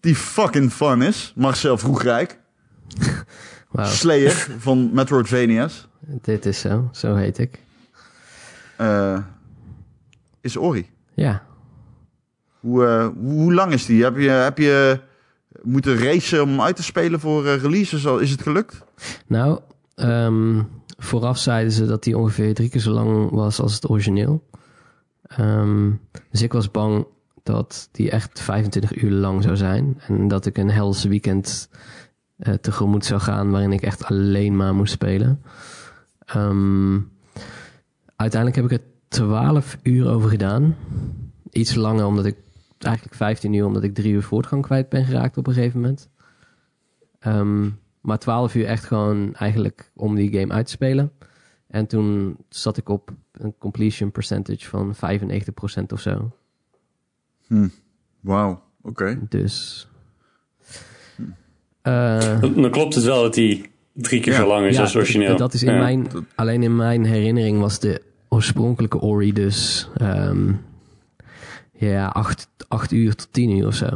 die 0.01 0.15
fucking 0.17 0.73
fun 0.73 1.03
is. 1.03 1.33
Marcel 1.37 1.79
Vroegrijk. 1.79 2.39
Wauw, 3.71 3.87
Slayer 3.91 4.49
van 4.59 4.91
Metroidvania's. 4.93 5.89
dit 6.01 6.47
is 6.47 6.61
zo. 6.61 6.89
Zo 6.93 7.15
heet 7.15 7.39
ik. 7.39 7.59
eh, 8.77 9.19
is 10.41 10.57
Ori. 10.57 10.91
Ja, 11.15 11.43
Hoe, 12.61 12.87
eh, 12.87 13.07
hoe, 13.07 13.33
hoe 13.33 13.55
lang 13.55 13.73
is 13.73 13.87
die? 13.87 14.03
Heb 14.03 14.17
je, 14.17 14.29
heb 14.31 14.59
je 14.59 15.01
moeten 15.63 15.99
racen 15.99 16.43
om 16.43 16.61
uit 16.61 16.77
te 16.77 16.83
spelen 16.83 17.21
voor 17.21 17.47
eh, 17.47 17.61
releases? 17.61 18.05
Is 18.05 18.31
het 18.31 18.43
gelukt? 18.43 18.85
nou, 19.27 19.61
ehm, 19.95 20.63
vooraf 20.99 21.39
zeiden 21.39 21.73
ze 21.73 21.87
dat 21.87 22.03
die 22.03 22.19
ongeveer 22.19 22.55
drie 22.55 22.69
keer 22.69 22.81
zo 22.81 22.93
lang 22.93 23.31
was 23.31 23.61
als 23.61 23.75
het 23.75 23.91
origineel. 23.91 24.43
Ehm, 25.23 25.91
dus 26.31 26.43
ik 26.43 26.53
was 26.53 26.71
bang 26.71 27.07
dat 27.43 27.89
die 27.93 28.11
echt 28.11 28.41
25 28.41 29.03
uur 29.03 29.11
lang 29.11 29.43
zou 29.43 29.57
zijn. 29.57 30.01
En 30.07 30.29
dat 30.29 30.47
ik 30.47 30.59
een 30.59 30.71
hels 30.71 31.05
weekend 31.05 31.69
eh, 32.39 32.55
tegemoet 32.55 33.05
zou 33.05 33.21
gaan 33.21 33.51
waarin 33.51 33.73
ik 33.73 33.83
echt 33.83 34.05
alleen 34.05 34.57
maar 34.57 34.75
moest 34.75 34.93
spelen. 34.93 35.43
Ehm, 36.25 36.99
uiteindelijk 38.17 38.63
heb 38.63 38.71
ik 38.71 38.79
er 38.81 38.87
12 39.09 39.79
uur 39.83 40.09
over 40.09 40.31
gedaan. 40.31 40.77
Iets 41.51 41.75
langer 41.75 42.07
omdat 42.07 42.25
ik, 42.25 42.37
eigenlijk 42.79 43.15
15 43.17 43.53
uur 43.53 43.67
omdat 43.67 43.83
ik 43.83 43.95
drie 43.95 44.13
uur 44.13 44.23
voortgang 44.23 44.63
kwijt 44.63 44.89
ben 44.89 45.05
geraakt 45.05 45.37
op 45.37 45.47
een 45.47 45.53
gegeven 45.55 45.81
moment. 45.81 46.09
Ehm, 47.19 47.69
maar 48.01 48.19
12 48.19 48.55
uur 48.55 48.67
echt 48.67 48.85
gewoon 48.85 49.35
eigenlijk 49.35 49.91
om 49.97 50.15
die 50.15 50.39
game 50.39 50.53
uit 50.53 50.67
te 50.67 50.73
spelen. 50.73 51.13
En 51.67 51.87
toen 51.87 52.37
zat 52.49 52.77
ik 52.77 52.89
op 52.89 53.11
een 53.33 53.55
completion 53.59 54.11
percentage 54.11 54.69
van 54.69 54.95
95% 54.95 55.93
of 55.93 56.01
zo. 56.01 56.31
Wauw, 58.21 58.63
oké. 58.83 59.19
Dus. 59.29 59.89
Eh, 61.83 62.41
Dan, 62.41 62.55
dan 62.55 62.71
klopt 62.71 62.95
het 62.95 63.05
wel 63.05 63.23
dat 63.23 63.35
die 63.35 63.71
drie 63.93 64.21
keer 64.21 64.33
Ja. 64.33 64.39
zo 64.39 64.47
lang 64.47 64.67
is 64.67 64.75
ja, 64.77 64.81
als 64.83 64.97
origineel. 64.97 65.37
Dat 65.37 65.55
is 65.55 65.63
in 65.63 65.73
Ja. 65.73 65.79
mijn, 65.79 66.07
alleen 66.35 66.63
in 66.63 66.77
mijn 66.77 67.05
herinnering 67.05 67.61
was 67.61 67.79
de 67.79 68.03
oorspronkelijke 68.29 69.01
Ori 69.01 69.33
dus 69.33 69.89
ehm, 69.97 70.53
ja, 71.79 72.07
acht, 72.07 72.49
acht 72.69 72.93
uur 72.93 73.15
tot 73.15 73.29
tien 73.33 73.51
uur 73.51 73.67
of 73.67 73.75
zo. 73.75 73.89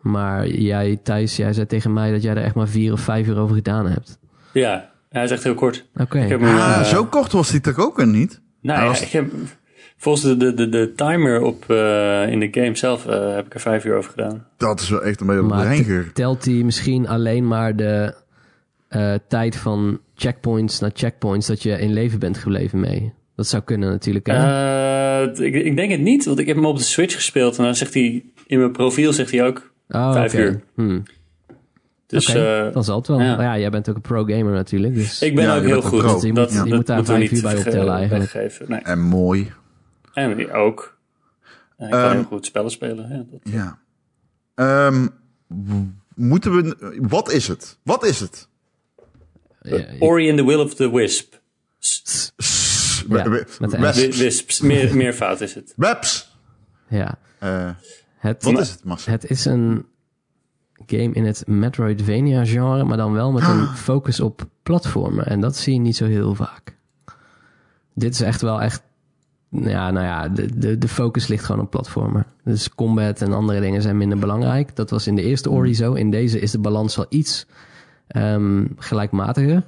Maar 0.00 0.46
jij, 0.48 0.98
Thijs, 1.02 1.36
jij 1.36 1.52
zei 1.52 1.66
tegen 1.66 1.92
mij 1.92 2.10
dat 2.12 2.22
jij 2.22 2.34
er 2.34 2.42
echt 2.42 2.54
maar 2.54 2.68
vier 2.68 2.92
of 2.92 3.00
vijf 3.00 3.26
uur 3.26 3.38
over 3.38 3.56
gedaan 3.56 3.86
hebt. 3.86 4.18
Ja, 4.52 4.90
hij 5.08 5.24
is 5.24 5.30
echt 5.30 5.42
heel 5.42 5.54
kort. 5.54 5.84
Oké. 5.96 6.18
Hem, 6.18 6.44
Ah, 6.44 6.76
eh, 6.80 6.82
zo 6.82 7.04
kort 7.04 7.32
was 7.32 7.50
die 7.50 7.60
toch 7.60 7.78
ook 7.78 7.96
weer 7.96 8.06
niet? 8.06 8.40
Nou 8.62 8.76
Hij 8.78 8.86
ja, 8.86 8.92
was- 8.92 9.02
ik 9.02 9.08
heb, 9.10 9.30
volgens 9.96 10.24
de, 10.24 10.36
de, 10.36 10.54
de, 10.54 10.68
de 10.68 10.92
timer 10.96 11.40
op, 11.42 11.70
eh, 11.70 12.28
in 12.28 12.40
de 12.40 12.48
game 12.50 12.76
zelf 12.76 13.06
eh, 13.06 13.34
heb 13.34 13.46
ik 13.46 13.54
er 13.54 13.60
vijf 13.60 13.84
uur 13.84 13.96
over 13.96 14.10
gedaan. 14.10 14.46
Dat 14.56 14.80
is 14.80 14.88
wel 14.88 15.02
echt 15.02 15.20
een 15.20 15.26
beetje 15.26 15.42
op 15.42 15.48
brein 15.48 16.10
telt 16.12 16.44
hij 16.44 16.54
misschien 16.54 17.08
alleen 17.08 17.46
maar 17.48 17.76
de 17.76 18.14
eh, 18.88 19.14
tijd 19.28 19.56
van 19.56 20.00
checkpoints 20.14 20.78
naar 20.80 20.90
checkpoints 20.94 21.46
dat 21.46 21.62
je 21.62 21.78
in 21.80 21.92
leven 21.92 22.18
bent 22.18 22.38
gebleven 22.38 22.80
mee? 22.80 23.12
Dat 23.36 23.46
zou 23.46 23.62
kunnen 23.62 23.90
natuurlijk. 23.90 24.26
Hè? 24.26 24.34
Ik, 25.22 25.54
ik 25.54 25.76
denk 25.76 25.90
het 25.90 26.00
niet, 26.00 26.24
want 26.24 26.38
ik 26.38 26.46
heb 26.46 26.56
hem 26.56 26.66
op 26.66 26.76
de 26.76 26.82
Switch 26.82 27.14
gespeeld 27.14 27.58
en 27.58 27.64
dan 27.64 27.74
zegt 27.74 27.94
hij, 27.94 28.24
in 28.46 28.58
mijn 28.58 28.72
profiel 28.72 29.12
zegt 29.12 29.30
hij 29.30 29.46
ook 29.46 29.70
oh, 29.88 30.12
vijf 30.12 30.34
uur. 30.34 30.62
Hmm. 30.74 31.02
Dus 32.06 32.28
Oké, 32.28 32.64
eh, 32.66 32.72
dan 32.72 32.84
zal 32.84 32.98
het 32.98 33.06
wel. 33.06 33.20
ja. 33.20 33.58
Jij 33.58 33.70
bent 33.70 33.88
ook 33.88 33.94
een 33.94 34.00
pro-gamer 34.00 34.52
natuurlijk. 34.52 34.94
Dus 34.94 35.22
ik 35.22 35.34
ben 35.34 35.44
Ja, 35.44 35.56
ook 35.56 35.62
je 35.62 35.66
heel 35.68 35.82
goed. 35.82 36.02
Dus 36.02 36.22
je 36.22 36.26
moet- 36.28 36.36
dat, 36.36 36.52
je 36.52 36.56
dat 36.58 36.68
moet 36.68 36.86
daar 36.86 37.04
vijf 37.04 37.30
uur 37.32 37.42
bij 37.42 37.56
optellen 37.56 37.94
eigenlijk. 37.94 38.58
Nee. 38.68 38.80
En 38.80 39.00
mooi. 39.00 39.52
En 40.12 40.52
ook. 40.52 40.98
Ik 41.78 41.90
kan 41.90 42.00
Ehm, 42.00 42.12
heel 42.12 42.22
goed 42.24 42.46
spellen 42.46 42.70
spelen. 42.70 43.08
Ja, 43.08 43.24
dat- 43.30 43.52
Ja. 43.52 43.78
Ehm, 44.54 45.06
moeten 46.14 46.54
we... 46.54 46.96
Wat 47.00 47.32
is 47.32 47.48
het? 47.48 47.78
Wat 47.82 48.04
is 48.06 48.20
het? 48.20 48.48
ja, 49.62 49.76
je- 49.76 49.96
Ori 50.00 50.28
and 50.28 50.38
the 50.38 50.44
Will 50.44 50.60
of 50.60 50.74
the 50.74 50.94
Wisp. 50.94 51.34
S- 51.78 52.32
Wisps, 54.16 54.60
meer, 54.60 54.96
meervoud 54.96 55.40
is 55.40 55.54
het. 55.54 55.72
Webs. 55.76 56.36
ja. 56.88 57.18
Eh, 57.38 57.70
Het, 58.16 58.42
wat 58.42 58.58
is 58.60 58.70
het, 58.70 58.84
Marcel? 58.84 59.12
Het 59.12 59.30
is 59.30 59.44
een 59.44 59.86
game 60.86 61.12
in 61.14 61.24
het 61.24 61.42
Metroidvania-genre, 61.46 62.84
maar 62.84 62.96
dan 62.96 63.12
wel 63.12 63.32
met 63.32 63.42
een 63.42 63.48
Ah. 63.60 63.74
focus 63.74 64.20
op 64.20 64.46
platformen. 64.62 65.26
En 65.26 65.40
dat 65.40 65.56
zie 65.56 65.72
je 65.74 65.80
niet 65.80 65.96
zo 65.96 66.04
heel 66.06 66.34
vaak. 66.34 66.76
Dit 67.94 68.12
is 68.14 68.20
echt 68.20 68.40
wel 68.40 68.62
echt. 68.62 68.82
Ja, 69.50 69.90
nou 69.90 70.06
ja, 70.06 70.28
de, 70.28 70.58
de, 70.58 70.78
de 70.78 70.88
focus 70.88 71.26
ligt 71.26 71.44
gewoon 71.44 71.60
op 71.60 71.70
platformen. 71.70 72.26
Dus 72.44 72.70
combat 72.74 73.22
en 73.22 73.32
andere 73.32 73.60
dingen 73.60 73.82
zijn 73.82 73.96
minder 73.96 74.18
belangrijk. 74.18 74.76
Dat 74.76 74.90
was 74.90 75.06
in 75.06 75.14
de 75.14 75.22
eerste 75.22 75.50
Ori 75.50 75.74
zo. 75.74 75.92
In 75.92 76.10
deze 76.10 76.40
is 76.40 76.50
de 76.50 76.58
balans 76.58 76.96
wel 76.96 77.06
iets 77.08 77.46
ehm, 78.06 78.64
gelijkmatiger. 78.76 79.62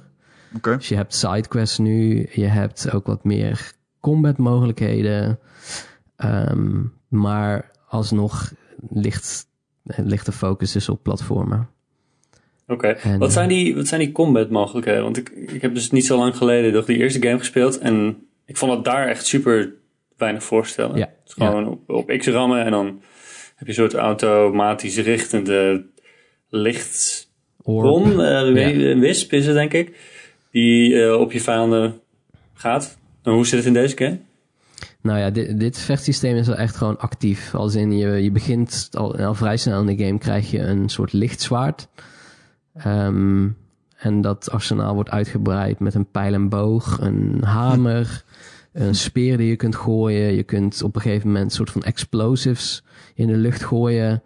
Oké. 0.55 0.75
Dus 0.77 0.87
je 0.89 0.95
hebt 0.95 1.13
sidequests 1.15 1.77
nu, 1.77 2.27
je 2.31 2.45
hebt 2.45 2.91
ook 2.93 3.05
wat 3.05 3.23
meer 3.23 3.71
combat 3.99 4.37
mogelijkheden. 4.37 5.39
Ehm, 6.15 6.81
maar 7.07 7.71
alsnog 7.87 8.51
ligt, 8.89 9.47
ligt 9.83 10.25
de 10.25 10.31
focus 10.31 10.71
dus 10.71 10.89
op 10.89 11.03
platformen. 11.03 11.69
Oké. 12.67 12.97
Wat, 13.17 13.27
eh, 13.29 13.33
zijn 13.33 13.49
die, 13.49 13.75
wat 13.75 13.87
zijn 13.87 13.99
die 14.01 14.11
combat 14.11 14.49
mogelijkheden? 14.49 15.03
Want 15.03 15.17
ik, 15.17 15.29
ik 15.29 15.61
heb 15.61 15.73
dus 15.73 15.91
niet 15.91 16.05
zo 16.05 16.17
lang 16.17 16.37
geleden 16.37 16.73
nog 16.73 16.85
die 16.85 16.97
eerste 16.97 17.21
game 17.21 17.37
gespeeld. 17.39 17.77
En 17.77 18.17
ik 18.45 18.57
vond 18.57 18.71
het 18.71 18.83
daar 18.83 19.07
echt 19.07 19.25
super 19.25 19.73
weinig 20.17 20.43
voorstellen. 20.43 20.97
Ja, 20.97 21.05
Het 21.19 21.27
is 21.27 21.33
gewoon 21.33 21.67
op, 21.67 21.89
op 21.89 22.07
X 22.17 22.27
rammen 22.27 22.65
en 22.65 22.71
dan 22.71 22.85
heb 23.55 23.67
je 23.67 23.81
een 23.81 23.89
soort 23.89 23.93
automatisch 23.93 24.97
richtende 24.97 25.85
lichtbron. 26.49 28.03
Orb. 28.03 28.19
eh, 28.19 28.79
Ja. 28.89 28.97
Wisp 28.99 29.33
is 29.33 29.45
het 29.45 29.55
denk 29.55 29.73
ik. 29.73 30.17
Die 30.51 31.03
eh, 31.03 31.19
op 31.19 31.31
je 31.31 31.41
vijanden 31.41 31.99
gaat. 32.53 32.97
En 33.23 33.31
hoe 33.31 33.45
zit 33.47 33.57
het 33.57 33.67
in 33.67 33.73
deze 33.73 33.97
game? 33.97 34.19
Nou 35.01 35.19
ja, 35.19 35.29
dit, 35.29 35.59
dit 35.59 35.79
vechtsysteem 35.79 36.35
is 36.35 36.47
wel 36.47 36.55
echt 36.55 36.75
gewoon 36.75 36.99
actief. 36.99 37.55
Als 37.55 37.75
in 37.75 37.97
je, 37.97 38.07
je 38.07 38.31
begint 38.31 38.89
al, 38.91 39.15
al 39.17 39.33
vrij 39.33 39.57
snel 39.57 39.79
in 39.79 39.95
de 39.97 40.05
game 40.05 40.17
krijg 40.17 40.51
je 40.51 40.59
een 40.59 40.89
soort 40.89 41.13
lichtzwaard. 41.13 41.87
Ehm, 42.73 43.47
En 43.97 44.21
dat 44.21 44.51
arsenaal 44.51 44.93
wordt 44.93 45.09
uitgebreid 45.09 45.79
met 45.79 45.93
een 45.95 46.11
pijl 46.11 46.33
en 46.33 46.49
boog, 46.49 46.97
een 47.01 47.43
hamer, 47.43 48.23
een 48.73 48.95
speer 48.95 49.37
die 49.37 49.47
je 49.47 49.55
kunt 49.55 49.75
gooien. 49.75 50.33
Je 50.33 50.43
kunt 50.43 50.83
op 50.83 50.95
een 50.95 51.01
gegeven 51.01 51.27
moment 51.27 51.45
een 51.45 51.51
soort 51.51 51.71
van 51.71 51.83
explosives 51.83 52.83
in 53.15 53.27
de 53.27 53.37
lucht 53.37 53.63
gooien. 53.63 54.23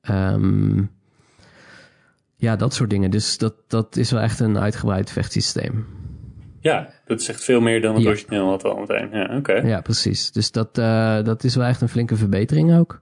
Ehm, 0.00 0.82
ja, 2.36 2.56
dat 2.56 2.74
soort 2.74 2.90
dingen. 2.90 3.10
Dus 3.10 3.38
dat, 3.38 3.54
dat 3.66 3.96
is 3.96 4.10
wel 4.10 4.20
echt 4.20 4.40
een 4.40 4.58
uitgebreid 4.58 5.10
vechtsysteem. 5.10 5.86
Ja, 6.60 6.88
dat 7.06 7.20
is 7.20 7.28
echt 7.28 7.44
veel 7.44 7.60
meer 7.60 7.80
dan 7.80 7.94
het 7.94 8.02
Ja. 8.02 8.08
origineel 8.08 8.48
had 8.48 8.64
al 8.64 8.76
meteen. 8.78 9.08
Ja, 9.12 9.36
oké. 9.36 9.52
Ja, 9.52 9.80
precies. 9.80 10.32
Dus 10.32 10.50
dat, 10.50 10.78
eh, 10.78 11.22
dat 11.22 11.44
is 11.44 11.54
wel 11.54 11.66
echt 11.66 11.80
een 11.80 11.88
flinke 11.88 12.16
verbetering 12.16 12.78
ook. 12.78 13.00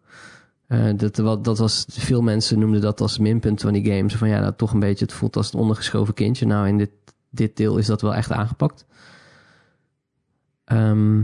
Eh, 0.66 0.88
dat, 0.96 1.16
wat, 1.16 1.44
dat 1.44 1.58
was, 1.58 1.84
veel 1.88 2.22
mensen 2.22 2.58
noemden 2.58 2.80
dat 2.80 3.00
als 3.00 3.18
minpunt 3.18 3.60
van 3.60 3.72
die 3.72 3.92
game. 3.92 4.10
Zo 4.10 4.16
van 4.16 4.28
ja, 4.28 4.40
nou, 4.40 4.52
toch 4.56 4.72
een 4.72 4.80
beetje, 4.80 5.04
het 5.04 5.14
voelt 5.14 5.36
als 5.36 5.52
een 5.52 5.60
ondergeschoven 5.60 6.14
kindje. 6.14 6.46
Nou, 6.46 6.68
in 6.68 6.78
dit, 6.78 6.90
dit 7.30 7.56
deel 7.56 7.78
is 7.78 7.86
dat 7.86 8.02
wel 8.02 8.14
echt 8.14 8.32
aangepakt. 8.32 8.86
Ehm, 10.64 11.20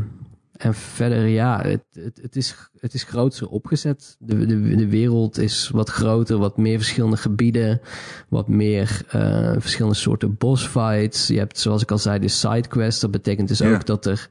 en 0.61 0.75
verder, 0.75 1.27
ja, 1.27 1.61
het, 1.63 1.83
het, 1.93 2.19
het, 2.23 2.37
is, 2.37 2.55
het 2.81 2.95
is 2.95 3.03
groter 3.03 3.49
opgezet. 3.49 4.17
De, 4.19 4.47
de, 4.47 4.77
de 4.77 4.89
wereld 4.89 5.39
is 5.39 5.69
wat 5.73 5.89
groter, 5.91 6.39
wat 6.39 6.57
meer 6.57 6.77
verschillende 6.79 7.17
gebieden, 7.17 7.81
wat 8.29 8.49
meer 8.49 9.03
eh, 9.09 9.53
verschillende 9.59 9.97
soorten 9.97 10.37
boss 10.39 10.67
fights. 10.67 11.27
Je 11.27 11.39
hebt, 11.39 11.59
zoals 11.59 11.83
ik 11.83 11.91
al 11.91 11.99
zei, 11.99 12.19
de 12.19 12.29
sidequests. 12.29 13.01
Dat 13.01 13.11
betekent 13.11 13.49
dus 13.49 13.59
Ja. 13.59 13.75
ook 13.75 13.87
dat 13.87 14.07
er 14.07 14.29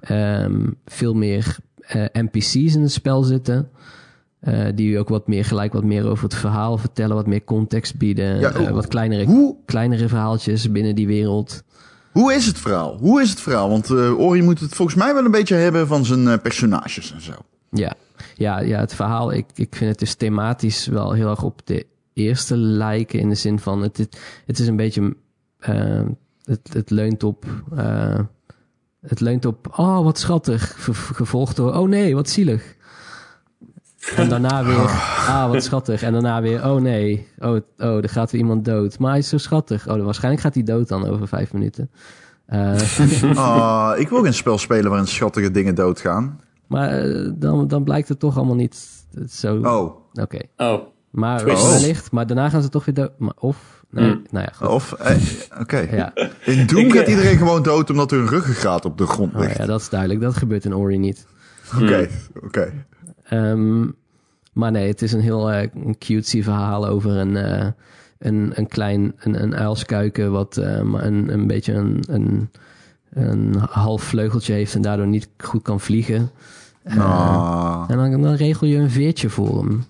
ehm, 0.00 0.66
veel 0.84 1.14
meer 1.14 1.56
eh, 1.80 2.04
NPC's 2.12 2.54
in 2.54 2.82
het 2.82 2.92
spel 2.92 3.22
zitten. 3.22 3.68
eh, 4.40 4.66
die 4.74 4.90
u 4.90 4.94
ook 4.98 5.08
wat 5.08 5.26
meer 5.26 5.44
gelijk 5.44 5.72
wat 5.72 5.84
meer 5.84 6.06
over 6.08 6.24
het 6.24 6.34
verhaal 6.34 6.78
vertellen, 6.78 7.16
wat 7.16 7.26
meer 7.26 7.44
context 7.44 7.96
bieden. 7.96 8.40
Ja, 8.40 8.72
wat 8.72 8.88
kleinere, 8.88 9.24
Hoe, 9.24 9.56
kleinere 9.64 10.08
verhaaltjes 10.08 10.70
binnen 10.72 10.94
die 10.94 11.06
wereld. 11.06 11.62
Hoe 12.14 12.34
is 12.34 12.46
het 12.46 12.58
verhaal? 12.58 12.96
Hoe 12.98 13.22
is 13.22 13.30
het 13.30 13.40
verhaal? 13.40 13.68
Want 13.68 13.90
eh 13.90 14.18
Ori 14.18 14.42
moet 14.42 14.60
het 14.60 14.74
volgens 14.74 14.96
mij 14.96 15.14
wel 15.14 15.24
een 15.24 15.30
beetje 15.30 15.54
hebben 15.54 15.86
van 15.86 16.04
zijn 16.04 16.28
eh, 16.28 16.38
personages 16.42 17.12
en 17.12 17.20
zo. 17.20 17.32
Ja, 17.70 17.94
ja, 18.36 18.60
ja 18.60 18.78
het 18.78 18.94
verhaal, 18.94 19.32
ik, 19.32 19.46
ik 19.54 19.74
vind 19.76 19.90
het 19.90 19.98
dus 19.98 20.14
thematisch 20.14 20.86
wel 20.86 21.12
heel 21.12 21.30
erg 21.30 21.42
op 21.42 21.60
de 21.64 21.86
eerste 22.12 22.56
lijken. 22.56 23.18
In 23.18 23.28
de 23.28 23.34
zin 23.34 23.58
van, 23.58 23.82
het, 23.82 23.96
het, 23.96 24.18
het 24.46 24.58
is 24.58 24.66
een 24.66 24.76
beetje, 24.76 25.16
eh, 25.58 26.02
het, 26.44 26.70
het 26.72 26.90
leunt 26.90 27.22
op, 27.22 27.44
eh, 27.76 28.20
het 29.00 29.20
leunt 29.20 29.44
op, 29.44 29.74
oh 29.76 30.02
wat 30.04 30.18
schattig, 30.18 30.74
gevolgd 31.14 31.56
door, 31.56 31.74
oh 31.74 31.88
nee, 31.88 32.14
wat 32.14 32.28
zielig. 32.28 32.73
En 34.16 34.28
daarna 34.28 34.64
weer, 34.64 34.76
ah 35.28 35.50
wat 35.50 35.62
schattig. 35.62 36.02
En 36.02 36.12
daarna 36.12 36.42
weer, 36.42 36.64
oh 36.70 36.80
nee, 36.80 37.28
oh, 37.38 37.56
oh 37.78 38.02
er 38.02 38.08
gaat 38.08 38.30
weer 38.30 38.40
iemand 38.40 38.64
dood. 38.64 38.98
Maar 38.98 39.10
hij 39.10 39.18
is 39.18 39.28
zo 39.28 39.38
schattig. 39.38 39.88
Oh, 39.88 40.04
waarschijnlijk 40.04 40.42
gaat 40.42 40.54
hij 40.54 40.62
dood 40.62 40.88
dan 40.88 41.08
over 41.08 41.28
vijf 41.28 41.52
minuten. 41.52 41.90
Eh, 42.46 42.74
Ah, 43.36 43.92
ik 43.98 44.08
wil 44.08 44.22
geen 44.22 44.34
spel 44.34 44.58
spelen 44.58 44.90
waarin 44.90 45.06
schattige 45.08 45.50
dingen 45.50 45.74
doodgaan. 45.74 46.40
maar 46.66 46.88
eh, 46.90 47.30
dan, 47.34 47.68
dan 47.68 47.84
blijkt 47.84 48.08
het 48.08 48.18
toch 48.18 48.36
allemaal 48.36 48.54
niet 48.54 48.86
zo... 49.30 49.56
Oh, 49.62 49.96
Oké. 50.22 50.38
Oh, 50.56 50.80
Maar 51.10 51.38
Twist. 51.38 51.70
wellicht, 51.70 52.10
maar 52.12 52.26
daarna 52.26 52.48
gaan 52.48 52.62
ze 52.62 52.68
toch 52.68 52.84
weer 52.84 52.94
dood. 52.94 53.10
Maar 53.18 53.34
of, 53.38 53.84
nee, 53.90 54.10
Hmm. 54.10 54.22
nou 54.30 54.44
ja, 54.44 54.52
goed. 54.56 54.68
of... 54.68 54.92
eh, 54.92 55.16
Oké. 55.60 55.78
Ja. 55.78 56.12
In 56.44 56.66
Doom 56.66 56.90
gaat 56.90 57.02
eh, 57.04 57.08
iedereen 57.08 57.36
gewoon 57.36 57.62
dood 57.62 57.90
omdat 57.90 58.10
hun 58.10 58.26
ruggengraat 58.28 58.84
op 58.84 58.98
de 58.98 59.06
grond 59.06 59.34
Oh, 59.34 59.40
ligt. 59.40 59.56
ja, 59.56 59.66
dat 59.66 59.80
is 59.80 59.88
duidelijk. 59.88 60.20
Dat 60.20 60.36
gebeurt 60.36 60.64
in 60.64 60.74
Ori 60.76 60.98
niet. 60.98 61.26
Oké, 61.82 62.08
oké. 62.44 62.72
Ehm, 63.24 63.86
maar 64.52 64.70
nee, 64.70 64.88
het 64.88 65.02
is 65.02 65.12
een 65.12 65.20
heel 65.20 65.68
cutesy 65.98 66.42
verhaal 66.42 66.86
over 66.86 67.10
een, 67.10 67.36
eh, 67.36 67.68
een, 68.18 68.52
een 68.54 68.66
klein 68.66 69.14
een, 69.18 69.42
een 69.42 69.54
uilskuiken 69.56 70.32
wat 70.32 70.56
eh, 70.56 70.80
maar 70.82 71.04
een, 71.04 71.32
een 71.32 71.46
beetje 71.46 71.72
een, 71.72 72.04
een, 72.08 72.50
een 73.12 73.54
half 73.70 74.02
vleugeltje 74.02 74.52
heeft 74.52 74.74
en 74.74 74.82
daardoor 74.82 75.06
niet 75.06 75.28
goed 75.38 75.62
kan 75.62 75.80
vliegen. 75.80 76.30
Eh, 76.82 76.98
Ah. 76.98 77.84
En 77.88 77.96
dan, 77.96 78.22
dan 78.22 78.34
regel 78.34 78.66
je 78.66 78.76
een 78.76 78.90
veertje 78.90 79.28
voor 79.30 79.58
hem. 79.58 79.84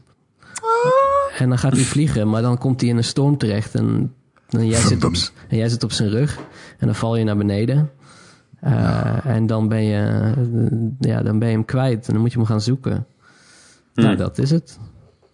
En 1.38 1.48
dan 1.48 1.58
gaat 1.58 1.72
hij 1.72 1.82
vliegen, 1.82 2.28
maar 2.28 2.42
dan 2.42 2.58
komt 2.58 2.80
hij 2.80 2.90
in 2.90 2.96
een 2.96 3.04
storm 3.04 3.36
terecht. 3.38 3.74
En, 3.74 4.14
en, 4.48 4.66
jij, 4.66 4.80
zit 4.80 5.04
op, 5.04 5.12
en 5.48 5.56
jij 5.56 5.68
zit 5.68 5.82
op 5.82 5.92
zijn 5.92 6.08
rug. 6.10 6.38
En 6.78 6.86
dan 6.86 6.94
val 6.94 7.16
je 7.16 7.24
naar 7.24 7.36
beneden. 7.36 7.90
Eh, 8.60 9.26
En 9.26 9.46
dan 9.46 9.68
ben, 9.68 9.82
je, 9.84 10.32
ja, 11.00 11.22
dan 11.22 11.38
ben 11.38 11.48
je 11.48 11.54
hem 11.54 11.64
kwijt. 11.64 12.06
En 12.06 12.12
dan 12.12 12.22
moet 12.22 12.32
je 12.32 12.38
hem 12.38 12.46
gaan 12.46 12.60
zoeken. 12.60 13.06
Nou, 13.94 14.16
dat 14.16 14.38
is 14.38 14.50
het. 14.50 14.78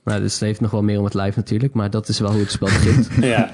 Nou, 0.04 0.20
dus 0.20 0.32
het 0.32 0.40
heeft 0.42 0.60
nog 0.60 0.70
wel 0.70 0.82
meer 0.82 0.98
om 0.98 1.04
het 1.04 1.14
lijf 1.14 1.36
natuurlijk. 1.36 1.74
Maar 1.74 1.90
dat 1.90 2.08
is 2.08 2.18
wel 2.20 2.30
hoe 2.30 2.40
het 2.40 2.50
spel 2.50 2.68
begint. 2.68 3.08
ja. 3.24 3.50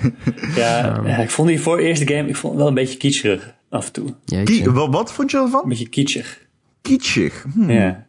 Ja, 0.54 1.00
ja, 1.06 1.16
ik 1.16 1.30
vond 1.30 1.48
die 1.48 1.60
voor 1.60 1.78
eerste 1.78 2.06
game 2.06 2.28
ik 2.28 2.36
vond 2.36 2.52
het 2.52 2.60
wel 2.62 2.68
een 2.68 2.74
beetje 2.74 2.98
kitscherig 2.98 3.54
af 3.68 3.86
en 3.86 3.92
toe. 3.92 4.14
Een 4.24 4.44
Kie- 4.44 4.70
wat, 4.70 4.92
wat 4.92 5.12
vond 5.12 5.30
je 5.30 5.38
ervan? 5.38 5.68
beetje 5.68 5.88
kitschig. 5.88 6.46
Kitschig. 6.82 7.46
Hm. 7.54 7.70
Ja. 7.70 8.06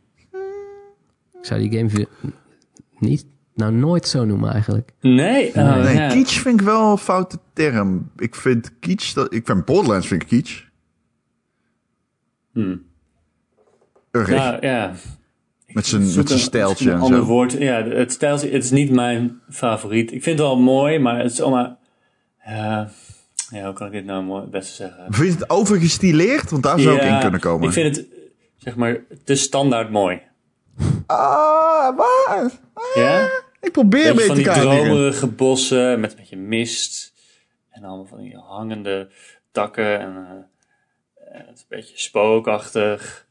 Ik 1.40 1.46
zou 1.46 1.70
die 1.70 1.78
game 1.78 2.08
niet, 3.00 3.26
nou 3.56 3.74
nooit 3.74 4.08
zo 4.08 4.26
noemen 4.26 4.52
eigenlijk. 4.52 4.92
Nee, 5.02 5.48
oh, 5.56 5.76
Nee, 5.76 5.96
ja. 5.96 6.08
kitsch 6.08 6.42
vind 6.42 6.60
ik 6.60 6.66
wel 6.66 6.92
een 6.92 6.98
foute 6.98 7.38
term. 7.54 8.12
Ik 8.18 8.36
vind 8.36 8.72
kitsch, 8.80 9.14
dat, 9.14 9.34
ik 9.34 9.46
vind 9.46 9.66
Borderlands 9.66 10.08
vind 10.08 10.22
ik 10.22 10.28
kitsch. 10.28 10.64
Hmm. 12.54 12.82
Nou, 14.12 14.58
ja. 14.62 14.94
Met 15.68 15.86
zijn, 15.86 16.02
met 16.02 16.12
zijn 16.14 16.28
een- 16.30 16.38
stijltje 16.40 16.92
een 16.92 17.00
ander 17.00 17.20
zo. 17.20 17.26
woord. 17.26 17.52
Ja, 17.52 17.84
het 17.84 18.12
stijltje, 18.12 18.50
het 18.50 18.64
is 18.64 18.72
niet 18.72 18.92
mijn 18.92 19.42
favoriet. 19.50 20.12
Ik 20.12 20.24
vind 20.24 20.40
het 20.40 20.48
wel 20.48 20.60
mooi, 20.60 21.00
maar 21.00 21.20
het 21.20 21.32
is 21.32 21.42
allemaal... 21.42 21.80
Ja, 22.46 22.90
ja 23.50 23.64
hoe 23.66 23.74
kan 23.74 23.88
ik 23.88 23.94
dit 23.94 24.06
nou 24.06 24.24
mooi 24.24 24.42
het 24.42 24.52
beste 24.52 24.74
zeggen? 24.76 25.06
Vind 25.14 25.34
je 25.34 25.40
het 25.40 25.50
overgestileerd? 25.50 26.52
Want 26.52 26.64
daar 26.64 26.80
zou 26.80 26.96
ik 26.98 27.04
in 27.04 27.20
kunnen 27.20 27.40
komen. 27.40 27.68
Ik 27.68 27.74
vind 27.74 27.96
het, 27.96 28.06
zeg 28.58 28.76
maar, 28.76 28.98
te 29.24 29.36
standaard 29.36 29.90
mooi. 29.92 30.22
Ah, 31.06 31.98
waar? 31.98 32.52
Ja? 32.96 33.30
Ik 33.62 33.72
probeer 33.72 34.02
Beetje 34.02 34.16
mee 34.16 34.26
van 34.28 34.36
te 34.36 34.44
die 34.44 34.52
dromerige 34.62 35.28
bossen 35.28 36.00
met 36.00 36.12
een 36.12 36.18
beetje 36.18 36.38
mist. 36.38 37.14
En 37.70 37.84
allemaal 37.84 38.06
van 38.06 38.18
die 38.22 38.36
hangende 38.38 39.10
takken. 39.52 40.00
En 40.00 40.16
eh, 40.16 41.40
eh, 41.40 41.48
het 41.48 41.56
is 41.56 41.62
een 41.62 41.66
beetje 41.78 41.98
spookachtig. 42.00 43.28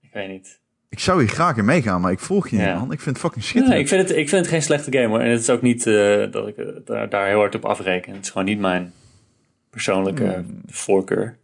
Ik 0.00 0.12
weet 0.12 0.28
niet. 0.28 0.57
Ik 0.88 0.98
zou 1.00 1.20
hier 1.20 1.28
graag 1.28 1.56
in 1.56 1.64
meegaan, 1.64 2.00
maar 2.00 2.12
ik 2.12 2.18
volg 2.18 2.48
je 2.48 2.56
niet, 2.56 2.64
Ja. 2.64 2.78
man. 2.78 2.92
Ik 2.92 3.00
vind 3.00 3.16
het 3.16 3.24
fucking 3.24 3.44
schitterend. 3.44 3.72
Nee, 3.72 3.80
ik 3.82 3.88
vind, 3.88 4.08
het, 4.08 4.18
ik 4.18 4.28
vind 4.28 4.40
het 4.40 4.50
geen 4.54 4.62
slechte 4.62 4.92
game 4.92 5.06
hoor. 5.08 5.20
En 5.20 5.30
het 5.30 5.40
is 5.40 5.50
ook 5.50 5.62
niet 5.62 5.86
eh, 5.86 6.32
dat 6.32 6.48
ik 6.48 6.56
eh, 6.56 6.66
daar, 6.84 7.08
daar 7.08 7.26
heel 7.26 7.38
hard 7.38 7.54
op 7.54 7.64
afreken. 7.64 8.12
Het 8.14 8.24
is 8.24 8.30
gewoon 8.30 8.46
niet 8.46 8.58
mijn 8.60 8.92
persoonlijke 9.70 10.24
Hmm. 10.24 10.60
voorkeur. 10.66 11.36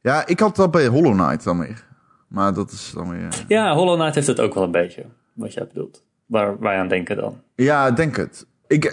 Ja, 0.00 0.26
ik 0.26 0.40
had 0.40 0.56
dat 0.56 0.70
bij 0.70 0.86
Hollow 0.86 1.12
Knight 1.12 1.44
dan 1.44 1.58
weer. 1.58 1.84
Maar 2.28 2.54
dat 2.54 2.70
is 2.70 2.90
dan 2.94 3.10
weer... 3.10 3.22
eh, 3.22 3.38
Ja, 3.48 3.74
Hollow 3.74 3.94
Knight 3.98 4.14
heeft 4.14 4.26
het 4.26 4.40
ook 4.40 4.54
wel 4.54 4.62
een 4.62 4.70
beetje. 4.70 5.04
Wat 5.32 5.52
jij 5.54 5.66
bedoelt. 5.66 6.04
Waar 6.26 6.58
wij 6.60 6.76
aan 6.76 6.88
denken 6.88 7.16
dan. 7.16 7.40
Ja, 7.54 7.86
ik 7.86 7.96
denk 7.96 8.16
het. 8.16 8.46
Ik, 8.66 8.84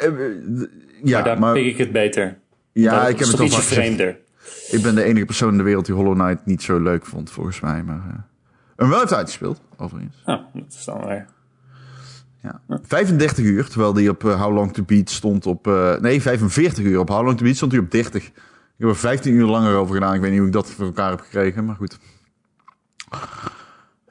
ja, 1.04 1.16
maar 1.16 1.24
daar 1.24 1.40
maar, 1.40 1.54
pik 1.54 1.66
ik 1.66 1.78
het 1.78 1.92
beter. 1.92 2.38
ja, 2.72 3.00
dat 3.00 3.10
ik 3.10 3.20
heb 3.20 3.28
het 3.28 3.38
toch 3.38 3.46
ietsje 3.46 3.62
gezegd. 3.62 3.82
vreemder. 3.82 4.18
Ik 4.70 4.82
ben 4.82 4.96
de 4.96 5.04
enige 5.04 5.26
persoon 5.26 5.52
in 5.52 5.58
de 5.58 5.64
wereld 5.64 5.86
die 5.86 5.96
Hollow 5.96 6.14
Knight 6.14 6.46
niet 6.46 6.62
zo 6.64 6.80
leuk 6.80 7.06
vond, 7.06 7.32
volgens 7.32 7.60
mij. 7.60 7.84
Maar, 7.84 8.26
en 8.84 8.90
wel 8.90 9.00
heeft 9.00 9.14
uitgespeeld, 9.14 9.62
overigens. 9.78 10.16
Nou, 10.26 10.42
dat 10.54 10.64
is 10.70 10.86
dan 10.86 11.06
weer... 11.08 11.26
Ja. 12.42 12.62
35 12.84 13.46
uur, 13.46 13.68
terwijl 13.70 13.94
die 13.94 14.10
op 14.10 14.26
eh, 14.26 14.42
How 14.42 14.54
Long 14.56 14.74
to 14.74 14.84
Beat 14.84 15.10
stond 15.10 15.46
op... 15.46 15.68
eh, 15.68 15.98
nee, 16.00 16.22
45 16.22 16.84
uur. 16.84 17.00
Op 17.00 17.10
How 17.10 17.26
Long 17.26 17.38
to 17.38 17.44
Beat 17.44 17.56
stond 17.56 17.72
hij 17.72 17.82
op 17.82 17.92
30. 17.92 18.24
Ik 18.26 18.32
heb 18.78 18.90
er 18.90 18.96
15 18.96 19.34
uur 19.34 19.46
langer 19.46 19.76
over 19.76 19.94
gedaan. 19.94 20.14
Ik 20.14 20.22
weet 20.22 20.30
niet 20.30 20.40
hoe 20.40 20.48
ik 20.48 20.54
dat 20.54 20.70
voor 20.70 20.86
elkaar 20.86 21.10
heb 21.10 21.20
gekregen, 21.20 21.66
maar 21.66 21.76
goed. 21.76 21.98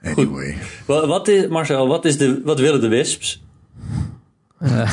Anyway. 0.03 0.59
Wat, 0.87 1.07
wat 1.07 1.29
is, 1.29 1.49
Marcel, 1.49 1.89
wat, 1.89 2.05
is 2.05 2.19
de, 2.19 2.41
wat 2.45 2.59
willen 2.59 2.81
de 2.81 2.89
Wisps? 2.89 3.45
Eh, 4.59 4.93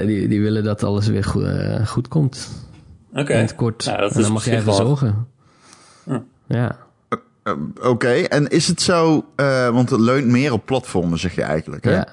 die, 0.06 0.28
die 0.28 0.40
willen 0.42 0.64
dat 0.64 0.82
alles 0.82 1.06
weer 1.06 1.24
goed, 1.24 1.44
goed 1.88 2.08
komt. 2.08 2.50
Oké. 3.12 3.32
In 3.32 3.38
het 3.38 3.54
kort. 3.54 3.84
Nou, 3.84 3.98
dat 4.00 4.12
en 4.12 4.18
is 4.18 4.24
dan 4.24 4.32
mag 4.32 4.44
jij 4.44 4.60
zich 4.60 4.68
even 4.68 4.78
wel- 4.78 4.86
zorgen. 4.96 5.26
Ja. 6.46 6.76
Eh, 7.42 7.52
Oké, 7.82 8.12
en 8.12 8.48
is 8.48 8.68
het 8.68 8.80
zo... 8.82 9.24
eh, 9.36 9.68
want 9.68 9.90
het 9.90 10.00
leunt 10.00 10.26
meer 10.26 10.52
op 10.52 10.66
platformen, 10.66 11.18
zeg 11.18 11.34
je 11.34 11.42
eigenlijk. 11.42 11.84
Hè? 11.84 11.92
Ja. 11.92 12.06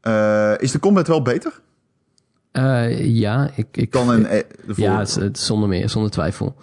Eh, 0.00 0.62
is 0.62 0.72
de 0.72 0.78
combat 0.78 1.06
wel 1.06 1.22
beter 1.22 1.60
ja, 2.98 3.50
ik, 3.54 3.66
ik, 3.72 3.92
dan 3.92 4.06
de 4.06 4.44
vorige? 4.66 5.20
Ja, 5.20 5.28
zonder 5.32 5.68
meer, 5.68 5.88
zonder 5.88 6.10
twijfel. 6.10 6.56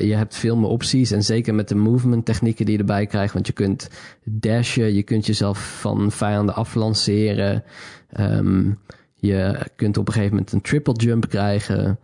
Je 0.00 0.14
hebt 0.16 0.36
veel 0.36 0.56
meer 0.56 0.68
opties 0.68 1.10
en 1.10 1.22
zeker 1.22 1.54
met 1.54 1.68
de 1.68 1.74
movement 1.74 2.24
technieken 2.24 2.64
die 2.64 2.74
je 2.74 2.80
erbij 2.80 3.06
krijgt. 3.06 3.32
Want 3.32 3.46
je 3.46 3.52
kunt 3.52 3.88
dashen, 4.24 4.94
je 4.94 5.02
kunt 5.02 5.26
jezelf 5.26 5.78
van 5.80 6.10
vijanden 6.12 6.54
aflanceren. 6.54 7.64
Ehm, 8.12 8.70
je 9.14 9.66
kunt 9.76 9.96
op 9.96 10.06
een 10.06 10.12
gegeven 10.12 10.34
moment 10.34 10.52
een 10.52 10.60
triple 10.60 10.94
jump 10.94 11.28
krijgen. 11.28 11.98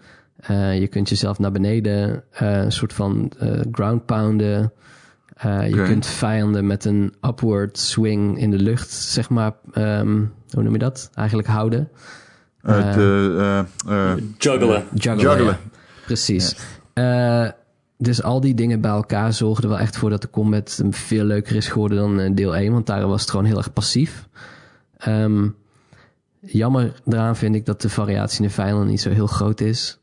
Je 0.75 0.87
kunt 0.91 1.09
jezelf 1.09 1.39
naar 1.39 1.53
beneden 1.53 2.25
een 2.33 2.73
soort 2.73 2.93
van 2.93 3.33
ground 3.71 4.07
pounden. 4.07 4.73
Eh, 5.37 5.68
je 5.68 5.82
kunt 5.82 6.07
vijanden 6.07 6.66
met 6.66 6.84
een 6.84 7.14
upward 7.20 7.78
swing 7.78 8.39
in 8.39 8.51
de 8.51 8.59
lucht, 8.59 8.93
zeg 8.93 9.28
maar, 9.28 9.53
ehm, 9.72 10.24
hoe 10.51 10.62
noem 10.62 10.72
je 10.72 10.78
dat? 10.78 11.11
Eigenlijk 11.14 11.49
houden. 11.49 11.89
Eh, 12.62 13.59
eh, 13.59 13.64
Juggelen. 14.39 14.84
Juggler, 14.95 15.20
Juggler. 15.20 15.45
ja. 15.45 15.59
Precies. 16.05 16.57
Eh, 16.93 17.49
dus 17.99 18.22
al 18.22 18.41
die 18.41 18.55
dingen 18.55 18.80
bij 18.80 18.91
elkaar 18.91 19.32
zorgden 19.32 19.64
er 19.64 19.70
wel 19.70 19.78
echt 19.78 19.97
voor 19.97 20.11
dat 20.11 20.22
de 20.22 20.30
combat 20.30 20.82
veel 20.91 21.24
leuker 21.24 21.57
is 21.57 21.68
geworden 21.68 21.99
dan 21.99 22.34
deel 22.34 22.57
1. 22.57 22.72
Want 22.72 22.87
daar 22.87 23.07
was 23.07 23.20
het 23.20 23.30
gewoon 23.30 23.45
heel 23.45 23.57
erg 23.57 23.72
passief. 23.72 24.28
Ehm, 24.97 25.49
jammer 26.41 26.93
daaraan 27.05 27.37
vind 27.37 27.55
ik 27.55 27.66
dat 27.66 27.80
de 27.80 27.89
variatie 27.89 28.41
in 28.41 28.47
de 28.47 28.55
vijanden 28.55 28.87
niet 28.87 29.01
zo 29.01 29.11
heel 29.11 29.26
groot 29.26 29.61
is. 29.61 29.99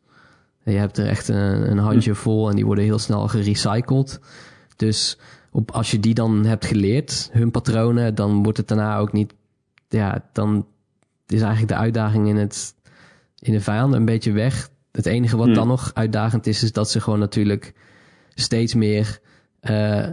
Je 0.63 0.77
hebt 0.77 0.97
er 0.97 1.07
echt 1.07 1.27
een, 1.27 1.71
een 1.71 1.77
handje 1.77 2.15
vol 2.15 2.49
en 2.49 2.55
die 2.55 2.65
worden 2.65 2.83
heel 2.83 2.99
snel 2.99 3.27
gerecycled. 3.27 4.19
Dus 4.85 5.17
op, 5.51 5.71
als 5.71 5.91
je 5.91 5.99
die 5.99 6.13
dan 6.13 6.45
hebt 6.45 6.65
geleerd, 6.65 7.29
hun 7.31 7.51
patronen, 7.51 8.15
dan 8.15 8.43
wordt 8.43 8.57
het 8.57 8.67
daarna 8.67 8.97
ook 8.97 9.11
niet... 9.11 9.33
Ja, 9.89 10.29
dan 10.31 10.67
is 11.27 11.41
eigenlijk 11.41 11.71
de 11.71 11.77
uitdaging 11.77 12.27
in, 12.27 12.35
het, 12.35 12.75
in 13.39 13.53
de 13.53 13.61
vijanden 13.61 13.99
een 13.99 14.05
beetje 14.05 14.31
weg. 14.31 14.69
Het 14.91 15.05
enige 15.05 15.37
wat 15.37 15.45
Hmm. 15.45 15.55
dan 15.55 15.67
nog 15.67 15.91
uitdagend 15.93 16.47
is, 16.47 16.63
is 16.63 16.71
dat 16.71 16.89
ze 16.89 17.01
gewoon 17.01 17.19
natuurlijk 17.19 17.73
steeds 18.33 18.73
meer 18.73 19.19
eh, 19.59 20.07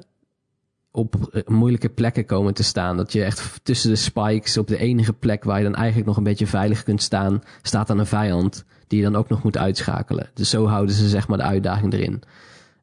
op 0.91 1.15
eh, 1.33 1.43
moeilijke 1.47 1.89
plekken 1.89 2.25
komen 2.25 2.55
te 2.55 2.63
staan. 2.63 2.97
Dat 2.97 3.13
je 3.13 3.25
echt 3.25 3.61
tussen 3.63 3.91
de 3.91 3.97
spikes 3.97 4.59
op 4.59 4.69
de 4.69 4.79
enige 4.79 5.13
plek 5.13 5.45
waar 5.45 5.59
je 5.59 5.65
dan 5.65 5.75
eigenlijk 5.75 6.07
nog 6.07 6.17
een 6.17 6.23
beetje 6.23 6.47
veilig 6.47 6.83
kunt 6.83 7.03
staan, 7.03 7.43
staat 7.63 7.87
dan 7.87 7.99
een 7.99 8.07
vijand 8.07 8.65
die 8.87 8.99
je 8.99 9.05
dan 9.05 9.17
ook 9.17 9.29
nog 9.29 9.43
moet 9.43 9.57
uitschakelen. 9.57 10.31
Dus 10.35 10.51
zo 10.51 10.67
houden 10.67 10.95
ze 10.95 11.09
zeg 11.09 11.29
maar 11.29 11.39
de 11.39 11.45
uitdaging 11.45 11.93
erin. 11.93 12.23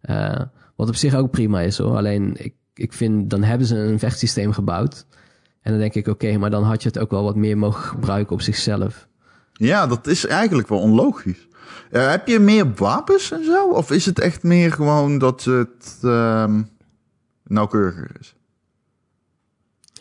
Eh, 0.02 0.42
wat 0.78 0.88
op 0.88 0.96
zich 0.96 1.16
ook 1.16 1.32
prima 1.32 1.60
is 1.62 1.78
hoor. 1.78 1.96
Alleen 1.96 2.34
ik, 2.38 2.54
ik 2.74 2.94
vind, 2.94 3.30
dan 3.30 3.44
hebben 3.44 3.68
ze 3.68 3.76
een 3.78 4.00
vechtsysteem 4.00 4.52
gebouwd. 4.54 5.06
En 5.62 5.72
dan 5.72 5.80
denk 5.82 5.94
ik, 5.94 6.08
oké, 6.08 6.38
maar 6.38 6.50
dan 6.50 6.64
had 6.64 6.82
je 6.82 6.88
het 6.88 7.00
ook 7.00 7.12
wel 7.12 7.24
wat 7.24 7.36
meer 7.36 7.58
mogen 7.58 7.82
gebruiken 7.84 8.34
op 8.34 8.42
zichzelf. 8.42 9.08
ja, 9.54 9.88
dat 9.88 10.08
is 10.08 10.26
eigenlijk 10.26 10.68
wel 10.68 10.80
onlogisch. 10.80 11.48
Eh, 11.92 12.10
heb 12.10 12.28
je 12.28 12.40
meer 12.40 12.74
wapens 12.74 13.32
en 13.32 13.44
zo? 13.46 13.70
Of 13.70 13.92
is 13.92 14.06
het 14.06 14.20
echt 14.20 14.44
meer 14.44 14.72
gewoon 14.72 15.18
dat 15.18 15.44
het 15.44 15.98
ehm, 16.02 16.62
nauwkeuriger 17.44 18.10
is? 18.20 18.36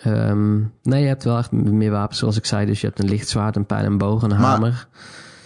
Ehm, 0.00 0.56
nee, 0.82 1.00
je 1.02 1.06
hebt 1.08 1.24
wel 1.24 1.38
echt 1.38 1.52
meer 1.52 1.90
wapens, 1.90 2.18
zoals 2.18 2.36
ik 2.36 2.44
zei. 2.44 2.66
Dus 2.66 2.80
je 2.80 2.86
hebt 2.86 2.98
een 2.98 3.08
lichtzwaard, 3.08 3.56
een 3.56 3.66
pijl 3.66 3.84
en 3.84 3.98
boog, 3.98 4.22
een 4.22 4.28
Maar- 4.28 4.38
hamer. 4.38 4.88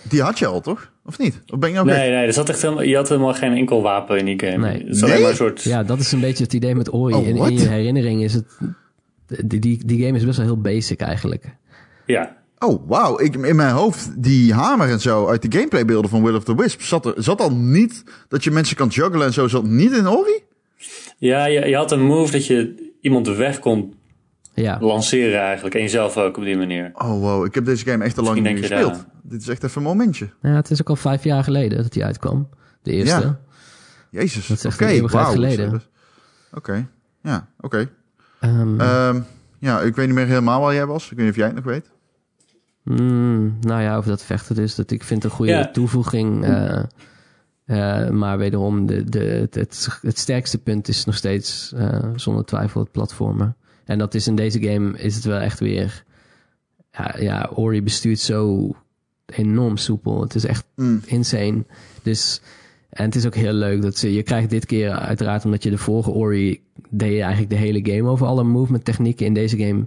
Die 0.02 0.22
had 0.22 0.38
je 0.38 0.46
al, 0.46 0.60
toch? 0.60 0.90
Of 1.04 1.18
niet? 1.18 1.40
Of 1.52 1.58
ben 1.58 1.68
je 1.68 1.74
nou 1.74 1.88
gek? 1.88 1.96
Nee, 1.96 2.10
nee, 2.10 2.26
er 2.26 2.32
zat 2.32 2.48
echt 2.48 2.62
helemaal, 2.62 2.82
je 2.82 2.96
had 2.96 3.08
helemaal 3.08 3.34
geen 3.34 3.52
enkel 3.52 3.82
wapen 3.82 4.18
in 4.18 4.24
die 4.24 4.40
game. 4.40 4.68
Nee. 4.68 4.78
Het 4.78 4.96
is 4.96 5.02
alleen 5.02 5.12
Nee? 5.12 5.20
maar 5.22 5.30
een 5.30 5.36
soort... 5.36 5.62
Ja, 5.62 5.82
dat 5.82 5.98
is 5.98 6.12
een 6.12 6.20
beetje 6.20 6.44
het 6.44 6.52
idee 6.52 6.74
met 6.74 6.92
Ori. 6.92 7.14
Oh, 7.14 7.26
in, 7.26 7.52
je 7.58 7.68
herinnering 7.68 8.22
is 8.22 8.34
het... 8.34 8.58
Die, 9.44 9.60
die, 9.60 9.84
die 9.86 10.04
game 10.04 10.18
is 10.18 10.24
best 10.24 10.36
wel 10.36 10.46
heel 10.46 10.60
basic 10.60 11.00
eigenlijk. 11.00 11.44
ja. 12.06 12.38
Oh, 12.58 12.88
wauw. 12.88 13.20
Ik, 13.20 13.36
in 13.36 13.56
mijn 13.56 13.74
hoofd, 13.74 14.22
die 14.22 14.54
hamer 14.54 14.88
en 14.88 15.00
zo 15.00 15.28
uit 15.28 15.42
de 15.42 15.58
gameplaybeelden 15.58 16.10
van 16.10 16.22
Will 16.22 16.34
of 16.34 16.44
the 16.44 16.54
Wisp, 16.56 16.80
zat, 16.80 17.06
er, 17.06 17.14
zat 17.16 17.40
al 17.40 17.52
niet 17.52 18.04
dat 18.28 18.44
je 18.44 18.50
mensen 18.50 18.76
kan 18.76 18.88
juggelen 18.88 19.26
en 19.26 19.32
zo, 19.32 19.48
zat 19.48 19.64
niet 19.64 19.92
in 19.92 20.08
Ori? 20.08 20.42
Ja, 21.18 21.44
je, 21.44 21.68
je 21.68 21.76
had 21.76 21.92
een 21.92 22.02
move 22.02 22.32
dat 22.32 22.46
je 22.46 22.90
iemand 23.00 23.28
weg 23.28 23.58
kon 23.58 23.94
Ja, 24.62 24.78
lanceren 24.80 25.40
eigenlijk. 25.40 25.74
En 25.74 25.80
jezelf 25.80 26.16
ook 26.16 26.36
op 26.36 26.44
die 26.44 26.56
manier. 26.56 26.90
Oh, 26.94 27.20
wow. 27.20 27.44
Ik 27.44 27.54
heb 27.54 27.64
deze 27.64 27.84
game 27.84 28.04
echt 28.04 28.18
al 28.18 28.24
lang 28.24 28.40
niet 28.40 28.58
gespeeld. 28.58 29.04
Dit 29.22 29.40
is 29.40 29.48
echt 29.48 29.64
even 29.64 29.80
een 29.80 29.86
momentje. 29.86 30.28
ja, 30.42 30.48
het 30.54 30.70
is 30.70 30.80
ook 30.80 30.88
al 30.88 30.96
vijf 30.96 31.24
jaar 31.24 31.44
geleden 31.44 31.82
dat 31.82 31.92
die 31.92 32.04
uitkwam. 32.04 32.48
De 32.82 32.90
eerste. 32.92 33.20
Ja. 33.20 33.38
Jezus. 34.10 34.46
Dat 34.46 34.56
is 34.56 34.64
echt 34.64 34.74
Oké, 34.74 34.84
een 34.84 34.90
eeuwigheid 34.90 35.24
wauw. 35.24 35.34
geleden. 35.34 35.82
Oké. 36.52 36.86
Ja, 37.22 37.48
oké. 37.60 37.88
Ehm, 38.40 38.80
Ehm, 38.80 39.20
ja, 39.58 39.80
ik 39.80 39.96
weet 39.96 40.06
niet 40.06 40.14
meer 40.14 40.26
helemaal 40.26 40.60
waar 40.60 40.74
jij 40.74 40.86
was. 40.86 41.04
Ik 41.04 41.16
weet 41.16 41.18
niet 41.20 41.30
of 41.30 41.36
jij 41.36 41.46
het 41.46 41.54
nog 41.54 41.64
weet. 41.64 41.90
mm, 42.82 43.56
nou 43.60 43.82
ja, 43.82 43.96
over 43.96 44.10
dat 44.10 44.22
vechten 44.22 44.54
dus. 44.54 44.74
Dat 44.74 44.90
ik 44.90 45.04
vind 45.04 45.24
een 45.24 45.30
goede 45.30 45.52
Ja. 45.52 45.70
toevoeging. 45.70 46.44
eh, 46.44 46.82
eh, 47.64 48.10
maar 48.10 48.38
wederom, 48.38 48.86
de, 48.86 49.04
de, 49.04 49.18
het, 49.18 49.54
het, 49.54 49.98
het 50.02 50.18
sterkste 50.18 50.58
punt 50.58 50.88
is 50.88 51.04
nog 51.04 51.14
steeds 51.14 51.72
eh, 51.76 52.08
zonder 52.16 52.44
twijfel 52.44 52.80
het 52.80 52.90
platformen. 52.92 53.56
En 53.90 53.98
dat 53.98 54.14
is 54.14 54.26
in 54.26 54.34
deze 54.34 54.62
game 54.62 54.98
is 54.98 55.14
het 55.14 55.24
wel 55.24 55.38
echt 55.38 55.60
weer... 55.60 56.04
Ja, 56.92 57.14
ja 57.18 57.50
Ori 57.54 57.82
bestuurt 57.82 58.18
zo 58.18 58.70
enorm 59.26 59.76
soepel. 59.76 60.20
Het 60.20 60.34
is 60.34 60.44
echt 60.44 60.64
Mm. 60.74 61.00
insane. 61.06 61.64
Dus, 62.02 62.40
en 62.90 63.04
het 63.04 63.14
is 63.14 63.26
ook 63.26 63.34
heel 63.34 63.52
leuk 63.52 63.82
dat 63.82 63.96
ze, 63.96 64.12
je 64.12 64.22
krijgt 64.22 64.50
dit 64.50 64.66
keer 64.66 64.90
uiteraard 64.90 65.44
omdat 65.44 65.62
je 65.62 65.70
de 65.70 65.78
vorige 65.78 66.10
Ori 66.10 66.62
deed 66.90 67.12
je 67.12 67.20
eigenlijk 67.20 67.50
de 67.50 67.56
hele 67.56 67.80
game 67.92 68.10
over 68.10 68.26
alle 68.26 68.44
movement 68.44 68.84
technieken. 68.84 69.26
In 69.26 69.34
deze 69.34 69.58
game 69.58 69.86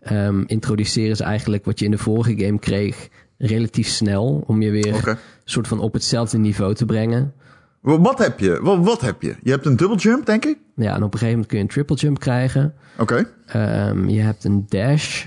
ehm, 0.00 0.42
introduceren 0.46 1.16
ze 1.16 1.24
eigenlijk 1.24 1.64
wat 1.64 1.78
je 1.78 1.84
in 1.84 1.90
de 1.90 1.98
vorige 1.98 2.38
game 2.44 2.58
kreeg 2.58 3.08
relatief 3.38 3.88
snel 3.88 4.44
om 4.46 4.62
je 4.62 4.70
weer 4.70 5.18
soort 5.44 5.68
van 5.68 5.80
op 5.80 5.92
hetzelfde 5.92 6.38
niveau 6.38 6.74
te 6.74 6.84
brengen. 6.84 7.32
Wa- 7.80 8.00
Wat 8.00 8.18
heb 8.18 8.40
je? 8.40 8.58
Wat, 8.62 8.78
wat 8.84 9.00
heb 9.00 9.22
je? 9.22 9.36
Je 9.42 9.50
hebt 9.50 9.66
een 9.66 9.76
double 9.76 9.96
jump, 9.96 10.26
denk 10.26 10.44
ik? 10.44 10.58
Ja, 10.76 10.94
en 10.94 11.02
op 11.02 11.12
een 11.12 11.18
gegeven 11.18 11.28
moment 11.30 11.46
kun 11.46 11.56
je 11.58 11.62
een 11.64 11.70
triple 11.70 11.96
jump 11.96 12.18
krijgen. 12.18 12.74
Oké. 12.98 13.30
Ehm, 13.46 14.08
je 14.08 14.20
hebt 14.20 14.44
een 14.44 14.64
dash, 14.68 15.26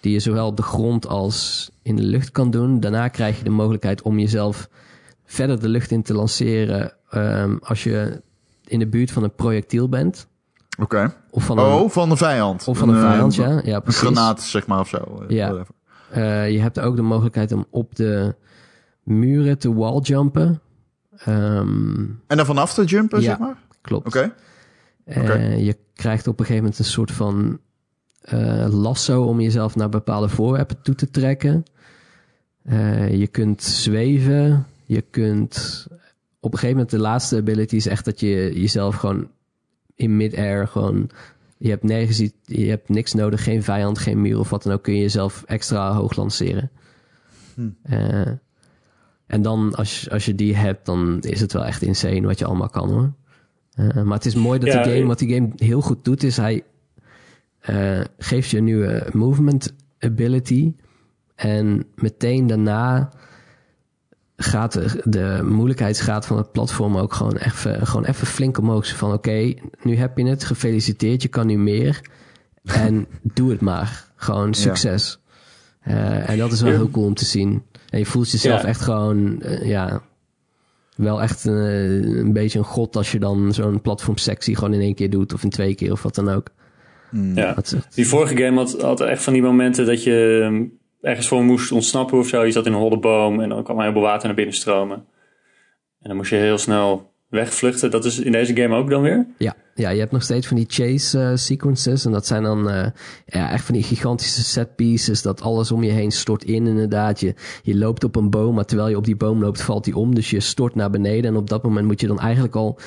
die 0.00 0.12
je 0.12 0.20
zowel 0.20 0.46
op 0.46 0.56
de 0.56 0.62
grond 0.62 1.06
als 1.06 1.70
in 1.82 1.96
de 1.96 2.02
lucht 2.02 2.30
kan 2.30 2.50
doen. 2.50 2.80
Daarna 2.80 3.08
krijg 3.08 3.38
je 3.38 3.44
de 3.44 3.50
mogelijkheid 3.50 4.02
om 4.02 4.18
jezelf 4.18 4.68
verder 5.24 5.60
de 5.60 5.68
lucht 5.68 5.90
in 5.90 6.02
te 6.02 6.14
lanceren 6.14 6.92
ehm, 7.10 7.56
als 7.62 7.84
je 7.84 8.22
in 8.66 8.78
de 8.78 8.86
buurt 8.88 9.10
van 9.10 9.22
een 9.22 9.34
projectiel 9.34 9.88
bent. 9.88 10.28
Oké. 10.80 11.14
Of 11.30 11.44
van 11.44 11.58
een, 11.58 11.64
Oh, 11.64 11.90
van 11.90 12.08
de 12.08 12.16
vijand. 12.16 12.68
of 12.68 12.78
van 12.78 12.88
een 12.88 13.00
vijand, 13.00 13.34
ja. 13.34 13.60
Ja, 13.64 13.74
Een 13.76 13.82
precies. 13.82 14.00
granaat, 14.00 14.42
zeg 14.42 14.66
maar, 14.66 14.80
of 14.80 14.88
zo. 14.88 15.24
Ja. 15.28 15.64
Eh, 16.10 16.50
je 16.50 16.60
hebt 16.60 16.80
ook 16.80 16.96
de 16.96 17.02
mogelijkheid 17.02 17.52
om 17.52 17.66
op 17.70 17.94
de 17.96 18.34
muren 19.02 19.58
te 19.58 19.74
walljumpen. 19.74 20.60
Ehm 21.24 22.00
En 22.26 22.36
dan 22.36 22.46
vanaf 22.46 22.74
te 22.74 22.84
jumpen, 22.84 23.20
Ja. 23.20 23.24
zeg 23.28 23.38
maar? 23.38 23.56
klopt. 23.80 24.06
Oké. 24.06 24.32
Eh, 25.04 25.22
Oké. 25.22 25.38
Je 25.38 25.76
krijgt 25.94 26.26
op 26.26 26.38
een 26.40 26.44
gegeven 26.46 26.62
moment 26.64 26.78
een 26.78 26.84
soort 26.92 27.10
van 27.10 27.58
eh, 28.20 28.66
lasso 28.70 29.22
om 29.22 29.40
jezelf 29.40 29.76
naar 29.76 29.88
bepaalde 29.88 30.28
voorwerpen 30.28 30.82
toe 30.82 30.94
te 30.94 31.10
trekken. 31.10 31.64
Eh, 32.62 33.14
je 33.18 33.26
kunt 33.26 33.62
zweven. 33.62 34.66
Je 34.84 35.00
kunt 35.10 35.86
op 36.40 36.52
een 36.52 36.58
gegeven 36.58 36.76
moment 36.76 36.90
de 36.90 36.98
laatste 36.98 37.36
ability 37.36 37.76
is 37.76 37.86
echt 37.86 38.04
dat 38.04 38.20
je 38.20 38.60
jezelf 38.60 38.94
gewoon 38.96 39.30
in 39.94 40.16
mid-air 40.16 40.68
gewoon. 40.68 41.10
Je 41.58 41.68
hebt 41.68 41.82
nergens 41.82 42.20
iets, 42.20 42.34
je 42.44 42.68
hebt 42.68 42.88
niks 42.88 43.12
nodig, 43.14 43.42
geen 43.44 43.62
vijand, 43.62 43.98
geen 43.98 44.20
muur 44.20 44.38
of 44.38 44.50
wat 44.50 44.62
dan 44.62 44.72
ook. 44.72 44.82
Kun 44.82 44.94
je 44.94 45.00
jezelf 45.00 45.42
extra 45.46 45.92
hoog 45.92 46.16
lanceren. 46.16 46.70
Hm. 47.54 47.68
Eh, 49.30 49.36
en 49.36 49.42
dan, 49.42 49.74
als 49.74 50.00
je, 50.00 50.10
als 50.10 50.24
je 50.24 50.34
die 50.34 50.56
hebt, 50.56 50.86
dan 50.86 51.18
is 51.20 51.40
het 51.40 51.52
wel 51.52 51.64
echt 51.64 51.82
insane 51.82 52.20
wat 52.26 52.38
je 52.38 52.44
allemaal 52.44 52.68
kan 52.68 52.90
hoor. 52.90 53.12
Eh, 53.74 54.02
maar 54.02 54.16
het 54.16 54.26
is 54.26 54.34
mooi 54.34 54.58
dat 54.58 54.68
Ja, 54.72 54.74
die 54.74 54.84
game, 54.92 55.02
ik- 55.02 55.06
wat 55.06 55.18
die 55.18 55.34
game 55.34 55.48
heel 55.56 55.80
goed 55.80 56.04
doet, 56.04 56.22
is 56.22 56.36
hij 56.36 56.62
eh, 57.60 58.00
geeft 58.18 58.50
je 58.50 58.56
een 58.58 58.64
nieuwe 58.64 59.06
movement 59.12 59.74
ability. 59.98 60.72
En 61.34 61.84
meteen 61.94 62.46
daarna 62.46 63.10
gaat 64.36 64.72
de, 64.72 65.02
de 65.04 65.40
moeilijkheidsgraad 65.44 66.26
van 66.26 66.36
het 66.36 66.52
platform 66.52 66.96
ook 66.96 67.12
gewoon 67.12 67.36
even, 67.36 67.86
gewoon 67.86 68.04
even 68.04 68.26
flink 68.26 68.58
omhoog. 68.58 68.96
Van 68.96 69.12
oké, 69.12 69.54
nu 69.82 69.96
heb 69.96 70.18
je 70.18 70.26
het, 70.26 70.44
gefeliciteerd, 70.44 71.22
je 71.22 71.28
kan 71.28 71.46
nu 71.46 71.58
meer. 71.58 72.00
En 72.64 73.06
doe 73.34 73.50
het 73.50 73.60
maar. 73.60 74.08
Gewoon 74.16 74.54
succes. 74.54 75.18
Eh, 75.80 76.28
en 76.30 76.38
dat 76.38 76.52
is 76.52 76.60
wel 76.60 76.70
Ja. 76.70 76.76
heel 76.76 76.90
cool 76.90 77.06
om 77.06 77.14
te 77.14 77.24
zien. 77.24 77.62
En 77.90 77.98
je 77.98 78.06
voelt 78.06 78.30
jezelf 78.30 78.62
Ja. 78.62 78.68
echt 78.68 78.80
gewoon, 78.80 79.42
eh, 79.42 79.68
ja, 79.68 80.02
wel 80.96 81.22
echt 81.22 81.46
eh, 81.46 81.54
een 82.18 82.32
beetje 82.32 82.58
een 82.58 82.64
god 82.64 82.96
als 82.96 83.12
je 83.12 83.18
dan 83.18 83.52
zo'n 83.54 83.80
platformsectie 83.80 84.56
gewoon 84.56 84.74
in 84.74 84.80
één 84.80 84.94
keer 84.94 85.10
doet. 85.10 85.32
Of 85.34 85.42
in 85.42 85.50
twee 85.50 85.74
keer 85.74 85.92
of 85.92 86.02
wat 86.02 86.14
dan 86.14 86.28
ook. 86.28 86.48
Ja. 87.34 87.56
Is 87.62 87.72
echt- 87.72 87.94
Die 87.94 88.06
vorige 88.08 88.36
game 88.36 88.56
had, 88.56 88.80
had 88.80 89.00
echt 89.00 89.22
van 89.22 89.32
die 89.32 89.42
momenten 89.42 89.86
dat 89.86 90.02
je 90.04 90.40
ehm, 90.42 90.64
ergens 91.00 91.28
voor 91.28 91.44
moest 91.44 91.72
ontsnappen 91.72 92.18
of 92.18 92.28
zo. 92.28 92.44
Je 92.44 92.52
zat 92.52 92.66
in 92.66 92.72
een 92.72 92.78
holle 92.78 92.98
boom 92.98 93.40
en 93.40 93.48
dan 93.48 93.64
kwam 93.64 93.76
er 93.76 93.82
heel 93.82 93.92
veel 93.92 94.00
water 94.00 94.26
naar 94.26 94.36
binnen 94.36 94.54
stromen. 94.54 94.96
En 96.00 96.08
dan 96.08 96.16
moest 96.16 96.30
je 96.30 96.36
heel 96.36 96.58
snel 96.58 97.09
wegvluchten. 97.30 97.90
Dat 97.90 98.04
is 98.04 98.18
in 98.18 98.32
deze 98.32 98.56
game 98.56 98.76
ook 98.76 98.90
dan 98.90 99.02
weer? 99.02 99.26
Ja, 99.38 99.54
ja, 99.74 99.90
je 99.90 99.98
hebt 99.98 100.12
nog 100.12 100.22
steeds 100.22 100.46
van 100.46 100.56
die 100.56 100.66
chase 100.68 101.20
eh, 101.20 101.30
sequences. 101.34 102.04
En 102.04 102.12
dat 102.12 102.26
zijn 102.26 102.42
dan 102.42 102.70
eh, 102.70 102.86
ja, 103.26 103.50
echt 103.50 103.64
van 103.64 103.74
die 103.74 103.82
gigantische 103.82 104.42
set 104.42 104.76
pieces. 104.76 105.22
Dat 105.22 105.42
alles 105.42 105.72
om 105.72 105.82
je 105.82 105.90
heen 105.90 106.10
stort 106.10 106.44
in 106.44 106.66
inderdaad. 106.66 107.20
Je, 107.20 107.34
je 107.62 107.76
loopt 107.76 108.04
op 108.04 108.16
een 108.16 108.30
boom, 108.30 108.54
maar 108.54 108.64
terwijl 108.64 108.88
je 108.88 108.96
op 108.96 109.04
die 109.04 109.16
boom 109.16 109.40
loopt 109.40 109.62
valt 109.62 109.84
die 109.84 109.96
om. 109.96 110.14
Dus 110.14 110.30
je 110.30 110.40
stort 110.40 110.74
naar 110.74 110.90
beneden. 110.90 111.30
En 111.30 111.36
op 111.36 111.48
dat 111.48 111.62
moment 111.62 111.86
moet 111.86 112.00
je 112.00 112.06
dan 112.06 112.20
eigenlijk 112.20 112.56
al 112.56 112.78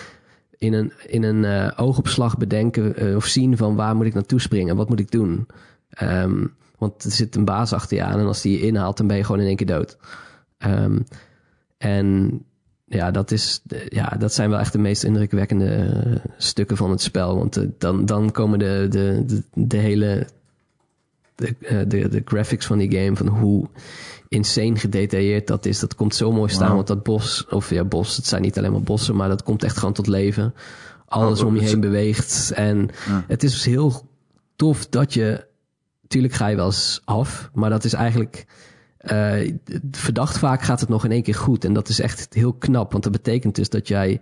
in 0.58 0.74
een, 0.74 0.94
in 1.08 1.24
een 1.24 1.46
eh, 1.46 1.72
oogopslag 1.76 2.38
bedenken 2.38 3.16
of 3.16 3.26
zien 3.26 3.58
van 3.58 3.76
waar 3.76 3.96
moet 3.96 4.06
ik 4.06 4.14
naartoe 4.14 4.42
springen? 4.42 4.76
Wat 4.76 4.90
moet 4.90 5.00
ik 5.00 5.12
doen? 5.12 5.48
Ehm, 5.90 6.46
want 6.78 7.04
er 7.04 7.12
zit 7.12 7.36
een 7.36 7.46
baas 7.46 7.74
achter 7.74 7.98
je 7.98 8.04
aan. 8.04 8.20
En 8.20 8.26
als 8.26 8.42
die 8.42 8.60
je 8.60 8.66
inhaalt, 8.66 8.98
dan 8.98 9.08
ben 9.08 9.18
je 9.18 9.24
gewoon 9.24 9.42
in 9.42 9.48
één 9.48 9.56
keer 9.56 9.68
dood. 9.68 9.98
Ehm, 10.58 11.00
en 11.78 12.42
ja, 12.94 13.12
dat, 13.12 13.32
is, 13.32 13.62
ja, 13.90 14.16
dat 14.20 14.34
zijn 14.34 14.50
wel 14.50 14.60
echt 14.60 14.72
de 14.72 14.78
meest 14.78 15.04
indrukwekkende 15.04 15.70
eh, 15.76 16.32
stukken 16.38 16.78
van 16.78 16.90
het 16.92 17.02
spel. 17.02 17.36
Want 17.38 17.58
eh, 17.58 17.68
dan, 17.78 18.06
dan 18.06 18.32
komen 18.32 18.60
de, 18.60 18.88
de, 18.90 19.24
de, 19.26 19.44
de 19.54 19.78
hele 19.78 20.28
de, 21.36 21.56
eh, 21.62 21.78
de, 21.88 22.10
de 22.10 22.22
graphics 22.26 22.66
van 22.66 22.78
die 22.78 22.92
game, 22.98 23.16
van 23.16 23.28
hoe 23.28 23.68
insane 24.30 24.76
gedetailleerd 24.76 25.48
dat 25.48 25.66
is. 25.66 25.80
Dat 25.80 25.96
komt 25.96 26.16
zo 26.16 26.32
mooi 26.32 26.52
staan, 26.52 26.76
want 26.76 26.88
dat 26.88 27.04
bos, 27.04 27.46
of 27.50 27.70
ja, 27.70 27.84
bos, 27.84 28.16
het 28.16 28.26
zijn 28.26 28.42
niet 28.42 28.58
alleen 28.58 28.72
maar 28.72 28.82
bossen, 28.82 29.16
maar 29.16 29.30
dat 29.30 29.44
komt 29.44 29.64
echt 29.64 29.78
gewoon 29.78 29.94
tot 29.94 30.08
leven. 30.08 30.54
Alles 31.08 31.42
Oh, 31.42 31.48
om 31.48 31.56
je 31.56 31.62
heen 31.62 31.80
beweegt. 31.80 32.52
En 32.56 32.90
Ja. 33.08 33.24
het 33.28 33.44
is 33.44 33.52
dus 33.52 33.66
heel 33.66 34.10
tof 34.56 34.88
dat 34.88 35.14
je, 35.14 35.46
tuurlijk 36.08 36.34
ga 36.34 36.48
je 36.48 36.56
wel 36.56 36.66
eens 36.66 37.02
af, 37.06 37.50
maar 37.54 37.70
dat 37.70 37.84
is 37.84 37.94
eigenlijk, 37.94 38.46
eh, 39.04 39.54
verdacht 39.92 40.38
vaak 40.38 40.62
gaat 40.62 40.80
het 40.80 40.90
nog 40.90 41.06
in 41.06 41.12
één 41.12 41.24
keer 41.24 41.36
goed. 41.36 41.66
En 41.66 41.74
dat 41.74 41.90
is 41.90 42.00
echt 42.00 42.34
heel 42.34 42.54
knap, 42.54 42.92
want 42.92 43.04
dat 43.04 43.12
betekent 43.12 43.56
dus 43.56 43.70
dat 43.70 43.88
jij 43.88 44.22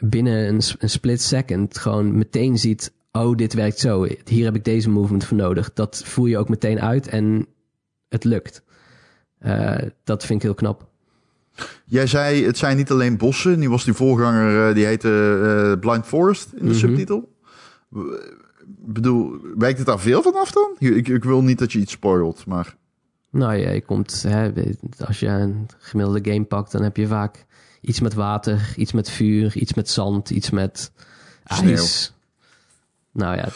binnen 0.00 0.48
een, 0.78 0.88
split 0.90 1.22
second 1.22 1.78
gewoon 1.78 2.16
meteen 2.18 2.58
ziet, 2.58 2.92
oh, 3.12 3.36
dit 3.36 3.54
werkt 3.54 3.78
zo. 3.78 4.06
Hier 4.24 4.44
heb 4.44 4.54
ik 4.54 4.64
deze 4.64 4.90
movement 4.90 5.24
voor 5.24 5.36
nodig. 5.36 5.72
Dat 5.72 6.02
voer 6.04 6.28
je 6.28 6.38
ook 6.38 6.48
meteen 6.48 6.80
uit 6.80 7.08
en 7.08 7.46
het 8.08 8.24
lukt. 8.24 8.62
Eh, 9.38 9.78
dat 10.04 10.24
vind 10.24 10.38
ik 10.38 10.42
heel 10.46 10.54
knap. 10.54 10.86
Jij 11.84 12.06
zei, 12.06 12.44
het 12.44 12.58
zijn 12.58 12.76
niet 12.76 12.90
alleen 12.90 13.16
bossen. 13.16 13.58
Nu 13.58 13.68
was 13.68 13.84
die 13.84 13.94
voorganger, 13.94 14.68
eh, 14.68 14.74
die 14.74 14.84
heette 14.84 15.76
Blind 15.80 16.06
Forest 16.06 16.48
in 16.52 16.58
de 16.64 16.70
Mhm. 16.70 16.78
subtitel. 16.78 17.32
W- 17.88 18.00
bedoel, 18.66 19.36
wijkt 19.56 19.78
het 19.78 19.86
daar 19.86 20.00
veel 20.00 20.22
van 20.22 20.34
af 20.34 20.50
dan? 20.52 20.74
Ik, 20.78 21.08
ik 21.08 21.24
wil 21.24 21.42
niet 21.42 21.58
dat 21.58 21.72
je 21.72 21.78
iets 21.78 21.92
spoilt, 21.92 22.46
maar... 22.46 22.76
Nou 23.36 23.54
ja, 23.54 23.70
je 23.70 23.80
komt, 23.80 24.24
hè, 24.28 24.50
als 25.06 25.20
je 25.20 25.26
een 25.26 25.68
gemiddelde 25.78 26.30
game 26.32 26.44
pakt, 26.44 26.72
dan 26.72 26.82
heb 26.82 26.96
je 26.96 27.06
vaak 27.06 27.44
iets 27.80 28.00
met 28.00 28.14
water, 28.14 28.72
iets 28.76 28.92
met 28.92 29.10
vuur, 29.10 29.56
iets 29.56 29.74
met 29.74 29.90
zand, 29.90 30.30
iets 30.30 30.50
met 30.50 30.92
ijs. 31.44 32.12
Nou 33.12 33.36
ja, 33.36 33.48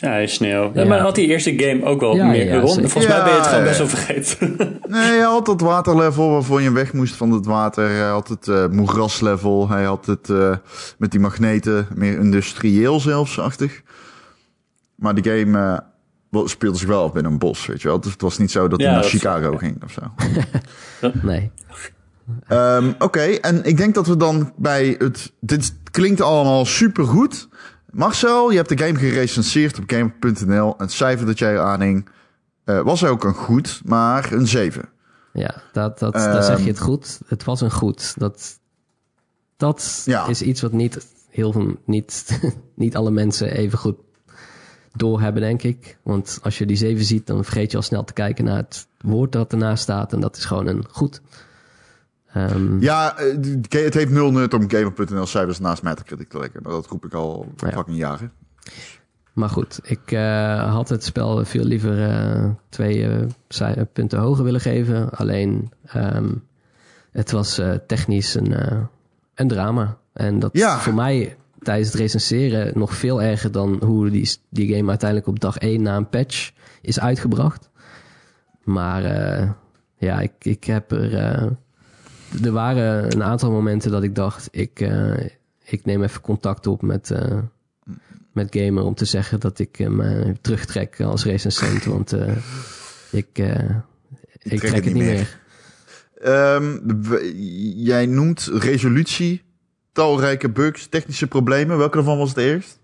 Ja, 0.00 0.26
sneeuw. 0.26 0.70
Ja, 0.74 0.84
maar 0.84 1.00
had 1.00 1.14
die 1.14 1.26
eerste 1.26 1.58
game 1.58 1.84
ook 1.84 2.00
wel 2.00 2.16
Ja, 2.16 2.26
meer 2.26 2.46
ja, 2.46 2.58
rond? 2.60 2.72
zeker. 2.72 2.90
Volgens 2.90 3.12
mij 3.14 3.22
ben 3.22 3.32
je 3.32 3.38
het 3.38 3.46
gewoon 3.46 3.64
best 3.64 3.78
wel 3.78 3.88
vergeten. 3.88 4.56
Nee, 4.88 5.02
hij 5.02 5.18
had 5.20 5.46
dat 5.46 5.60
waterlevel 5.60 6.30
waarvoor 6.30 6.62
je 6.62 6.72
weg 6.72 6.92
moest 6.92 7.14
van 7.14 7.30
het 7.30 7.46
water. 7.46 7.88
Hij 7.88 8.08
had 8.08 8.28
het 8.28 8.48
eh 8.48 8.66
moeraslevel. 8.68 9.68
Hij 9.68 9.84
had 9.84 10.06
het 10.06 10.30
eh, 10.30 10.56
met 10.98 11.10
die 11.10 11.20
magneten, 11.20 11.86
meer 11.94 12.18
industrieel 12.18 13.00
zelfs-achtig. 13.00 13.82
Maar 14.94 15.14
die 15.14 15.32
game 15.32 15.58
eh, 15.58 15.78
speelde 16.44 16.78
zich 16.78 16.88
wel 16.88 17.02
af 17.04 17.12
binnen 17.12 17.32
een 17.32 17.38
bos, 17.38 17.66
weet 17.66 17.82
je 17.82 17.88
wel. 17.88 18.00
Dus 18.00 18.12
het 18.12 18.20
was 18.22 18.38
niet 18.38 18.50
zo 18.50 18.68
dat 18.68 18.80
Ja, 18.80 18.86
hij 18.86 18.94
naar 18.94 19.04
is- 19.04 19.10
Chicago 19.10 19.56
ging 19.56 19.82
of 19.84 19.92
zo. 19.92 20.00
nee. 21.22 21.50
Ehm, 22.46 22.92
Oké, 22.98 23.20
en 23.20 23.64
ik 23.64 23.76
denk 23.76 23.94
dat 23.94 24.06
we 24.06 24.16
dan 24.16 24.52
bij 24.56 24.94
het... 24.98 25.32
Dit 25.40 25.74
klinkt 25.90 26.20
allemaal 26.20 26.64
supergoed. 26.64 27.48
Marcel, 27.90 28.50
je 28.50 28.56
hebt 28.56 28.68
de 28.68 28.78
game 28.78 28.98
gerecenseerd 28.98 29.78
op 29.78 29.84
Gamer.nl. 29.86 30.68
En 30.78 30.84
het 30.84 30.92
cijfer 30.92 31.26
dat 31.26 31.38
jij 31.38 31.60
aanhing 31.60 32.08
eh, 32.64 32.80
was 32.80 33.04
ook 33.04 33.24
een 33.24 33.34
goed, 33.34 33.80
maar 33.84 34.32
een 34.32 34.46
7. 34.46 34.88
Ja, 35.32 35.54
dat, 35.72 35.98
dat, 35.98 36.12
daar 36.12 36.42
zeg 36.42 36.54
Ehm. 36.56 36.64
je 36.64 36.70
het 36.70 36.80
goed. 36.80 37.20
Het 37.26 37.44
was 37.44 37.60
een 37.60 37.70
goed. 37.72 38.14
Dat, 38.18 38.58
dat 39.56 40.02
Ja. 40.04 40.26
is 40.26 40.42
iets 40.42 40.60
wat 40.60 40.72
niet 40.72 41.06
heel 41.30 41.52
veel, 41.52 41.76
niet, 41.86 42.40
niet 42.74 42.96
alle 42.96 43.10
mensen 43.10 43.50
even 43.56 43.78
goed 43.78 43.96
doorhebben, 44.96 45.42
denk 45.42 45.62
ik. 45.62 45.98
Want 46.02 46.38
als 46.42 46.58
je 46.58 46.66
die 46.66 46.76
7 46.76 47.04
ziet, 47.04 47.26
dan 47.26 47.44
vergeet 47.44 47.70
je 47.70 47.76
al 47.76 47.82
snel 47.82 48.04
te 48.04 48.12
kijken 48.12 48.44
naar 48.44 48.56
het 48.56 48.86
woord 49.00 49.32
dat 49.32 49.52
ernaast 49.52 49.82
staat. 49.82 50.12
En 50.12 50.20
dat 50.20 50.36
is 50.36 50.44
gewoon 50.44 50.66
een 50.66 50.84
goed. 50.90 51.20
Ehm, 52.32 52.80
Ja, 52.80 53.16
eh, 53.18 53.36
het 53.68 53.94
heeft 53.94 54.10
nul 54.10 54.30
nut 54.32 54.54
om 54.54 54.70
Gamer.nl 54.70 55.26
cijfers 55.26 55.58
naast 55.58 55.82
Metacritic 55.82 56.28
te. 56.28 56.38
Maar 56.38 56.72
dat 56.72 56.86
roep 56.86 57.04
ik 57.04 57.14
al 57.14 57.46
Ja. 57.56 57.70
fucking 57.70 57.96
jaren. 57.96 58.32
Maar 59.32 59.48
goed, 59.48 59.80
ik 59.82 60.12
eh, 60.12 60.72
had 60.74 60.88
het 60.88 61.04
spel 61.04 61.44
veel 61.44 61.64
liever 61.64 62.08
eh, 62.10 62.50
twee 62.68 63.26
cij- 63.48 63.86
punten 63.92 64.18
hoger 64.18 64.44
willen 64.44 64.60
geven. 64.60 65.10
Alleen, 65.10 65.72
ehm, 65.86 66.28
het 67.10 67.30
was 67.30 67.60
technisch 67.86 68.34
een, 68.34 68.54
een 69.34 69.48
drama. 69.48 69.96
En 70.12 70.38
dat 70.38 70.50
Ja. 70.52 70.78
voor 70.78 70.94
mij 70.94 71.36
tijdens 71.64 71.88
het 71.92 72.00
recenseren 72.00 72.78
nog 72.78 72.94
veel 72.94 73.22
erger 73.22 73.52
dan 73.52 73.82
hoe 73.84 74.10
die, 74.10 74.30
die 74.48 74.74
game 74.74 74.88
uiteindelijk 74.88 75.28
op 75.28 75.40
dag 75.40 75.58
1 75.58 75.82
na 75.82 75.96
een 75.96 76.08
patch 76.08 76.50
is 76.82 77.00
uitgebracht. 77.00 77.70
Maar 78.64 79.04
eh, 79.04 79.50
ja, 79.98 80.20
ik, 80.20 80.32
ik 80.38 80.64
heb 80.64 80.92
er... 80.92 81.14
eh, 81.14 81.50
er 82.44 82.52
waren 82.52 83.12
een 83.12 83.22
aantal 83.22 83.50
momenten 83.50 83.90
dat 83.90 84.02
ik 84.02 84.14
dacht, 84.14 84.48
ik, 84.50 84.80
eh, 84.80 85.24
ik 85.64 85.84
neem 85.84 86.02
even 86.02 86.20
contact 86.20 86.66
op 86.66 86.82
met... 86.82 87.10
eh, 87.10 87.38
met 88.32 88.56
Gamer 88.56 88.82
om 88.84 88.94
te 88.94 89.04
zeggen 89.04 89.40
dat 89.40 89.58
ik 89.58 89.76
hem 89.76 90.00
eh, 90.00 90.30
terugtrek 90.40 91.00
als 91.00 91.24
recensent. 91.24 91.84
Want 91.84 92.12
eh, 92.12 92.36
ik, 93.10 93.28
eh, 93.32 93.70
ik 94.42 94.58
trek, 94.58 94.74
het 94.74 94.84
niet 94.84 94.94
meer. 94.94 95.38
Ehm, 96.20 96.78
jij 97.76 98.06
noemt 98.06 98.50
resolutie, 98.52 99.42
talrijke 99.94 100.50
bugs, 100.50 100.86
technische 100.86 101.26
problemen. 101.26 101.78
Welke 101.78 101.96
daarvan 101.96 102.18
was 102.18 102.28
het 102.28 102.38
eerst? 102.38 102.80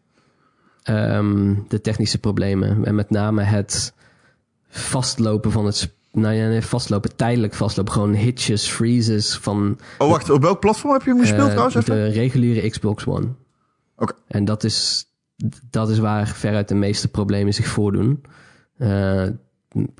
Ehm, 0.83 1.55
de 1.69 1.81
technische 1.81 2.19
problemen. 2.19 2.85
En 2.85 2.95
met 2.95 3.11
name 3.11 3.43
het 3.43 3.95
vastlopen 4.69 5.51
van 5.51 5.67
het... 5.67 5.95
Nou 6.13 6.35
ja, 6.35 6.49
nee, 6.49 6.63
vastlopen, 6.63 7.17
tijdelijk 7.17 7.55
vastlopen. 7.55 7.93
Gewoon 7.93 8.15
hitches, 8.15 8.69
freezes 8.69 9.37
van 9.37 9.79
Oh, 9.99 10.09
wacht. 10.09 10.31
Op 10.31 10.43
welk 10.43 10.61
platform 10.61 10.93
heb 10.93 11.03
je 11.03 11.11
hem 11.11 11.21
gespeeld 11.21 11.47
eh, 11.47 11.49
trouwens? 11.49 11.75
Even? 11.77 11.95
de 11.95 12.09
reguliere 12.09 12.71
Xbox 12.71 13.07
One. 13.07 13.29
Oké. 13.97 14.15
En 14.27 14.45
dat 14.45 14.65
is, 14.65 15.07
dat 15.71 15.91
is 15.91 15.99
waar 15.99 16.29
veruit 16.29 16.69
de 16.69 16.75
meeste 16.75 17.09
problemen 17.09 17.55
zich 17.55 17.67
voordoen. 17.67 18.23
Eh, 18.77 19.27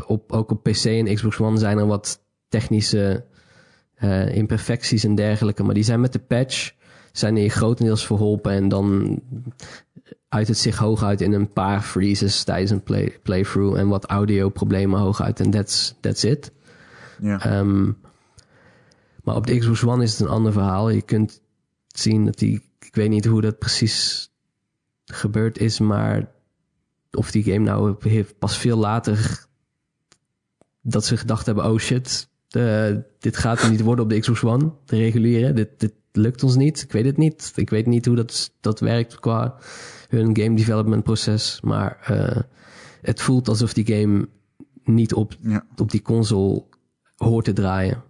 op, 0.07 0.33
ook 0.33 0.51
op 0.51 0.63
PC 0.63 0.85
en 0.85 1.15
Xbox 1.15 1.39
One 1.39 1.59
zijn 1.59 1.79
er 1.79 1.87
wat 1.87 2.21
technische 2.49 3.25
eh, 3.95 4.35
imperfecties 4.35 5.05
en 5.05 5.15
dergelijke. 5.15 5.63
Maar 5.63 5.75
die 5.75 5.85
zijn 5.85 6.01
met 6.01 6.13
de 6.13 6.19
patch 6.19 6.73
zijn 7.13 7.35
die 7.35 7.51
grotendeels 7.51 8.07
verholpen. 8.07 8.53
En 8.53 8.69
dan 8.69 9.19
uit 10.29 10.49
het 10.49 10.59
zich 10.59 10.77
hooguit 10.77 11.21
in 11.21 11.33
een 11.33 11.53
paar 11.53 11.83
freezes 11.83 12.45
tijdens 12.45 12.71
een 12.71 12.83
play, 12.83 13.19
playthrough. 13.23 13.79
En 13.79 13.89
wat 13.89 14.07
audio 14.07 14.49
problemen 14.49 15.01
hooguit. 15.01 15.41
En 15.41 15.51
that's, 15.51 15.95
that's 16.01 16.25
it. 16.25 16.53
Ja. 17.21 17.45
Ehm, 17.45 17.93
maar 19.23 19.37
op 19.37 19.47
de 19.47 19.59
Xbox 19.59 19.85
One 19.85 20.03
is 20.03 20.11
het 20.11 20.21
een 20.21 20.35
ander 20.35 20.53
verhaal. 20.53 20.91
Je 20.91 21.03
kunt 21.03 21.41
zien 21.87 22.25
dat 22.25 22.39
die... 22.39 22.69
Ik 22.81 22.95
weet 22.95 23.09
niet 23.09 23.25
hoe 23.25 23.41
dat 23.41 23.59
precies 23.59 24.31
gebeurd 25.05 25.59
is, 25.59 25.79
maar 25.79 26.31
of 27.11 27.31
die 27.31 27.43
game 27.43 27.59
nou 27.59 27.97
heeft 28.09 28.39
pas 28.39 28.59
veel 28.59 28.77
later 28.77 29.47
dat 30.81 31.05
ze 31.05 31.17
gedacht 31.17 31.47
hebben, 31.47 31.65
oh 31.65 31.79
shit, 31.79 32.29
eh, 32.51 32.96
dit 33.18 33.36
gaat 33.36 33.62
er 33.62 33.70
niet 33.70 33.80
worden 33.80 34.05
op 34.05 34.11
de 34.11 34.18
Xbox 34.18 34.44
One, 34.44 34.72
de 34.84 34.96
reguliere. 34.96 35.53
Dit, 35.53 35.68
dit 35.76 35.92
lukt 36.12 36.42
ons 36.42 36.57
niet. 36.57 36.82
Ik 36.82 36.92
weet 36.92 37.05
het 37.05 37.16
niet. 37.16 37.53
Ik 37.55 37.70
weet 37.70 37.86
niet 37.86 38.07
hoe 38.07 38.16
dat, 38.16 38.53
dat 38.61 38.80
werkt 38.80 39.20
qua 39.20 39.57
hun 40.09 40.36
game 40.36 40.57
development 40.57 41.05
proces. 41.05 41.61
Maar 41.61 41.98
eh, 42.05 42.42
het 43.01 43.20
voelt 43.20 43.48
alsof 43.48 43.72
die 43.72 43.86
game 43.86 44.28
niet 44.84 45.14
op 45.14 45.36
ja. 45.40 45.66
op 45.76 45.90
die 45.90 46.03
console 46.03 46.64
hoort 47.16 47.44
te 47.44 47.53
draaien. 47.53 48.03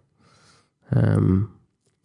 Ehm, 0.88 1.40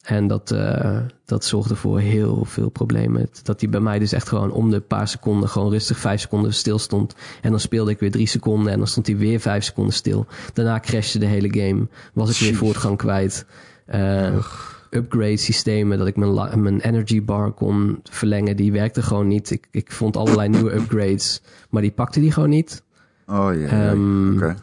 en 0.06 0.28
dat, 0.28 0.52
eh, 0.52 0.98
dat 1.26 1.46
zorgde 1.46 1.76
voor 1.76 2.00
heel 2.00 2.46
veel 2.46 2.70
problemen. 2.70 3.30
Dat 3.44 3.60
die 3.60 3.70
bij 3.70 3.80
mij 3.80 4.00
dus 4.00 4.12
echt 4.12 4.28
gewoon 4.28 4.52
om 4.52 4.70
de 4.70 4.80
paar 4.80 5.08
seconden 5.08 5.50
gewoon 5.50 5.72
rustig 5.72 5.98
vijf 5.98 6.22
seconden 6.22 6.54
stil 6.54 6.80
stond. 6.80 7.16
En 7.42 7.50
dan 7.50 7.60
speelde 7.60 7.92
ik 7.92 8.00
weer 8.00 8.12
drie 8.12 8.28
seconden 8.28 8.72
en 8.72 8.78
dan 8.78 8.88
stond 8.88 9.08
hij 9.08 9.18
weer 9.18 9.40
vijf 9.40 9.64
seconden 9.64 9.94
stil. 9.94 10.26
Daarna 10.54 10.80
crashte 10.80 11.20
de 11.20 11.26
hele 11.26 11.54
game. 11.60 11.88
Was 12.14 12.30
ik 12.30 12.38
weer 12.38 12.50
Jeez. 12.50 12.60
voortgang 12.60 12.98
kwijt. 12.98 13.46
Eh, 13.86 14.46
upgrade 14.90 15.38
systemen, 15.38 15.98
dat 15.98 16.08
ik 16.08 16.16
mijn, 16.16 16.62
mijn 16.62 16.80
energy 16.80 17.24
bar 17.24 17.52
kon 17.52 18.00
verlengen, 18.04 18.56
die 18.56 18.72
werkte 18.72 19.02
gewoon 19.02 19.28
niet. 19.28 19.52
Ik, 19.52 19.68
ik 19.72 19.92
vond 19.92 20.18
allerlei 20.18 20.50
nieuwe 20.50 20.76
upgrades, 20.76 21.42
maar 21.70 21.82
die 21.82 21.92
pakte 21.92 22.20
die 22.20 22.32
gewoon 22.32 22.50
niet. 22.50 22.84
Oh 23.28 23.50
ja. 23.54 23.68
Ehm, 23.68 24.36
Oké. 24.36 24.56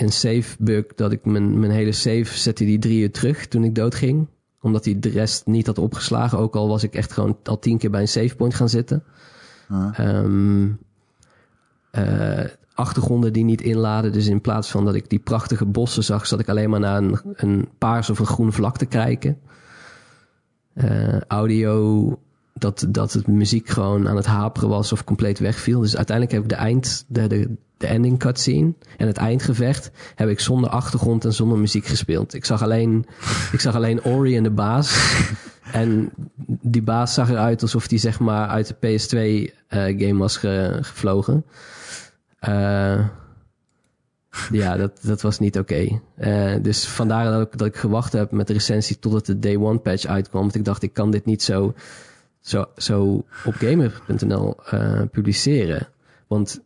Een 0.00 0.12
save 0.12 0.56
bug 0.58 0.84
dat 0.94 1.12
ik 1.12 1.24
mijn, 1.24 1.58
mijn 1.58 1.72
hele 1.72 1.92
save 1.92 2.38
zette 2.38 2.64
die 2.64 2.78
drie 2.78 3.00
uur 3.00 3.10
terug 3.10 3.46
toen 3.46 3.64
ik 3.64 3.74
doodging. 3.74 4.28
Omdat 4.60 4.84
hij 4.84 4.98
de 4.98 5.08
rest 5.08 5.46
niet 5.46 5.66
had 5.66 5.78
opgeslagen. 5.78 6.38
Ook 6.38 6.56
al 6.56 6.68
was 6.68 6.82
ik 6.82 6.94
echt 6.94 7.12
gewoon 7.12 7.38
al 7.44 7.58
tien 7.58 7.78
keer 7.78 7.90
bij 7.90 8.00
een 8.00 8.08
save 8.08 8.36
point 8.36 8.54
gaan 8.54 8.68
zitten. 8.68 9.02
Ah. 9.68 9.98
Ehm, 9.98 10.68
eh, 11.90 12.44
achtergronden 12.74 13.32
die 13.32 13.44
niet 13.44 13.60
inladen. 13.60 14.12
Dus 14.12 14.26
in 14.26 14.40
plaats 14.40 14.70
van 14.70 14.84
dat 14.84 14.94
ik 14.94 15.10
die 15.10 15.18
prachtige 15.18 15.64
bossen 15.64 16.04
zag, 16.04 16.26
zat 16.26 16.40
ik 16.40 16.48
alleen 16.48 16.70
maar 16.70 16.80
naar 16.80 16.96
een, 16.96 17.20
een 17.34 17.68
paars 17.78 18.10
of 18.10 18.18
een 18.18 18.26
groen 18.26 18.52
vlak 18.52 18.76
te 18.76 18.86
kijken. 18.86 19.38
Eh, 20.72 21.20
audio, 21.20 22.18
dat, 22.54 22.86
dat 22.88 23.12
het 23.12 23.26
muziek 23.26 23.68
gewoon 23.68 24.08
aan 24.08 24.16
het 24.16 24.26
haperen 24.26 24.68
was 24.68 24.92
of 24.92 25.04
compleet 25.04 25.38
wegviel. 25.38 25.80
Dus 25.80 25.96
uiteindelijk 25.96 26.36
heb 26.36 26.44
ik 26.44 26.56
de 26.56 26.64
eind, 26.64 27.04
de, 27.08 27.26
de, 27.26 27.56
de 27.80 27.86
ending 27.86 28.18
cutscene 28.18 28.72
en 28.96 29.06
het 29.06 29.16
eindgevecht 29.16 29.90
heb 30.14 30.28
ik 30.28 30.40
zonder 30.40 30.70
achtergrond 30.70 31.24
en 31.24 31.32
zonder 31.32 31.58
muziek 31.58 31.86
gespeeld. 31.86 32.34
Ik 32.34 32.44
zag 32.44 32.62
alleen, 32.62 33.06
ik 33.52 33.60
zag 33.60 33.74
alleen 33.74 34.04
Ori 34.04 34.36
en 34.36 34.42
de 34.42 34.50
baas. 34.50 34.88
En 35.72 36.10
die 36.46 36.82
baas 36.82 37.14
zag 37.14 37.30
eruit 37.30 37.62
alsof 37.62 37.88
die 37.88 37.98
zeg 37.98 38.20
maar 38.20 38.48
uit 38.48 38.66
de 38.80 38.98
PS2-game 38.98 40.18
was 40.18 40.36
ge- 40.36 40.78
gevlogen. 40.80 41.44
Eh, 42.38 43.06
ja, 44.50 44.76
dat, 44.76 44.98
dat 45.02 45.20
was 45.20 45.38
niet 45.38 45.58
oké. 45.58 46.00
Eh, 46.16 46.54
dus 46.62 46.86
vandaar 46.88 47.24
dat 47.24 47.46
ik, 47.46 47.58
dat 47.58 47.66
ik 47.66 47.76
gewacht 47.76 48.12
heb 48.12 48.30
met 48.30 48.46
de 48.46 48.52
recensie 48.52 48.98
totdat 48.98 49.26
de 49.26 49.38
Day 49.38 49.56
One 49.56 49.78
patch 49.78 50.06
uitkwam. 50.06 50.40
Want 50.42 50.54
ik 50.54 50.64
dacht, 50.64 50.82
ik 50.82 50.92
kan 50.92 51.10
dit 51.10 51.24
niet 51.24 51.42
zo, 51.42 51.74
zo, 52.40 52.64
zo 52.76 53.24
op 53.44 53.54
gamer.nl 53.54 54.56
eh, 54.64 55.02
publiceren. 55.12 55.88
Want 56.26 56.60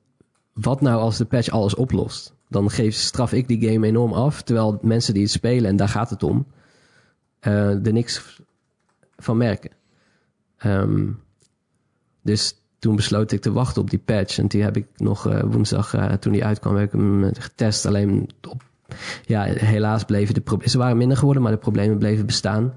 wat 0.55 0.80
nou 0.80 1.00
als 1.00 1.16
de 1.16 1.24
patch 1.24 1.48
alles 1.48 1.74
oplost? 1.74 2.34
Dan 2.48 2.70
geef, 2.70 2.94
straf 2.94 3.32
ik 3.32 3.48
die 3.48 3.70
game 3.70 3.86
enorm 3.86 4.12
af. 4.12 4.42
Terwijl 4.42 4.78
mensen 4.82 5.14
die 5.14 5.22
het 5.22 5.32
spelen, 5.32 5.70
en 5.70 5.76
daar 5.76 5.88
gaat 5.88 6.11
het 6.11 6.22
om, 6.22 6.46
eh, 7.40 7.86
er 7.86 7.92
niks 7.92 8.42
van 9.16 9.36
merken. 9.36 9.70
Ehm, 10.57 11.11
dus 12.22 12.64
toen 12.78 12.96
besloot 12.96 13.32
ik 13.32 13.40
te 13.40 13.52
wachten 13.52 13.82
op 13.82 13.90
die 13.90 13.98
patch. 13.98 14.38
En 14.38 14.46
die 14.46 14.62
heb 14.62 14.76
ik 14.76 14.86
nog 14.96 15.28
eh, 15.28 15.42
woensdag, 15.42 15.94
eh, 15.94 16.12
toen 16.12 16.32
die 16.32 16.44
uitkwam, 16.44 16.76
heb 16.76 16.86
ik 16.86 16.92
hem 16.92 17.30
getest. 17.38 17.86
Alleen 17.86 18.30
op, 18.48 18.62
ja, 19.26 19.42
helaas 19.42 20.05
bleven 20.05 20.34
de 20.34 20.40
problemen. 20.40 20.70
Ze 20.70 20.78
waren 20.78 20.96
minder 20.96 21.16
geworden, 21.16 21.42
maar 21.42 21.52
de 21.52 21.59
problemen 21.59 21.98
bleven 21.98 22.26
bestaan. 22.26 22.74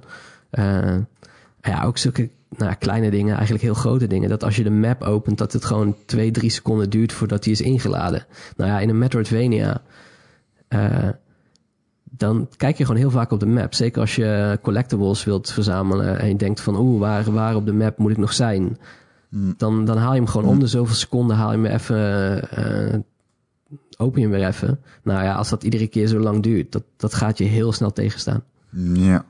Eh, 0.50 0.98
ja, 1.62 1.84
ook 1.84 1.98
zulke 1.98 2.30
nou, 2.50 2.76
kleine 2.80 3.10
dingen, 3.12 3.34
eigenlijk 3.36 3.64
heel 3.64 3.74
grote 3.74 4.08
dingen. 4.08 4.30
Dat 4.30 4.44
als 4.44 4.56
je 4.56 4.64
de 4.64 4.70
map 4.70 5.02
opent, 5.02 5.38
dat 5.38 5.54
het 5.54 5.66
gewoon 5.66 5.96
twee, 6.06 6.32
drie 6.32 6.50
seconden 6.50 6.90
duurt 6.90 7.14
voordat 7.14 7.44
die 7.44 7.52
is 7.52 7.62
ingeladen. 7.62 8.26
Nou 8.56 8.72
ja, 8.72 8.80
in 8.80 8.90
een 8.90 8.98
Metroidvania. 8.98 9.82
eh, 10.68 11.10
dan 12.18 12.50
kijk 12.58 12.78
je 12.78 12.86
gewoon 12.86 13.00
heel 13.00 13.12
vaak 13.12 13.32
op 13.32 13.40
de 13.40 13.46
map. 13.46 13.74
Zeker 13.74 14.02
als 14.02 14.16
je 14.16 14.60
collectibles 14.62 15.24
wilt 15.24 15.52
verzamelen 15.52 16.20
en 16.20 16.28
je 16.28 16.36
denkt 16.36 16.62
van 16.62 16.78
oeh, 16.78 17.00
waar, 17.00 17.32
waar 17.32 17.56
op 17.56 17.66
de 17.66 17.74
map 17.74 17.98
moet 17.98 18.12
ik 18.12 18.18
nog 18.18 18.34
zijn? 18.34 18.78
Dan, 19.58 19.86
dan 19.86 19.98
haal 19.98 20.14
je 20.14 20.20
hem 20.20 20.28
gewoon 20.28 20.48
om 20.48 20.60
de 20.60 20.68
zoveel 20.68 20.96
seconden, 20.96 21.36
haal 21.36 21.52
je 21.52 21.58
hem 21.58 21.66
even, 21.66 22.50
eh, 22.52 23.00
open 23.98 24.22
je 24.22 24.28
hem 24.28 24.38
weer 24.38 24.48
even. 24.48 24.80
Nou 25.04 25.24
ja, 25.24 25.34
als 25.34 25.50
dat 25.50 25.64
iedere 25.64 25.88
keer 25.88 26.08
zo 26.08 26.20
lang 26.20 26.44
duurt, 26.44 26.72
dat, 26.72 26.84
dat 26.98 27.14
gaat 27.14 27.38
je 27.38 27.44
heel 27.44 27.72
snel 27.72 27.94
tegenstaan. 27.94 28.44
Ja. 28.94 29.26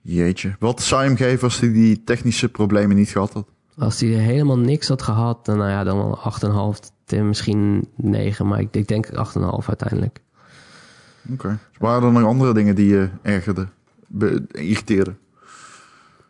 Jeetje. 0.00 0.56
Wat 0.58 0.82
zou 0.82 1.02
je 1.02 1.08
hem 1.08 1.16
geven 1.16 1.42
als 1.42 1.60
hij 1.60 1.72
die 1.72 2.04
technische 2.04 2.48
problemen 2.48 2.96
niet 2.96 3.08
gehad 3.08 3.32
had? 3.32 3.46
Als 3.78 4.00
hij 4.00 4.08
helemaal 4.10 4.58
niks 4.58 4.88
had 4.88 5.02
gehad, 5.02 5.44
dan, 5.44 5.56
nou 5.58 5.70
ja, 5.70 5.84
dan 5.84 5.96
wel 5.96 6.18
8,5, 6.18 6.78
ten- 7.04 7.28
misschien 7.28 7.88
9, 7.96 8.46
maar 8.46 8.60
ik, 8.60 8.68
ik 8.74 8.88
denk 8.88 9.06
8,5 9.06 9.66
uiteindelijk. 9.68 10.20
Oké. 11.32 11.48
Dus 11.48 11.78
waren 11.78 12.02
er 12.02 12.12
nog 12.12 12.24
andere 12.28 12.54
dingen 12.54 12.74
die 12.74 12.86
je 12.88 13.08
ergerden? 13.22 13.70
Be- 14.06 14.46
irriteerden? 14.52 15.18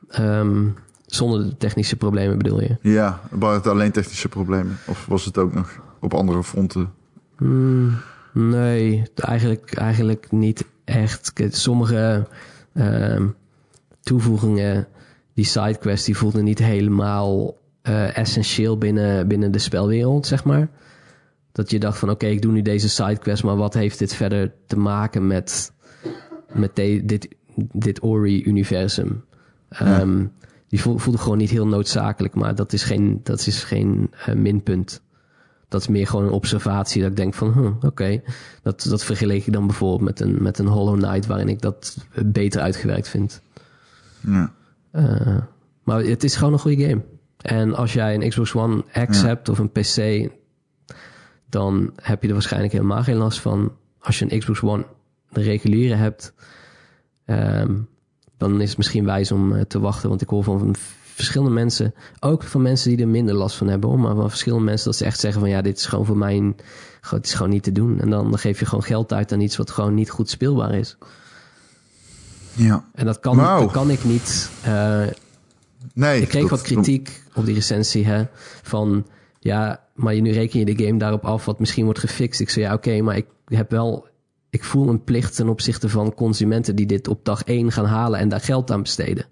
Ehm, 0.08 0.66
zonder 1.06 1.42
de 1.48 1.56
technische 1.56 1.96
problemen 1.96 2.38
bedoel 2.38 2.60
je? 2.60 2.76
Ja, 2.80 3.20
waren 3.30 3.56
het 3.56 3.66
alleen 3.66 3.92
technische 3.92 4.28
problemen? 4.28 4.76
Of 4.86 5.06
was 5.06 5.24
het 5.24 5.38
ook 5.38 5.54
nog 5.54 5.80
op 6.00 6.14
andere 6.14 6.44
fronten? 6.44 6.92
Hmm, 7.36 7.96
nee, 8.32 9.02
eigenlijk, 9.14 9.74
eigenlijk 9.74 10.26
niet 10.30 10.64
echt. 10.84 11.32
Sommige 11.48 12.26
ehm, 12.74 13.26
toevoegingen, 14.08 14.86
die 15.34 15.44
sidequests, 15.44 16.06
die 16.06 16.16
voelden 16.16 16.44
niet 16.44 16.58
helemaal 16.58 17.56
eh, 17.82 18.16
essentieel 18.16 18.78
binnen, 18.78 19.28
binnen 19.28 19.50
de 19.52 19.58
spelwereld, 19.58 20.26
zeg 20.26 20.44
maar. 20.44 20.68
Dat 21.52 21.70
je 21.70 21.78
dacht 21.78 21.98
van, 21.98 22.10
oké, 22.10 22.26
ik 22.26 22.42
doe 22.42 22.52
nu 22.52 22.62
deze 22.62 22.88
sidequest, 22.88 23.42
maar 23.44 23.56
wat 23.56 23.74
heeft 23.74 23.98
dit 23.98 24.14
verder 24.14 24.52
te 24.66 24.78
maken 24.78 25.26
met, 25.26 25.72
met 26.52 26.76
de- 26.76 27.02
dit, 27.04 27.28
dit 27.72 28.02
Ori-universum? 28.02 29.24
Ehm, 29.68 30.24
Die 30.68 30.80
voel- 30.80 30.98
voelde 30.98 31.18
gewoon 31.18 31.38
niet 31.38 31.50
heel 31.50 31.66
noodzakelijk, 31.66 32.34
maar 32.34 32.54
dat 32.54 32.72
is 32.72 32.82
geen, 32.82 33.20
dat 33.22 33.46
is 33.46 33.64
geen 33.64 34.10
eh, 34.26 34.34
minpunt. 34.34 35.02
Dat 35.68 35.80
is 35.80 35.88
meer 35.88 36.06
gewoon 36.06 36.24
een 36.24 36.30
observatie 36.30 37.00
dat 37.02 37.10
ik 37.10 37.16
denk 37.16 37.34
van, 37.34 37.52
hm, 37.52 37.86
oké. 37.86 38.22
Dat, 38.62 38.86
dat 38.88 39.04
vergeleek 39.04 39.46
ik 39.46 39.52
dan 39.52 39.66
bijvoorbeeld 39.66 40.00
met 40.00 40.20
een, 40.20 40.42
met 40.42 40.58
een 40.58 40.66
Hollow 40.66 40.98
Knight, 40.98 41.26
waarin 41.26 41.48
ik 41.48 41.60
dat 41.60 41.96
beter 42.26 42.60
uitgewerkt 42.60 43.08
vind. 43.08 43.40
Ja. 44.20 44.52
Eh, 44.90 45.38
maar 45.82 46.00
het 46.02 46.24
is 46.24 46.36
gewoon 46.36 46.52
een 46.52 46.58
goede 46.58 46.88
game. 46.88 47.02
En 47.38 47.74
als 47.74 47.92
jij 47.92 48.14
een 48.14 48.28
Xbox 48.28 48.54
One 48.54 48.84
X 49.08 49.20
Ja. 49.20 49.26
hebt 49.26 49.48
of 49.48 49.58
een 49.58 49.70
PC, 49.70 50.30
dan 51.48 51.92
heb 52.02 52.22
je 52.22 52.28
er 52.28 52.34
waarschijnlijk 52.34 52.72
helemaal 52.72 53.02
geen 53.02 53.16
last 53.16 53.40
van. 53.40 53.72
Als 53.98 54.18
je 54.18 54.32
een 54.32 54.38
Xbox 54.38 54.62
One, 54.62 54.86
de 55.30 55.40
reguliere 55.42 55.94
hebt, 55.94 56.32
ehm, 57.24 57.74
dan 58.36 58.60
is 58.60 58.68
het 58.68 58.78
misschien 58.78 59.04
wijs 59.04 59.32
om 59.32 59.54
eh, 59.54 59.60
te 59.62 59.80
wachten. 59.80 60.08
Want 60.08 60.22
ik 60.22 60.28
hoor 60.28 60.44
van 60.44 60.74
verschillende 61.14 61.54
mensen, 61.54 61.94
ook 62.20 62.42
van 62.42 62.62
mensen 62.62 62.90
die 62.90 63.00
er 63.00 63.08
minder 63.08 63.34
last 63.34 63.56
van 63.56 63.68
hebben, 63.68 63.90
hoor, 63.90 63.98
maar 64.00 64.14
van 64.14 64.28
verschillende 64.28 64.64
mensen 64.64 64.86
dat 64.86 64.96
ze 64.96 65.04
echt 65.04 65.20
zeggen 65.20 65.40
van 65.40 65.50
ja, 65.50 65.62
dit 65.62 65.76
is 65.78 65.86
gewoon 65.86 66.06
voor 66.06 66.16
mij, 66.16 66.36
een, 66.36 66.56
het 67.00 67.26
is 67.26 67.34
gewoon 67.34 67.52
niet 67.52 67.62
te 67.62 67.72
doen. 67.72 68.00
En 68.00 68.10
dan 68.10 68.38
geef 68.38 68.58
je 68.58 68.66
gewoon 68.66 68.84
geld 68.84 69.12
uit 69.12 69.32
aan 69.32 69.40
iets 69.40 69.56
wat 69.56 69.70
gewoon 69.70 69.94
niet 69.94 70.10
goed 70.10 70.30
speelbaar 70.30 70.74
is. 70.74 70.96
Ja. 72.58 72.84
En 72.94 73.04
dat 73.06 73.20
kan, 73.20 73.36
Wauw. 73.36 73.60
dat 73.60 73.70
kan 73.70 73.90
ik 73.90 74.04
niet. 74.04 74.50
eh, 74.62 75.02
Nee. 75.94 76.20
ik 76.20 76.28
kreeg 76.28 76.40
dat- 76.42 76.50
wat 76.50 76.62
kritiek 76.62 77.22
op 77.34 77.44
die 77.44 77.54
recensie, 77.54 78.06
hè. 78.06 78.24
Van, 78.62 79.06
ja, 79.40 79.84
maar 79.94 80.14
je, 80.14 80.20
nu 80.20 80.32
reken 80.32 80.58
je 80.58 80.74
de 80.74 80.84
game 80.84 80.98
daarop 80.98 81.24
af 81.24 81.44
wat 81.44 81.58
misschien 81.58 81.84
wordt 81.84 81.98
gefixt. 82.00 82.40
Ik 82.40 82.50
zei, 82.50 82.64
ja, 82.64 82.74
oké, 82.74 83.00
maar 83.00 83.16
ik 83.16 83.26
heb 83.44 83.70
wel... 83.70 84.06
Ik 84.50 84.64
voel 84.64 84.88
een 84.88 85.04
plicht 85.04 85.34
ten 85.36 85.48
opzichte 85.48 85.88
van 85.88 86.14
consumenten 86.14 86.76
die 86.76 86.86
dit 86.86 87.08
op 87.08 87.24
dag 87.24 87.42
één 87.44 87.72
gaan 87.72 87.84
halen 87.84 88.18
en 88.20 88.28
daar 88.28 88.40
geld 88.40 88.70
aan 88.70 88.82
besteden. 88.82 89.26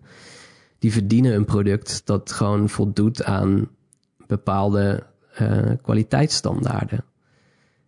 Die 0.79 0.93
verdienen 0.93 1.35
een 1.35 1.45
product 1.45 2.03
dat 2.05 2.33
gewoon 2.33 2.68
voldoet 2.68 3.24
aan 3.24 3.68
bepaalde 4.27 5.07
eh, 5.35 5.70
kwaliteitsstandaarden. 5.83 7.05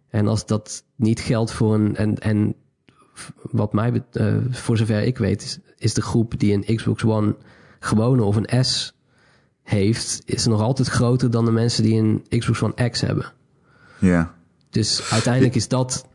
En 0.09 0.26
als 0.28 0.47
dat 0.47 0.84
niet 0.97 1.20
geldt 1.20 1.53
voor 1.53 1.74
een... 1.74 1.97
En, 1.97 2.18
en 2.18 2.55
wat 3.51 3.73
mij, 3.73 4.03
eh, 4.12 4.37
voor 4.51 4.77
zover 4.77 5.03
ik 5.03 5.19
weet, 5.19 5.43
is, 5.43 5.59
is 5.77 5.95
de 5.95 6.03
groep 6.03 6.39
die 6.39 6.53
een 6.53 6.77
Xbox 6.77 7.05
One 7.05 7.37
gewone 7.79 8.23
of 8.23 8.37
een 8.37 8.64
S 8.64 8.95
heeft, 9.62 10.23
is 10.25 10.47
nog 10.47 10.61
altijd 10.61 10.89
groter 10.89 11.31
dan 11.31 11.45
de 11.45 11.51
mensen 11.51 11.83
die 11.83 12.01
een 12.01 12.25
Xbox 12.39 12.62
One 12.62 12.89
X 12.91 13.01
hebben. 13.01 13.33
Ja. 13.99 14.35
Dus 14.71 15.11
uiteindelijk 15.11 15.55
is 15.55 15.69
dat, 15.69 16.07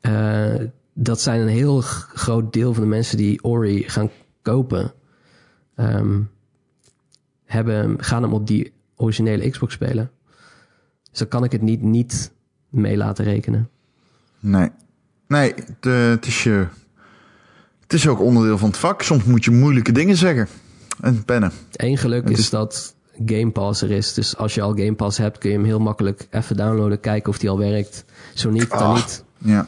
eh, 0.00 0.54
dat 0.94 1.20
zijn 1.20 1.40
een 1.40 1.48
heel 1.48 1.80
groot 1.80 2.52
deel 2.52 2.74
van 2.74 2.82
de 2.82 2.88
mensen 2.88 3.16
die 3.16 3.44
Ori 3.44 3.88
gaan 3.88 4.10
kopen, 4.42 4.92
ehm, 5.74 6.20
hebben, 7.44 8.02
gaan 8.02 8.22
hem 8.22 8.32
op 8.32 8.46
die 8.46 8.72
originele 8.96 9.50
Xbox 9.50 9.74
spelen. 9.74 10.10
Dus 11.10 11.18
dan 11.18 11.28
kan 11.28 11.44
ik 11.44 11.52
het 11.52 11.62
niet, 11.62 11.82
niet 11.82 12.32
mee 12.68 12.96
laten 12.96 13.24
rekenen. 13.24 13.68
Nee. 14.40 14.70
Nee, 15.30 15.54
het, 15.54 15.76
eh, 15.80 16.08
het 16.08 16.26
is 16.26 16.42
je... 16.42 16.66
Het 17.80 17.92
is 17.92 18.08
ook 18.08 18.20
onderdeel 18.20 18.58
van 18.58 18.68
het 18.68 18.78
vak. 18.78 19.02
Soms 19.02 19.24
moet 19.24 19.44
je 19.44 19.50
moeilijke 19.50 19.92
dingen 19.92 20.16
zeggen. 20.16 20.48
En 21.00 21.24
pennen. 21.24 21.52
Eén 21.72 21.98
geluk 21.98 22.28
is, 22.28 22.38
is- 22.38 22.50
dat 22.50 22.94
Game 23.26 23.50
Pass 23.50 23.82
er 23.82 23.90
is. 23.90 24.14
Dus 24.14 24.36
als 24.36 24.54
je 24.54 24.60
al 24.62 24.70
Game 24.70 24.94
Pass 24.94 25.18
hebt, 25.18 25.38
kun 25.38 25.50
je 25.50 25.56
hem 25.56 25.64
heel 25.64 25.78
makkelijk 25.80 26.26
even 26.30 26.56
downloaden, 26.56 27.00
kijken 27.00 27.30
of 27.32 27.38
die 27.38 27.50
al 27.50 27.58
werkt. 27.58 28.04
Zo 28.34 28.50
niet, 28.50 28.70
dan 28.70 28.78
Ah. 28.78 28.94
niet. 28.94 29.24
Ja. 29.38 29.66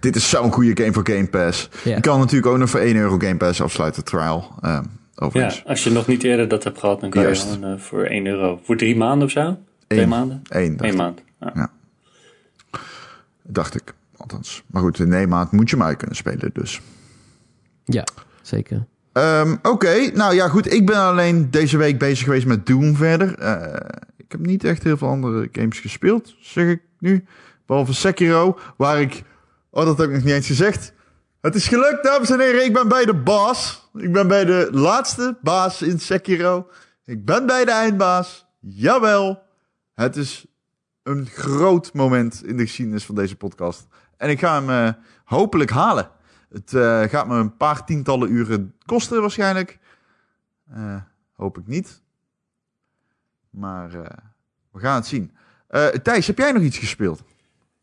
Dit 0.00 0.16
is 0.16 0.28
zo'n 0.30 0.52
goede 0.52 0.82
game 0.82 0.92
voor 0.92 1.08
Game 1.08 1.26
Pass. 1.28 1.68
Ja. 1.84 1.94
Je 1.94 2.00
kan 2.00 2.18
natuurlijk 2.18 2.46
ook 2.52 2.58
nog 2.58 2.70
voor 2.70 2.80
1 2.80 2.96
euro 2.96 3.18
Game 3.18 3.36
Pass 3.36 3.60
afsluiten, 3.62 4.04
trial. 4.04 4.48
eh 4.60 4.70
Ja, 4.70 4.82
overigens. 5.14 5.62
als 5.66 5.84
je 5.84 5.90
nog 5.90 6.06
niet 6.06 6.22
eerder 6.22 6.48
dat 6.48 6.64
hebt 6.64 6.78
gehad, 6.78 7.00
dan 7.00 7.10
kan 7.10 7.22
Juist. 7.22 7.42
je 7.46 7.52
gewoon 7.52 7.72
eh, 7.74 7.80
voor 7.80 8.04
1 8.04 8.26
euro. 8.26 8.60
Voor 8.64 8.76
drie 8.76 8.96
maanden 8.96 9.26
of 9.26 9.32
zo? 9.32 9.58
Twee 9.86 10.06
maanden? 10.06 10.42
Eén, 10.48 10.76
dacht 10.76 10.84
Eén 10.84 10.90
ik. 10.92 10.96
maand. 10.96 11.20
Ja. 11.54 11.70
Dacht 13.42 13.74
ik, 13.74 13.94
althans. 14.20 14.62
Maar 14.66 14.82
goed, 14.82 14.98
in 14.98 15.08
nee 15.08 15.26
maand 15.26 15.52
moet 15.52 15.70
je 15.70 15.76
hem 15.76 15.84
uit 15.84 15.96
kunnen 15.96 16.16
spelen, 16.16 16.50
dus. 16.52 16.80
Ja, 17.84 18.04
zeker. 18.42 18.86
Ehm, 19.12 19.56
Oké, 19.62 20.10
nou 20.14 20.34
ja, 20.34 20.48
goed. 20.48 20.72
Ik 20.72 20.86
ben 20.86 20.96
alleen 20.96 21.50
deze 21.50 21.76
week 21.76 21.98
bezig 21.98 22.24
geweest 22.24 22.46
met 22.46 22.66
Doom 22.66 22.96
verder. 22.96 23.38
Eh, 23.38 23.98
ik 24.16 24.32
heb 24.32 24.40
niet 24.40 24.64
echt 24.64 24.82
heel 24.82 24.96
veel 24.96 25.08
andere 25.08 25.48
games 25.52 25.78
gespeeld, 25.78 26.34
zeg 26.40 26.68
ik 26.68 26.82
nu. 26.98 27.24
Behalve 27.66 27.94
Sekiro, 27.94 28.58
waar 28.76 29.00
ik... 29.00 29.22
Oh, 29.70 29.84
dat 29.84 29.98
heb 29.98 30.08
ik 30.08 30.14
nog 30.14 30.24
niet 30.24 30.34
eens 30.34 30.46
gezegd. 30.46 30.92
Het 31.40 31.54
is 31.54 31.68
gelukt, 31.68 32.04
dames 32.04 32.30
en 32.30 32.40
heren. 32.40 32.64
Ik 32.64 32.72
ben 32.72 32.88
bij 32.88 33.04
de 33.04 33.14
baas. 33.14 33.90
Ik 33.94 34.12
ben 34.12 34.28
bij 34.28 34.44
de 34.44 34.68
laatste 34.72 35.38
baas 35.42 35.82
in 35.82 36.00
Sekiro. 36.00 36.68
Ik 37.04 37.24
ben 37.24 37.46
bij 37.46 37.64
de 37.64 37.70
eindbaas. 37.70 38.46
Jawel. 38.60 39.42
Het 39.94 40.16
is 40.16 40.46
een 41.02 41.26
groot 41.26 41.92
moment 41.92 42.44
in 42.44 42.56
de 42.56 42.62
geschiedenis 42.62 43.04
van 43.04 43.14
deze 43.14 43.36
podcast. 43.36 43.86
En 44.20 44.30
ik 44.30 44.38
ga 44.38 44.54
hem 44.54 44.70
eh, 44.70 44.92
hopelijk 45.24 45.70
halen. 45.70 46.10
Het 46.50 46.74
eh, 46.74 47.02
gaat 47.02 47.28
me 47.28 47.34
een 47.34 47.56
paar 47.56 47.84
tientallen 47.84 48.32
uren 48.32 48.74
kosten 48.86 49.20
waarschijnlijk. 49.20 49.78
Eh, 50.70 50.96
hoop 51.32 51.58
ik 51.58 51.66
niet. 51.66 52.02
Maar 53.50 53.90
we 54.72 54.78
gaan 54.78 54.94
het 54.94 55.06
zien. 55.06 55.32
Thijs, 56.02 56.26
heb 56.26 56.38
jij 56.38 56.52
nog 56.52 56.62
iets 56.62 56.78
gespeeld? 56.78 57.22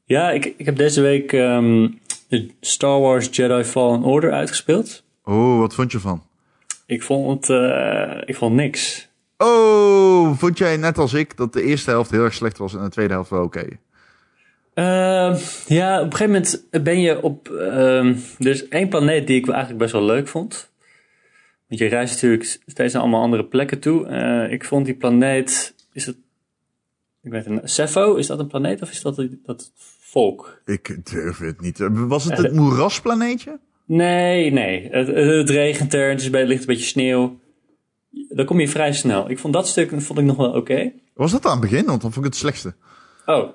Ja, 0.03 0.31
ik, 0.31 0.45
ik 0.45 0.65
heb 0.65 0.75
deze 0.75 1.01
week 1.01 1.31
de 1.31 2.51
Star 2.59 2.99
Wars 2.99 3.27
Jedi 3.31 3.63
Fallen 3.63 4.03
Order 4.03 4.31
uitgespeeld. 4.31 5.03
Oh, 5.23 5.59
wat 5.59 5.75
vond 5.75 5.91
je 5.91 5.99
van? 5.99 6.23
Ik 6.85 7.03
vond 7.03 7.47
het, 7.47 8.27
ik 8.27 8.35
vond 8.35 8.55
niks. 8.55 9.09
Oh, 9.37 10.37
vond 10.37 10.57
jij 10.57 10.77
net 10.77 10.97
als 10.97 11.13
ik 11.13 11.37
dat 11.37 11.53
de 11.53 11.61
eerste 11.61 11.89
helft 11.89 12.11
heel 12.11 12.23
erg 12.23 12.33
slecht 12.33 12.57
was 12.57 12.75
en 12.75 12.83
de 12.83 12.89
tweede 12.89 13.13
helft 13.13 13.29
wel 13.29 13.43
oké? 13.43 13.67
Ehm, 14.77 15.35
ja, 15.67 15.99
op 16.01 16.05
een 16.05 16.17
gegeven 16.17 16.25
moment 16.25 16.65
ben 16.83 17.01
je 17.01 17.21
op. 17.21 17.49
ehm 17.49 18.13
er 18.39 18.47
is 18.47 18.67
één 18.67 18.89
planeet 18.89 19.27
die 19.27 19.37
ik 19.37 19.47
eigenlijk 19.47 19.79
best 19.79 19.91
wel 19.91 20.03
leuk 20.03 20.27
vond. 20.27 20.69
Want 21.67 21.81
je 21.81 21.87
reist 21.87 22.13
natuurlijk 22.13 22.59
steeds 22.65 22.93
naar 22.93 23.01
allemaal 23.01 23.21
andere 23.21 23.45
plekken 23.45 23.79
toe. 23.79 24.05
Eh, 24.07 24.51
ik 24.51 24.65
vond 24.65 24.85
die 24.85 24.95
planeet. 24.95 25.75
Is 25.93 26.05
het. 26.05 26.17
Ik 27.23 27.31
weet 27.31 27.45
het 27.45 27.71
Cepho, 27.71 28.15
is 28.15 28.27
dat 28.27 28.39
een 28.39 28.47
planeet 28.47 28.81
of 28.81 28.91
is 28.91 29.01
dat 29.01 29.21
dat 29.45 29.71
volk? 29.99 30.61
Ik 30.65 31.11
durf 31.11 31.37
het 31.37 31.61
niet. 31.61 31.77
Was 31.91 32.23
het 32.23 32.37
het 32.37 32.53
moerasplaneetje? 32.53 33.59
Nee, 33.85 34.51
nee. 34.51 34.89
Het, 34.91 35.07
het, 35.07 35.15
het 35.27 35.49
regent 35.49 35.93
er, 35.93 36.09
het 36.09 36.21
is 36.21 36.29
bij- 36.29 36.45
ligt 36.45 36.61
een 36.61 36.67
beetje 36.67 36.83
sneeuw. 36.83 37.39
Dan 38.29 38.45
kom 38.45 38.59
je 38.59 38.67
vrij 38.67 38.93
snel. 38.93 39.29
Ik 39.29 39.39
vond 39.39 39.53
dat 39.53 39.67
stuk 39.67 40.01
vond 40.01 40.19
ik 40.19 40.25
nog 40.25 40.37
wel 40.37 40.51
oké. 40.51 40.91
Was 41.13 41.31
dat 41.31 41.45
aan 41.45 41.51
het 41.51 41.69
begin? 41.69 41.85
Want 41.85 42.01
dan 42.01 42.11
vond 42.11 42.25
ik 42.25 42.31
het 42.31 42.39
slechtste. 42.41 42.73
Oh, 43.25 43.49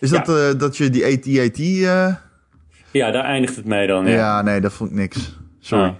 Is 0.00 0.10
Ja. 0.10 0.22
dat 0.22 0.38
eh, 0.54 0.58
dat 0.60 0.76
je 0.76 0.90
die 0.90 1.04
AT-AT... 1.04 1.58
eh 1.58 2.14
ja, 2.90 3.10
daar 3.10 3.24
eindigt 3.24 3.56
het 3.56 3.64
mee 3.64 3.86
dan. 3.86 4.06
ja. 4.06 4.12
Ja. 4.14 4.42
nee, 4.42 4.60
dat 4.60 4.72
vond 4.72 4.90
ik 4.90 4.96
niks. 4.96 5.38
Sorry. 5.60 5.84
Ah. 5.84 5.94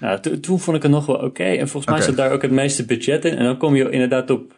Nou, 0.00 0.20
to- 0.20 0.40
toen 0.40 0.60
vond 0.60 0.76
ik 0.76 0.82
het 0.82 0.92
nog 0.92 1.06
wel 1.06 1.16
oké. 1.16 1.42
En 1.44 1.68
volgens 1.68 1.86
mij 1.86 1.94
Oké. 1.94 2.04
zat 2.04 2.16
daar 2.16 2.32
ook 2.32 2.42
het 2.42 2.50
meeste 2.50 2.84
budget 2.84 3.24
in. 3.24 3.36
En 3.36 3.44
dan 3.44 3.56
kom 3.56 3.74
je 3.74 3.90
inderdaad 3.90 4.30
op 4.30 4.54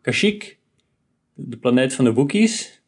Kashyyyk, 0.00 0.58
de 1.34 1.56
planeet 1.56 1.94
van 1.94 2.04
de 2.04 2.12
Wookiees. 2.12 2.82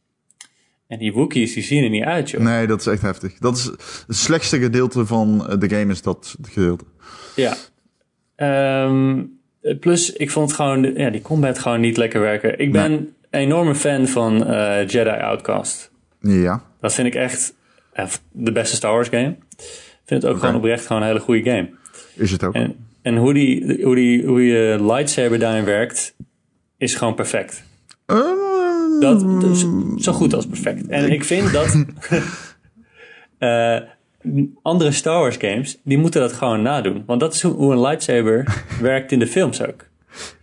En 0.87 0.99
die 0.99 1.13
Wookiees, 1.13 1.55
die 1.55 1.63
zien 1.63 1.85
er 1.85 1.91
niet 1.91 2.05
uit, 2.05 2.31
joh. 2.31 2.41
Nee, 2.43 2.67
dat 2.67 2.81
is 2.81 2.87
echt 2.87 3.03
heftig. 3.03 3.39
Dat 3.39 3.57
is 3.57 3.65
het 4.07 4.17
slechtste 4.17 4.59
gedeelte 4.59 5.07
van 5.07 5.47
eh, 5.49 5.59
de 5.59 5.69
game 5.69 5.93
is 5.93 6.03
dat 6.03 6.37
gedeelte. 6.43 6.85
Ja. 7.37 7.55
Ehm, 8.37 9.23
plus, 9.81 10.13
ik 10.13 10.31
vond 10.31 10.53
gewoon, 10.53 10.95
ja, 10.95 11.11
die 11.11 11.23
combat 11.23 11.59
gewoon 11.59 11.81
niet 11.81 11.97
lekker 11.97 12.21
werken. 12.21 12.59
Ik 12.59 12.73
ben 12.73 13.15
enorme 13.31 13.75
fan 13.75 14.07
van 14.07 14.47
eh, 14.47 14.87
Jedi 14.89 15.11
Outcast. 15.21 15.91
Ja. 16.21 16.63
Dat 16.81 16.95
vind 16.95 17.07
ik 17.07 17.15
echt 17.15 17.55
de 18.33 18.53
beste 18.53 18.77
Star 18.77 18.93
Wars 18.93 19.09
game. 19.09 19.37
Ik 19.59 20.07
vind 20.07 20.23
het 20.23 20.33
ook 20.33 20.39
gewoon 20.39 20.55
oprecht 20.55 20.87
gewoon 20.87 21.03
een 21.03 21.09
hele 21.09 21.21
goede 21.21 21.51
game. 21.51 21.71
Is 22.15 22.31
het 22.31 22.45
ook. 22.45 22.55
En, 22.55 22.77
en 23.03 23.17
hoe, 23.17 23.35
die, 23.35 23.85
hoe, 23.85 23.95
die, 23.95 24.27
hoe 24.27 24.47
je 24.47 24.85
lightsaber 24.85 25.39
daarin 25.39 25.65
werkt, 25.65 26.15
is 26.77 26.95
gewoon 26.95 27.15
perfect. 27.15 27.65
Eh, 28.07 28.17
Dat, 29.01 29.43
is 29.43 29.67
zo 30.05 30.13
goed 30.13 30.35
als 30.35 30.47
perfect. 30.47 30.87
En 30.87 31.13
ik 31.13 31.25
vind 31.25 31.53
dat 31.53 31.75
eh, 33.39 33.81
andere 34.63 34.93
Star 34.93 35.21
Wars 35.21 35.37
games, 35.37 35.79
die 35.85 35.99
moeten 35.99 36.21
dat 36.21 36.33
gewoon 36.33 36.63
nadoen. 36.63 37.03
Want 37.07 37.21
dat 37.21 37.35
is 37.35 37.43
hoe, 37.43 37.53
hoe 37.53 37.73
een 37.73 37.81
lightsaber 37.81 38.65
werkt 38.81 39.13
in 39.13 39.19
de 39.19 39.27
films 39.27 39.63
ook. 39.63 39.89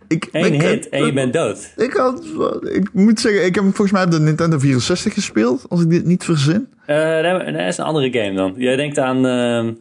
Ik, 0.08 0.28
Eén 0.32 0.54
ik- 0.54 0.62
hit 0.62 0.88
en 0.88 1.06
je 1.06 1.12
bent 1.12 1.32
dood. 1.32 1.72
Ik, 1.76 1.92
had, 1.92 2.24
ik 2.72 2.92
moet 2.92 3.20
zeggen, 3.20 3.44
ik 3.44 3.54
heb 3.54 3.64
volgens 3.64 3.90
mij 3.90 4.04
op 4.04 4.10
de 4.10 4.20
Nintendo 4.20 4.58
64 4.58 5.14
gespeeld, 5.14 5.64
als 5.68 5.82
ik 5.82 5.90
dit 5.90 6.04
niet 6.04 6.24
verzin. 6.24 6.68
Eh, 6.86 7.22
dat 7.22 7.56
is 7.56 7.78
een 7.78 7.84
andere 7.84 8.10
game 8.22 8.34
dan. 8.34 8.54
Jij 8.56 8.76
denkt 8.76 8.98
aan 8.98 9.26
ehm, 9.26 9.72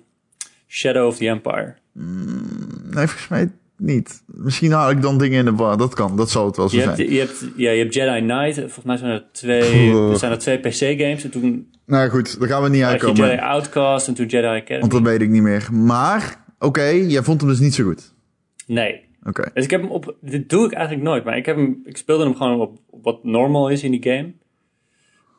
Shadow 0.68 1.08
of 1.08 1.18
the 1.18 1.28
Empire. 1.28 1.76
Nee, 1.94 3.08
volgens 3.08 3.28
mij 3.28 3.52
niet. 3.78 4.24
Misschien 4.26 4.72
haal 4.72 4.90
ik 4.90 5.02
dan 5.02 5.18
dingen 5.18 5.40
in 5.40 5.46
de 5.46 5.52
war. 5.56 5.78
Dat 5.78 5.94
kan, 5.94 6.18
dat 6.18 6.30
zou 6.30 6.48
het 6.48 6.58
wel 6.58 6.70
zo 6.70 6.76
Je 6.76 6.82
zijn. 6.84 6.96
hebt, 6.98 7.10
je, 7.12 7.20
hebt, 7.20 7.46
ja, 7.56 7.72
je 7.72 7.80
hebt 7.80 7.94
Jedi 7.94 8.20
Knight. 8.20 8.56
Volgens 8.60 8.86
mij 8.86 8.98
zijn 8.98 9.12
er 9.12 9.26
twee, 9.32 9.92
er 10.10 10.18
zijn 10.18 10.32
er 10.32 10.38
twee 10.38 10.58
PC-games. 10.60 11.24
En 11.24 11.30
toen 11.30 11.72
Nou 11.86 12.10
goed, 12.10 12.40
daar 12.40 12.48
gaan 12.50 12.64
we 12.64 12.70
niet 12.70 12.84
uitkomen. 12.84 13.26
Jedi 13.28 13.42
Outcast 13.42 14.08
en 14.08 14.14
toen 14.14 14.26
Jedi 14.26 14.48
Academy. 14.48 14.80
Want 14.80 14.92
dat 14.92 15.02
weet 15.02 15.22
ik 15.22 15.30
niet 15.30 15.42
meer. 15.42 15.68
Maar, 15.72 16.46
oké, 16.60 16.84
jij 16.86 17.24
vond 17.24 17.42
hem 17.42 17.50
dus 17.50 17.60
niet 17.60 17.74
zo 17.74 17.84
goed. 17.84 18.14
Nee. 18.68 19.06
Dus 19.54 19.64
ik 19.64 19.70
heb 19.72 19.82
hem 19.82 19.92
op... 19.92 20.16
Dit 20.22 20.50
doe 20.50 20.66
ik 20.66 20.74
eigenlijk 20.74 21.06
nooit. 21.06 21.24
Maar 21.24 21.38
ik, 21.38 21.46
heb 21.46 21.56
hem, 21.56 21.82
ik 21.86 21.98
speelde 21.98 22.24
hem 22.24 22.36
gewoon 22.36 22.60
op, 22.60 22.78
op 22.90 23.04
wat 23.04 23.24
normal 23.24 23.70
is 23.70 23.84
in 23.84 23.92
die 23.92 24.04
game. 24.04 24.34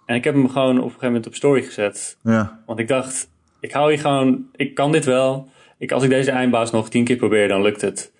En 0.06 0.14
ik 0.14 0.24
heb 0.24 0.34
hem 0.34 0.48
gewoon 0.48 0.76
op 0.76 0.84
een 0.84 0.88
gegeven 0.88 1.06
moment 1.06 1.26
op 1.26 1.34
story 1.34 1.62
gezet. 1.62 2.16
Ja. 2.22 2.62
Want 2.66 2.78
ik 2.78 2.88
dacht, 2.88 3.30
ik 3.60 3.72
hou 3.72 3.90
hier 3.90 4.00
gewoon... 4.00 4.46
Ik 4.56 4.74
kan 4.74 4.92
dit 4.92 5.04
wel. 5.04 5.48
Ik, 5.78 5.92
als 5.92 6.02
ik 6.02 6.10
deze 6.10 6.30
eindbaas 6.30 6.70
nog 6.70 6.88
tien 6.88 7.04
keer 7.04 7.16
probeer, 7.16 7.48
dan 7.48 7.62
lukt 7.62 7.80
het. 7.80 8.12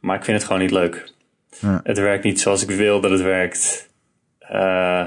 Maar 0.00 0.16
ik 0.16 0.24
vind 0.24 0.36
het 0.36 0.46
gewoon 0.46 0.62
niet 0.62 0.70
leuk. 0.70 1.12
Ja. 1.60 1.80
Het 1.82 1.98
werkt 1.98 2.24
niet 2.24 2.40
zoals 2.40 2.62
ik 2.62 2.70
wil 2.70 3.00
dat 3.00 3.10
het 3.10 3.22
werkt. 3.22 3.90
Eh, 4.38 5.06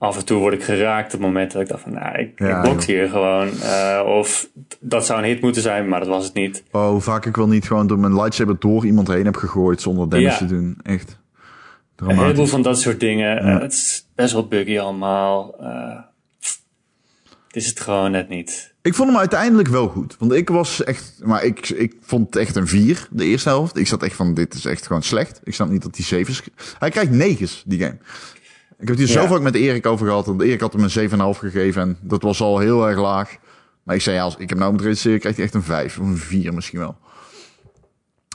af 0.00 0.16
en 0.18 0.24
toe 0.24 0.38
word 0.38 0.54
ik 0.54 0.62
geraakt 0.62 1.14
op 1.14 1.20
momenten 1.20 1.52
dat 1.52 1.62
ik 1.62 1.68
dacht 1.68 1.82
van... 1.82 1.92
Nou, 1.92 2.18
ik, 2.18 2.38
Ja, 2.38 2.56
ik 2.56 2.70
box 2.70 2.86
joh. 2.86 2.96
hier 2.96 3.08
gewoon. 3.08 3.48
Eh, 3.60 4.02
of 4.06 4.48
dat 4.80 5.06
zou 5.06 5.18
een 5.22 5.28
hit 5.28 5.40
moeten 5.40 5.62
zijn, 5.62 5.88
maar 5.88 6.00
dat 6.00 6.08
was 6.08 6.24
het 6.24 6.34
niet. 6.34 6.62
Oh, 6.70 6.88
hoe 6.88 7.00
vaak 7.00 7.26
ik 7.26 7.36
wel 7.36 7.48
niet 7.48 7.66
gewoon 7.66 7.86
door 7.86 7.98
mijn 7.98 8.14
lightsaber 8.14 8.56
door 8.58 8.86
iemand 8.86 9.08
heen 9.08 9.24
heb 9.24 9.36
gegooid 9.36 9.80
zonder 9.80 10.08
damage 10.08 10.28
Ja. 10.30 10.36
te 10.36 10.46
doen. 10.46 10.78
Echt. 10.82 11.18
Een 11.96 12.06
heleboel 12.06 12.24
Dramatisch. 12.24 12.50
van 12.50 12.62
dat 12.62 12.80
soort 12.80 13.00
dingen. 13.00 13.34
Ja. 13.46 13.54
Eh, 13.56 13.60
het 13.60 13.72
is 13.72 14.06
best 14.14 14.32
wel 14.32 14.46
buggy 14.48 14.78
allemaal. 14.78 15.54
Eh, 15.60 15.98
het 17.46 17.56
is 17.56 17.66
het 17.66 17.80
gewoon 17.80 18.10
net 18.10 18.28
niet. 18.28 18.74
Ik 18.82 18.94
vond 18.94 19.08
hem 19.08 19.18
uiteindelijk 19.18 19.68
wel 19.68 19.88
goed. 19.88 20.16
Want 20.18 20.32
ik 20.32 20.48
was 20.48 20.84
echt... 20.84 21.20
Maar 21.24 21.44
ik, 21.44 21.68
ik 21.68 21.94
vond 22.00 22.26
het 22.26 22.36
echt 22.36 22.56
een 22.56 22.66
4, 22.66 23.08
de 23.10 23.24
eerste 23.24 23.48
helft. 23.48 23.76
Ik 23.76 23.86
zat 23.86 24.02
echt 24.02 24.14
van, 24.16 24.34
dit 24.34 24.54
is 24.54 24.64
echt 24.64 24.86
gewoon 24.86 25.02
slecht. 25.02 25.40
Ik 25.44 25.54
snap 25.54 25.68
niet 25.68 25.82
dat 25.82 25.96
hij 25.96 26.04
7 26.04 26.32
is. 26.32 26.42
Hij 26.78 26.90
krijgt 26.90 27.10
9, 27.10 27.48
die 27.64 27.78
game. 27.78 27.98
Ik 28.80 28.88
heb 28.88 28.96
het 28.96 28.98
hier 28.98 29.06
zo 29.16 29.22
Ja. 29.22 29.28
vaak 29.28 29.40
met 29.40 29.54
Erik 29.54 29.86
over 29.86 30.06
gehad. 30.06 30.26
Want 30.26 30.40
Erik 30.42 30.60
had 30.60 30.72
hem 30.72 30.82
een 30.82 30.90
7,5 30.90 31.38
gegeven. 31.38 31.82
En 31.82 31.98
dat 32.00 32.22
was 32.22 32.40
al 32.40 32.58
heel 32.58 32.88
erg 32.88 32.98
laag. 32.98 33.36
Maar 33.82 33.94
ik 33.94 34.02
zei, 34.02 34.16
ja, 34.16 34.22
als 34.22 34.36
ik 34.36 34.48
hem 34.50 34.58
nou 34.58 34.72
moet 34.72 34.80
reduceren, 34.80 35.18
krijgt 35.18 35.36
hij 35.38 35.46
echt 35.46 35.54
een 35.54 35.62
5. 35.62 35.98
Of 35.98 36.06
een 36.06 36.16
4 36.16 36.54
misschien 36.54 36.78
wel. 36.78 36.96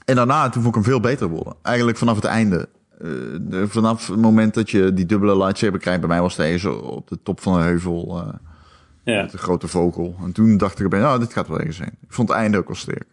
En 0.05 0.15
daarna, 0.15 0.43
toen 0.49 0.61
vond 0.63 0.75
ik 0.75 0.83
hem 0.83 0.91
veel 0.91 0.99
beter 0.99 1.27
worden. 1.27 1.53
Eigenlijk 1.61 1.97
vanaf 1.97 2.15
het 2.15 2.25
einde. 2.25 2.69
Eh, 2.99 3.09
de- 3.41 3.65
vanaf 3.67 4.07
het 4.07 4.17
moment 4.21 4.53
dat 4.53 4.69
je 4.69 4.93
die 4.93 5.05
dubbele 5.05 5.37
lightsaber 5.37 5.79
krijgt. 5.79 5.99
Bij 5.99 6.09
mij 6.09 6.21
was 6.21 6.35
zo 6.57 6.71
op 6.73 7.07
de 7.07 7.17
top 7.23 7.41
van 7.41 7.57
de 7.57 7.63
heuvel. 7.63 8.21
eh, 8.21 8.33
Ja. 9.03 9.21
met 9.21 9.33
een 9.33 9.39
grote 9.39 9.67
vogel. 9.67 10.15
En 10.23 10.31
toen 10.31 10.57
dacht 10.57 10.79
ik 10.79 10.89
nou, 10.89 11.19
dit 11.19 11.33
gaat 11.33 11.47
wel 11.47 11.57
ergens 11.57 11.77
zijn. 11.77 11.97
Ik 12.01 12.13
vond 12.13 12.29
het 12.29 12.37
einde 12.37 12.57
ook 12.57 12.67
wel 12.67 12.75
sterk. 12.75 13.05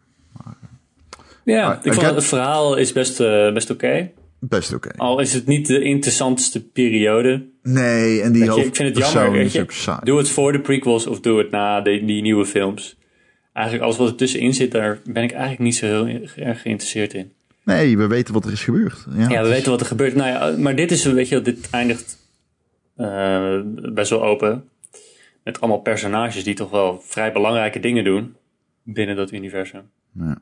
Ja, 1.45 1.67
Maar 1.67 1.77
ik 1.77 1.85
ik 1.85 1.93
vond 1.95 2.07
het 2.07 2.25
verhaal 2.25 2.77
is 2.77 2.93
best, 2.93 3.21
eh, 3.21 3.53
best 3.53 3.71
oké. 3.71 4.11
Best 4.49 4.75
oké. 4.75 4.91
Al 4.97 5.21
is 5.21 5.33
het 5.35 5.47
niet 5.47 5.67
de 5.67 5.83
interessantste 5.83 6.65
periode. 6.69 7.47
Nee, 7.63 8.23
en 8.23 8.33
die 8.33 8.45
je, 8.45 8.65
ik 8.65 8.77
vind 8.77 8.97
het 8.97 9.13
jammer. 9.13 9.41
is 9.41 9.59
ook 9.61 9.71
saai. 9.73 9.99
doe 10.05 10.19
het 10.19 10.29
voor 10.29 10.53
de 10.53 10.61
prequels 10.61 11.07
of 11.07 11.21
doe 11.21 11.39
het 11.39 11.51
na 11.51 11.81
de, 11.81 12.05
die 12.05 12.23
nieuwe 12.23 12.47
films. 12.47 12.97
Eigenlijk 13.53 13.85
alles 13.87 13.99
wat 13.99 14.09
er 14.09 14.15
tussenin 14.17 14.55
zit, 14.55 14.71
daar 14.73 15.01
ben 15.05 15.23
ik 15.23 15.31
eigenlijk 15.31 15.61
niet 15.63 15.75
zo 15.77 15.87
heel 16.05 16.21
erg 16.37 16.61
geïnteresseerd 16.63 17.15
in. 17.15 17.33
Nee, 17.65 17.97
we 17.99 18.07
weten 18.07 18.35
wat 18.35 18.45
er 18.45 18.53
is 18.53 18.65
gebeurd. 18.65 19.07
Ja, 19.17 19.29
Ja, 19.29 19.41
we 19.43 19.49
is- 19.49 19.55
weten 19.55 19.71
wat 19.71 19.81
er 19.81 19.87
gebeurt. 19.87 20.15
Nou 20.15 20.29
ja, 20.29 20.59
maar 20.63 20.77
dit 20.77 20.91
is, 20.91 21.05
weet 21.05 21.29
je, 21.29 21.43
dit 21.43 21.69
eindigt 21.71 22.19
eh, 22.97 23.61
best 23.93 24.11
wel 24.11 24.23
open. 24.25 24.65
Met 25.45 25.61
allemaal 25.61 25.81
personages 25.81 26.45
die 26.45 26.55
toch 26.55 26.71
wel 26.71 27.01
vrij 27.05 27.33
belangrijke 27.33 27.81
dingen 27.81 28.05
doen 28.05 28.35
binnen 28.83 29.17
dat 29.17 29.33
universum. 29.33 29.83
Ja. 30.19 30.39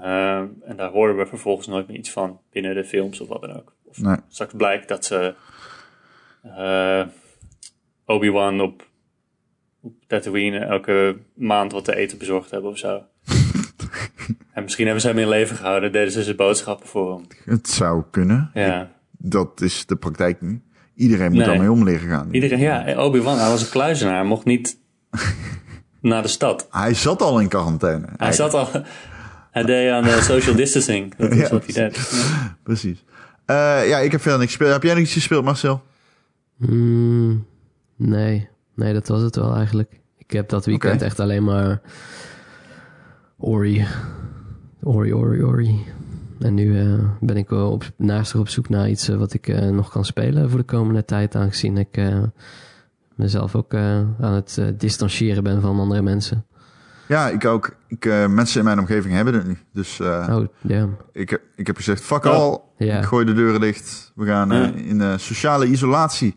Eh, 0.00 0.36
en 0.38 0.76
daar 0.76 0.90
horen 0.90 1.16
we 1.16 1.26
vervolgens 1.26 1.66
nooit 1.66 1.88
meer 1.88 1.96
iets 1.96 2.10
van 2.10 2.40
binnen 2.50 2.74
de 2.74 2.84
films 2.84 3.20
of 3.20 3.28
wat 3.28 3.40
dan 3.40 3.56
ook. 3.56 3.72
Of 3.84 3.98
Nee. 4.00 4.16
straks 4.28 4.52
blijkt 4.56 4.88
dat 4.88 5.04
ze 5.04 5.34
eh, 6.42 7.02
Obi-Wan 8.04 8.60
op, 8.60 8.86
op 9.80 9.92
Tatooine 10.06 10.58
elke 10.58 11.16
maand 11.34 11.72
wat 11.72 11.84
te 11.84 11.96
eten 11.96 12.18
bezorgd 12.18 12.50
hebben 12.50 12.70
of 12.70 12.78
zo. 12.78 13.02
en 14.54 14.62
misschien 14.62 14.84
hebben 14.84 15.02
ze 15.02 15.08
hem 15.08 15.18
in 15.18 15.28
leven 15.28 15.56
gehouden, 15.56 15.92
deden 15.92 16.12
ze 16.12 16.22
zijn 16.22 16.36
boodschappen 16.36 16.88
voor 16.88 17.12
hem. 17.14 17.26
Het 17.44 17.68
zou 17.68 18.02
kunnen. 18.10 18.50
Ja. 18.54 18.90
Dat 19.18 19.60
is 19.60 19.86
de 19.86 19.96
praktijk 19.96 20.40
nu. 20.40 20.62
Iedereen 20.94 21.28
moet 21.28 21.36
Nee. 21.38 21.46
daarmee 21.46 21.70
om 21.70 21.84
leren 21.84 22.08
gaan. 22.08 22.28
Iedereen, 22.34 22.58
ja, 22.58 22.94
Obi-Wan, 23.04 23.38
hij 23.38 23.48
was 23.48 23.62
een 23.62 23.70
kluizenaar, 23.70 24.14
hij 24.14 24.24
mocht 24.24 24.44
niet 24.44 24.78
naar 26.00 26.22
de 26.22 26.28
stad. 26.28 26.68
Hij 26.70 26.94
zat 26.94 27.22
al 27.22 27.40
in 27.40 27.48
quarantaine. 27.48 28.06
Hij 28.16 28.32
zat 28.32 28.54
al, 28.54 28.68
hij 29.50 29.62
deed 29.62 29.90
aan 29.90 30.02
de 30.02 30.18
social 30.20 30.54
distancing. 30.54 31.14
Dat 31.16 31.30
is 31.30 31.50
wat 31.50 31.64
hij 31.66 31.74
deed. 31.74 32.12
Precies. 32.62 33.04
Eh, 33.46 33.88
ja, 33.88 33.98
ik 33.98 34.12
heb 34.12 34.20
verder 34.20 34.38
niks 34.38 34.50
gespeeld. 34.52 34.72
Heb 34.72 34.82
jij 34.82 34.94
nog 34.94 35.02
iets 35.02 35.12
gespeeld, 35.12 35.44
Marcel? 35.44 35.82
Hmm, 36.58 37.46
nee, 37.96 38.48
nee, 38.74 38.92
dat 38.92 39.08
was 39.08 39.22
het 39.22 39.36
wel 39.36 39.54
eigenlijk. 39.54 40.00
Ik 40.18 40.30
heb 40.30 40.48
dat 40.48 40.66
weekend 40.66 41.02
echt 41.02 41.20
alleen 41.20 41.44
maar 41.44 41.80
Ori, 43.38 43.86
Ori, 44.82 45.14
Ori, 45.14 45.42
Ori. 45.44 45.84
En 46.38 46.54
nu 46.54 46.80
eh, 46.80 47.04
ben 47.20 47.36
ik 47.36 47.48
wel 47.48 47.70
op, 47.70 47.90
naastig 47.96 48.40
op 48.40 48.48
zoek 48.48 48.68
naar 48.68 48.88
iets 48.90 49.08
eh, 49.08 49.16
wat 49.16 49.34
ik 49.34 49.48
eh, 49.48 49.68
nog 49.68 49.90
kan 49.90 50.04
spelen 50.04 50.50
voor 50.50 50.58
de 50.58 50.64
komende 50.64 51.04
tijd, 51.04 51.34
aangezien 51.34 51.78
ik 51.78 51.96
eh, 51.96 52.22
mezelf 53.20 53.54
ook 53.54 53.74
eh, 53.74 53.96
aan 54.20 54.32
het 54.32 54.56
eh, 54.58 54.66
distancieren 54.76 55.42
ben 55.42 55.60
van 55.60 55.78
andere 55.78 56.02
mensen. 56.02 56.44
Ja, 57.10 57.28
ik 57.28 57.44
ook. 57.44 57.76
Ik, 57.88 58.04
eh, 58.04 58.26
mensen 58.26 58.58
in 58.58 58.64
mijn 58.64 58.78
omgeving 58.78 59.14
hebben 59.14 59.34
het 59.34 59.46
nu. 59.46 59.58
Dus 59.72 60.00
eh, 60.00 60.26
Oh, 60.30 60.46
ja. 60.60 60.88
ik, 61.12 61.30
heb, 61.30 61.40
ik 61.56 61.66
heb 61.66 61.76
gezegd, 61.76 62.02
fuck 62.02 62.24
Oh. 62.24 62.64
Ja. 62.76 62.98
Ik 62.98 63.04
gooi 63.04 63.24
de 63.24 63.32
deuren 63.32 63.60
dicht. 63.60 64.12
We 64.14 64.26
gaan 64.26 64.52
eh, 64.52 64.88
in 64.88 65.18
sociale 65.18 65.66
isolatie. 65.66 66.34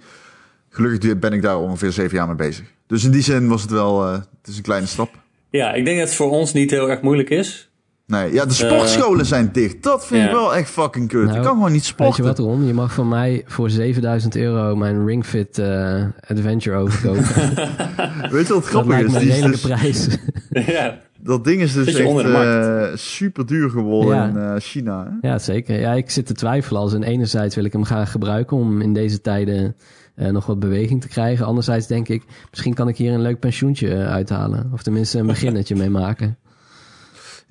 Gelukkig 0.70 1.20
ben 1.20 1.34
ik 1.34 1.42
daar 1.42 1.58
ongeveer 1.58 1.92
zeven 1.92 2.18
jaar 2.18 2.28
mee 2.28 2.36
bezig. 2.36 2.66
Dus 2.88 3.04
in 3.04 3.12
die 3.12 3.22
zin 3.22 3.48
was 3.48 3.62
het 3.62 3.72
wel, 3.72 4.06
eh, 4.06 4.12
het 4.14 4.48
is 4.48 4.58
een 4.58 4.64
kleine 4.64 4.88
stap. 4.88 5.10
ja, 5.50 5.74
ik 5.74 5.86
denk 5.86 5.98
dat 5.98 6.08
het 6.08 6.18
voor 6.18 6.30
ons 6.30 6.54
niet 6.54 6.72
heel 6.72 6.90
erg 6.90 7.02
moeilijk 7.02 7.30
is. 7.30 7.72
Nee, 8.14 8.34
ja, 8.34 8.46
de 8.46 8.54
sportscholen 8.54 9.26
zijn 9.26 9.50
dicht. 9.52 9.84
Dat 9.84 10.06
vind 10.06 10.26
ik 10.26 10.32
wel 10.32 10.56
echt 10.56 10.70
fucking 10.70 11.08
kut. 11.08 11.24
Nou, 11.26 11.38
ik 11.38 11.44
kan 11.44 11.54
gewoon 11.54 11.72
niet 11.72 11.82
Weet 11.82 11.90
sporten. 11.90 12.24
je 12.24 12.30
wat, 12.30 12.40
Ron? 12.40 12.66
Je 12.66 12.74
mag 12.74 12.94
van 12.94 13.08
mij 13.08 13.44
voor 13.46 13.70
7000 13.70 14.36
euro 14.36 14.76
mijn 14.76 15.06
Ring 15.06 15.26
Fit 15.26 15.58
eh, 15.58 16.04
Adventure 16.28 16.78
overkopen. 16.78 17.24
Weet 18.32 18.48
je 18.48 18.54
wat 18.54 18.64
dat 18.64 18.66
grappig 18.66 18.92
lijkt 18.94 19.14
is? 19.16 19.20
Die 19.20 19.30
is 19.32 19.42
dus- 19.42 19.62
prijs. 19.62 20.08
ja. 20.76 20.98
dat 21.22 21.44
ding 21.44 21.62
is 21.62 21.74
dus 21.74 21.94
echt 21.94 22.14
markt. 22.14 23.00
super 23.00 23.46
duur 23.46 23.70
geworden 23.70 24.16
Ja. 24.16 24.28
in 24.28 24.38
eh, 24.38 24.62
China. 24.62 25.18
Hè? 25.22 25.28
ja, 25.28 25.40
zeker. 25.40 25.80
Ja, 25.80 25.94
ik 25.94 26.10
zit 26.10 26.26
te 26.26 26.34
twijfelen. 26.34 26.82
Als 26.82 26.94
in 26.94 27.04
enerzijds 27.04 27.56
wil 27.56 27.64
ik 27.66 27.74
hem 27.74 27.84
gaan 27.84 28.08
gebruiken 28.08 28.58
om 28.58 28.82
in 28.82 28.94
deze 28.94 29.22
tijden 29.22 29.76
eh, 30.16 30.30
nog 30.30 30.46
wat 30.46 30.60
beweging 30.60 31.02
te 31.02 31.08
krijgen. 31.08 31.46
Anderzijds 31.46 31.88
denk 31.88 32.08
ik, 32.08 32.24
misschien 32.50 32.74
kan 32.74 32.88
ik 32.88 32.98
hier 32.98 33.14
een 33.14 33.22
leuk 33.22 33.40
pensioentje 33.40 33.94
eh, 33.94 34.12
uithalen. 34.12 34.70
Of 34.74 34.84
tenminste 34.84 35.20
een 35.20 35.26
beginnetje 35.28 35.76
mee 35.76 35.90
maken. 35.90 36.38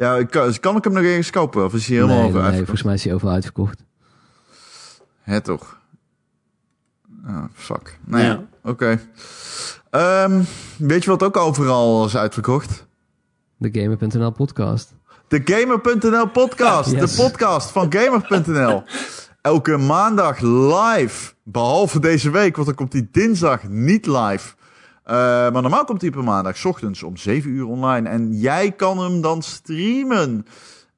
Ja, 0.03 0.16
ik 0.16 0.30
kan, 0.30 0.59
kan 0.61 0.76
ik 0.76 0.84
hem 0.84 0.92
nog 0.92 1.03
ergens 1.03 1.30
kopen? 1.30 1.64
Of 1.64 1.74
is 1.74 1.86
hij 1.86 1.96
helemaal 1.96 2.18
nee, 2.18 2.28
over 2.28 2.42
nee, 2.42 2.57
volgens 2.57 2.82
mij 2.82 2.94
is 2.94 3.05
hij 3.05 3.14
overal 3.14 3.34
uitverkocht. 3.34 3.84
Hè, 5.20 5.40
toch? 5.40 5.78
Ah, 7.26 7.44
fuck. 7.55 7.98
Nou 8.05 8.24
ja, 8.24 8.44
oké. 8.62 9.00
Ehm, 9.90 10.42
weet 10.78 11.05
je 11.05 11.11
wat 11.11 11.22
ook 11.22 11.36
overal 11.36 12.05
is 12.05 12.16
uitverkocht? 12.16 12.86
De 13.57 13.80
Gamer.nl 13.80 14.30
podcast. 14.30 14.94
De 15.28 15.40
Gamer.nl 15.44 16.28
podcast. 16.28 16.90
Yes. 16.96 17.16
De 17.16 17.22
podcast 17.22 17.70
van 17.70 17.92
Gamer.nl. 17.92 18.82
Elke 19.40 19.76
maandag 19.76 20.40
live. 20.40 21.32
Behalve 21.42 22.00
deze 22.00 22.30
week, 22.30 22.55
want 22.55 22.66
dan 22.66 22.76
komt 22.76 22.92
die 22.92 23.09
dinsdag 23.12 23.68
niet 23.68 24.07
live. 24.07 24.55
Eh, 25.12 25.18
maar 25.18 25.62
normaal 25.62 25.84
komt 25.84 26.00
hij 26.00 26.10
per 26.10 26.24
maandag, 26.24 26.64
ochtends 26.64 27.02
om 27.02 27.16
7 27.16 27.50
uur 27.50 27.66
online. 27.66 28.08
En 28.08 28.32
jij 28.32 28.72
kan 28.72 28.98
hem 28.98 29.20
dan 29.20 29.42
streamen. 29.42 30.46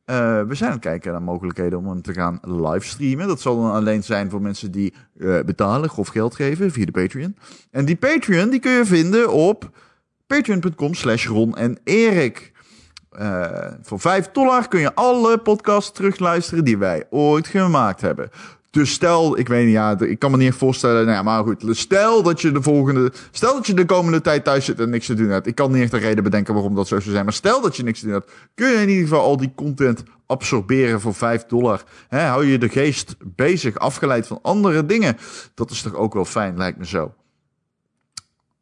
Eh, 0.04 0.42
we 0.42 0.54
zijn 0.54 0.70
aan 0.70 0.76
het 0.76 0.84
kijken 0.84 1.12
naar 1.12 1.22
mogelijkheden 1.22 1.78
om 1.78 1.88
hem 1.88 2.02
te 2.02 2.12
gaan 2.12 2.38
livestreamen. 2.42 3.26
Dat 3.26 3.40
zal 3.40 3.62
dan 3.62 3.72
alleen 3.72 4.02
zijn 4.02 4.30
voor 4.30 4.42
mensen 4.42 4.70
die 4.70 4.94
eh, 5.18 5.40
betalen 5.40 5.96
of 5.96 6.08
geld 6.08 6.34
geven 6.34 6.70
via 6.70 6.84
de 6.84 6.92
Patreon. 6.92 7.36
En 7.70 7.84
die 7.84 7.96
Patreon 7.96 8.50
die 8.50 8.60
kun 8.60 8.72
je 8.72 8.84
vinden 8.84 9.32
op 9.32 9.70
patreon.com 10.26 10.94
slash 10.94 11.28
en 11.52 11.78
Erik. 11.84 12.52
Voor 13.82 14.00
5 14.00 14.30
dollar 14.32 14.68
kun 14.68 14.80
je 14.80 14.94
alle 14.94 15.38
podcasts 15.38 15.92
terugluisteren 15.92 16.64
die 16.64 16.78
wij 16.78 17.06
ooit 17.10 17.46
gemaakt 17.46 18.00
hebben. 18.00 18.30
Dus 18.75 18.93
stel, 18.93 19.39
ik 19.39 19.49
weet 19.49 19.64
niet, 19.64 19.75
ja, 19.75 19.99
ik 20.01 20.18
kan 20.18 20.31
me 20.31 20.37
niet 20.37 20.55
voorstellen, 20.55 21.05
nou 21.05 21.16
ja, 21.16 21.22
maar 21.22 21.45
goed. 21.45 21.64
Stel 21.77 22.22
dat 22.22 22.41
je 22.41 22.53
de 22.53 22.62
volgende, 22.62 23.12
stel 23.31 23.55
dat 23.55 23.66
je 23.66 23.75
de 23.75 23.85
komende 23.85 24.20
tijd 24.20 24.45
thuis 24.45 24.64
zit 24.64 24.81
en 24.81 24.91
niks 24.91 25.07
te 25.07 25.14
doen 25.14 25.29
hebt. 25.29 25.47
Ik 25.47 25.55
kan 25.55 25.72
niet 25.72 25.83
echt 25.83 25.93
een 25.93 25.99
reden 25.99 26.25
bedenken 26.25 26.55
waarom 26.55 26.75
dat 26.75 26.89
zo 26.89 27.01
zou 27.01 27.11
zijn, 27.11 27.25
maar 27.25 27.35
stel 27.35 27.61
dat 27.61 27.77
je 27.77 27.83
niks 27.83 27.99
te 27.99 28.05
doen 28.05 28.14
hebt, 28.14 28.33
kun 28.55 28.68
je 28.68 28.77
in 28.77 28.89
ieder 28.89 29.03
geval 29.03 29.20
al 29.20 29.37
die 29.37 29.53
content 29.55 30.03
absorberen 30.27 31.01
voor 31.01 31.14
5 31.14 31.45
dollar. 31.45 31.85
Hè, 32.09 32.20
hou 32.20 32.47
je 32.47 32.59
de 32.59 32.68
geest 32.68 33.16
bezig, 33.18 33.79
afgeleid 33.79 34.27
van 34.27 34.39
andere 34.43 34.87
dingen. 34.87 35.16
Dat 35.55 35.70
is 35.70 35.83
toch 35.83 35.95
ook 35.95 36.14
wel 36.14 36.25
fijn, 36.25 36.57
lijkt 36.57 36.79
me 36.79 36.87
zo. 36.87 37.14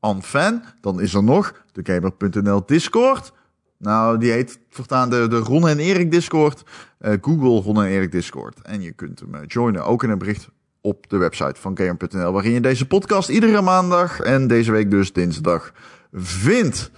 En 0.01 0.23
fan, 0.23 0.63
dan 0.81 1.01
is 1.01 1.15
er 1.15 1.23
nog 1.25 1.65
de 1.73 1.81
Gamer.nl 1.85 2.67
Discord. 2.67 3.33
Nou, 3.83 4.19
die 4.19 4.31
heet 4.31 4.59
voortaan 4.69 5.11
de, 5.11 5.29
de 5.29 5.37
Ron 5.37 5.69
en 5.69 5.79
Erik 5.79 6.11
Discord. 6.11 6.63
Eh, 6.99 7.13
Google 7.21 7.61
Ron 7.61 7.83
en 7.83 7.91
Erik 7.91 8.13
Discord. 8.13 8.61
En 8.63 8.81
je 8.83 8.93
kunt 8.93 9.21
hem 9.21 9.35
eh, 9.35 9.41
joinen, 9.47 9.85
ook 9.85 10.03
in 10.03 10.11
een 10.11 10.19
bericht 10.19 10.49
op 10.81 11.09
de 11.09 11.17
website 11.17 11.61
van 11.61 11.79
Gamer.nl. 11.79 12.33
Waarin 12.33 12.53
je 12.53 12.61
deze 12.61 12.87
podcast 12.87 13.29
iedere 13.29 13.61
maandag 13.61 14.21
en 14.21 14.47
deze 14.47 14.73
week 14.73 14.91
dus 14.91 15.13
dinsdag 15.13 15.73
vindt. 16.13 16.91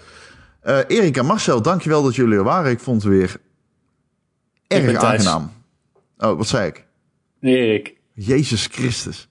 Eh 0.61 0.79
Erik 0.87 1.17
en 1.17 1.27
Marcel, 1.27 1.63
dankjewel 1.63 2.03
dat 2.03 2.15
jullie 2.15 2.37
er 2.37 2.45
waren. 2.45 2.71
Ik 2.71 2.81
vond 2.81 3.03
het 3.03 3.13
weer 3.13 3.37
erg 4.67 4.97
aangenaam. 4.97 5.53
Oh, 6.19 6.37
wat 6.37 6.47
zei 6.47 6.67
ik? 6.67 6.87
Erik. 7.41 7.95
Jezus 8.13 8.67
Christus. 8.67 9.29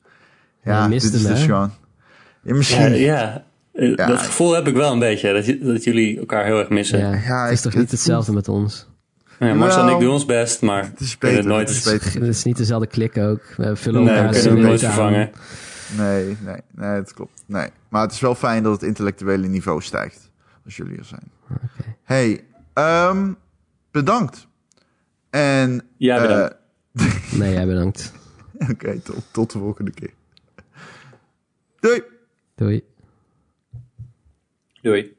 Ja, 0.64 0.88
dit 0.88 1.04
is 1.04 1.24
hem, 1.24 1.34
dus 1.34 1.44
gewoon... 1.44 1.72
Ja, 1.72 1.72
Ja, 2.44 2.56
misschien... 2.56 2.96
ja. 2.96 3.36
Eh, 3.36 3.42
Ja. 3.74 3.96
dat 4.08 4.20
gevoel 4.20 4.54
heb 4.54 4.68
ik 4.68 4.76
wel 4.76 4.92
een 4.92 5.00
beetje. 5.00 5.34
Dat, 5.34 5.68
dat 5.68 5.84
jullie 5.84 6.20
elkaar 6.20 6.46
heel 6.46 6.60
erg 6.60 6.70
missen. 6.70 7.00
Ja, 7.00 7.14
Ja. 7.14 7.44
het 7.44 7.52
is 7.54 7.62
toch 7.62 7.74
niet 7.76 7.92
hetzelfde 7.92 8.32
met 8.34 8.48
ons? 8.48 8.88
Marcel 9.40 9.88
en 9.88 9.94
ik 9.94 10.00
doen 10.00 10.12
ons 10.12 10.26
best, 10.26 10.62
maar 10.62 10.84
Het 10.84 11.00
is 11.00 11.12
we 11.12 11.18
beter, 11.20 11.46
nooit... 11.46 11.68
het 11.70 11.78
is 11.78 11.84
beter. 11.84 12.14
Het 12.14 12.24
is 12.30 12.44
niet 12.44 12.58
dezelfde 12.58 12.88
klik 12.88 13.18
ook. 13.18 13.42
We 13.58 13.76
vullen 13.76 14.04
Nee, 14.04 14.14
we 14.14 14.20
elkaar 14.20 14.34
kunnen 14.34 14.52
hem 14.58 14.68
nooit 14.68 14.80
vervangen. 14.80 15.32
Nee, 15.98 16.38
nee, 16.44 16.56
nee, 16.76 16.96
dat 16.96 17.14
klopt. 17.14 17.44
Nee. 17.46 17.68
Maar 17.90 18.02
het 18.02 18.12
is 18.12 18.20
wel 18.20 18.36
fijn 18.36 18.64
dat 18.64 18.72
het 18.74 18.84
intellectuele 18.84 19.48
niveau 19.48 19.82
stijgt. 19.82 20.32
Als 20.66 20.76
jullie 20.76 20.98
er 20.98 21.06
zijn. 21.06 21.32
Oké. 21.52 21.96
Hey, 22.04 22.44
ehm, 22.74 23.32
bedankt. 23.92 24.48
En... 25.30 25.82
Ja, 25.98 26.22
bedankt. 26.22 26.56
eh, 26.94 27.06
Nee, 27.40 27.54
jij 27.54 27.66
bedankt. 27.66 28.12
Oké, 28.72 29.00
tot, 29.00 29.24
tot 29.32 29.52
de 29.52 29.60
volgende 29.60 29.92
keer. 29.92 30.12
Doei! 31.80 32.04
Doei. 32.56 32.84
Doei. 34.84 35.16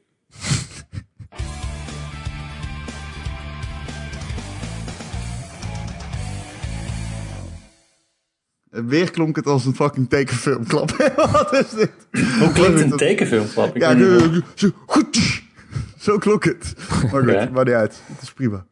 Weer 8.69 9.11
klonk 9.11 9.35
het 9.35 9.45
als 9.45 9.65
een 9.65 9.75
fucking 9.75 10.09
tekenfilmklap. 10.09 10.91
Wat 11.31 11.53
is 11.53 11.69
dit? 11.69 11.91
Hoe 12.39 12.51
klinkt 12.51 12.81
een 12.81 12.97
tekenfilmklap? 12.97 13.75
Ik 13.75 13.81
Ja, 13.81 13.97
zo, 14.55 14.69
goed. 14.85 15.41
Zo 15.97 16.17
klonk 16.17 16.43
het. 16.43 16.73
Maar 17.11 17.23
goed, 17.23 17.51
maar 17.51 17.65
niet 17.65 17.73
uit. 17.73 18.01
Het 18.05 18.21
is 18.21 18.31
prima. 18.33 18.65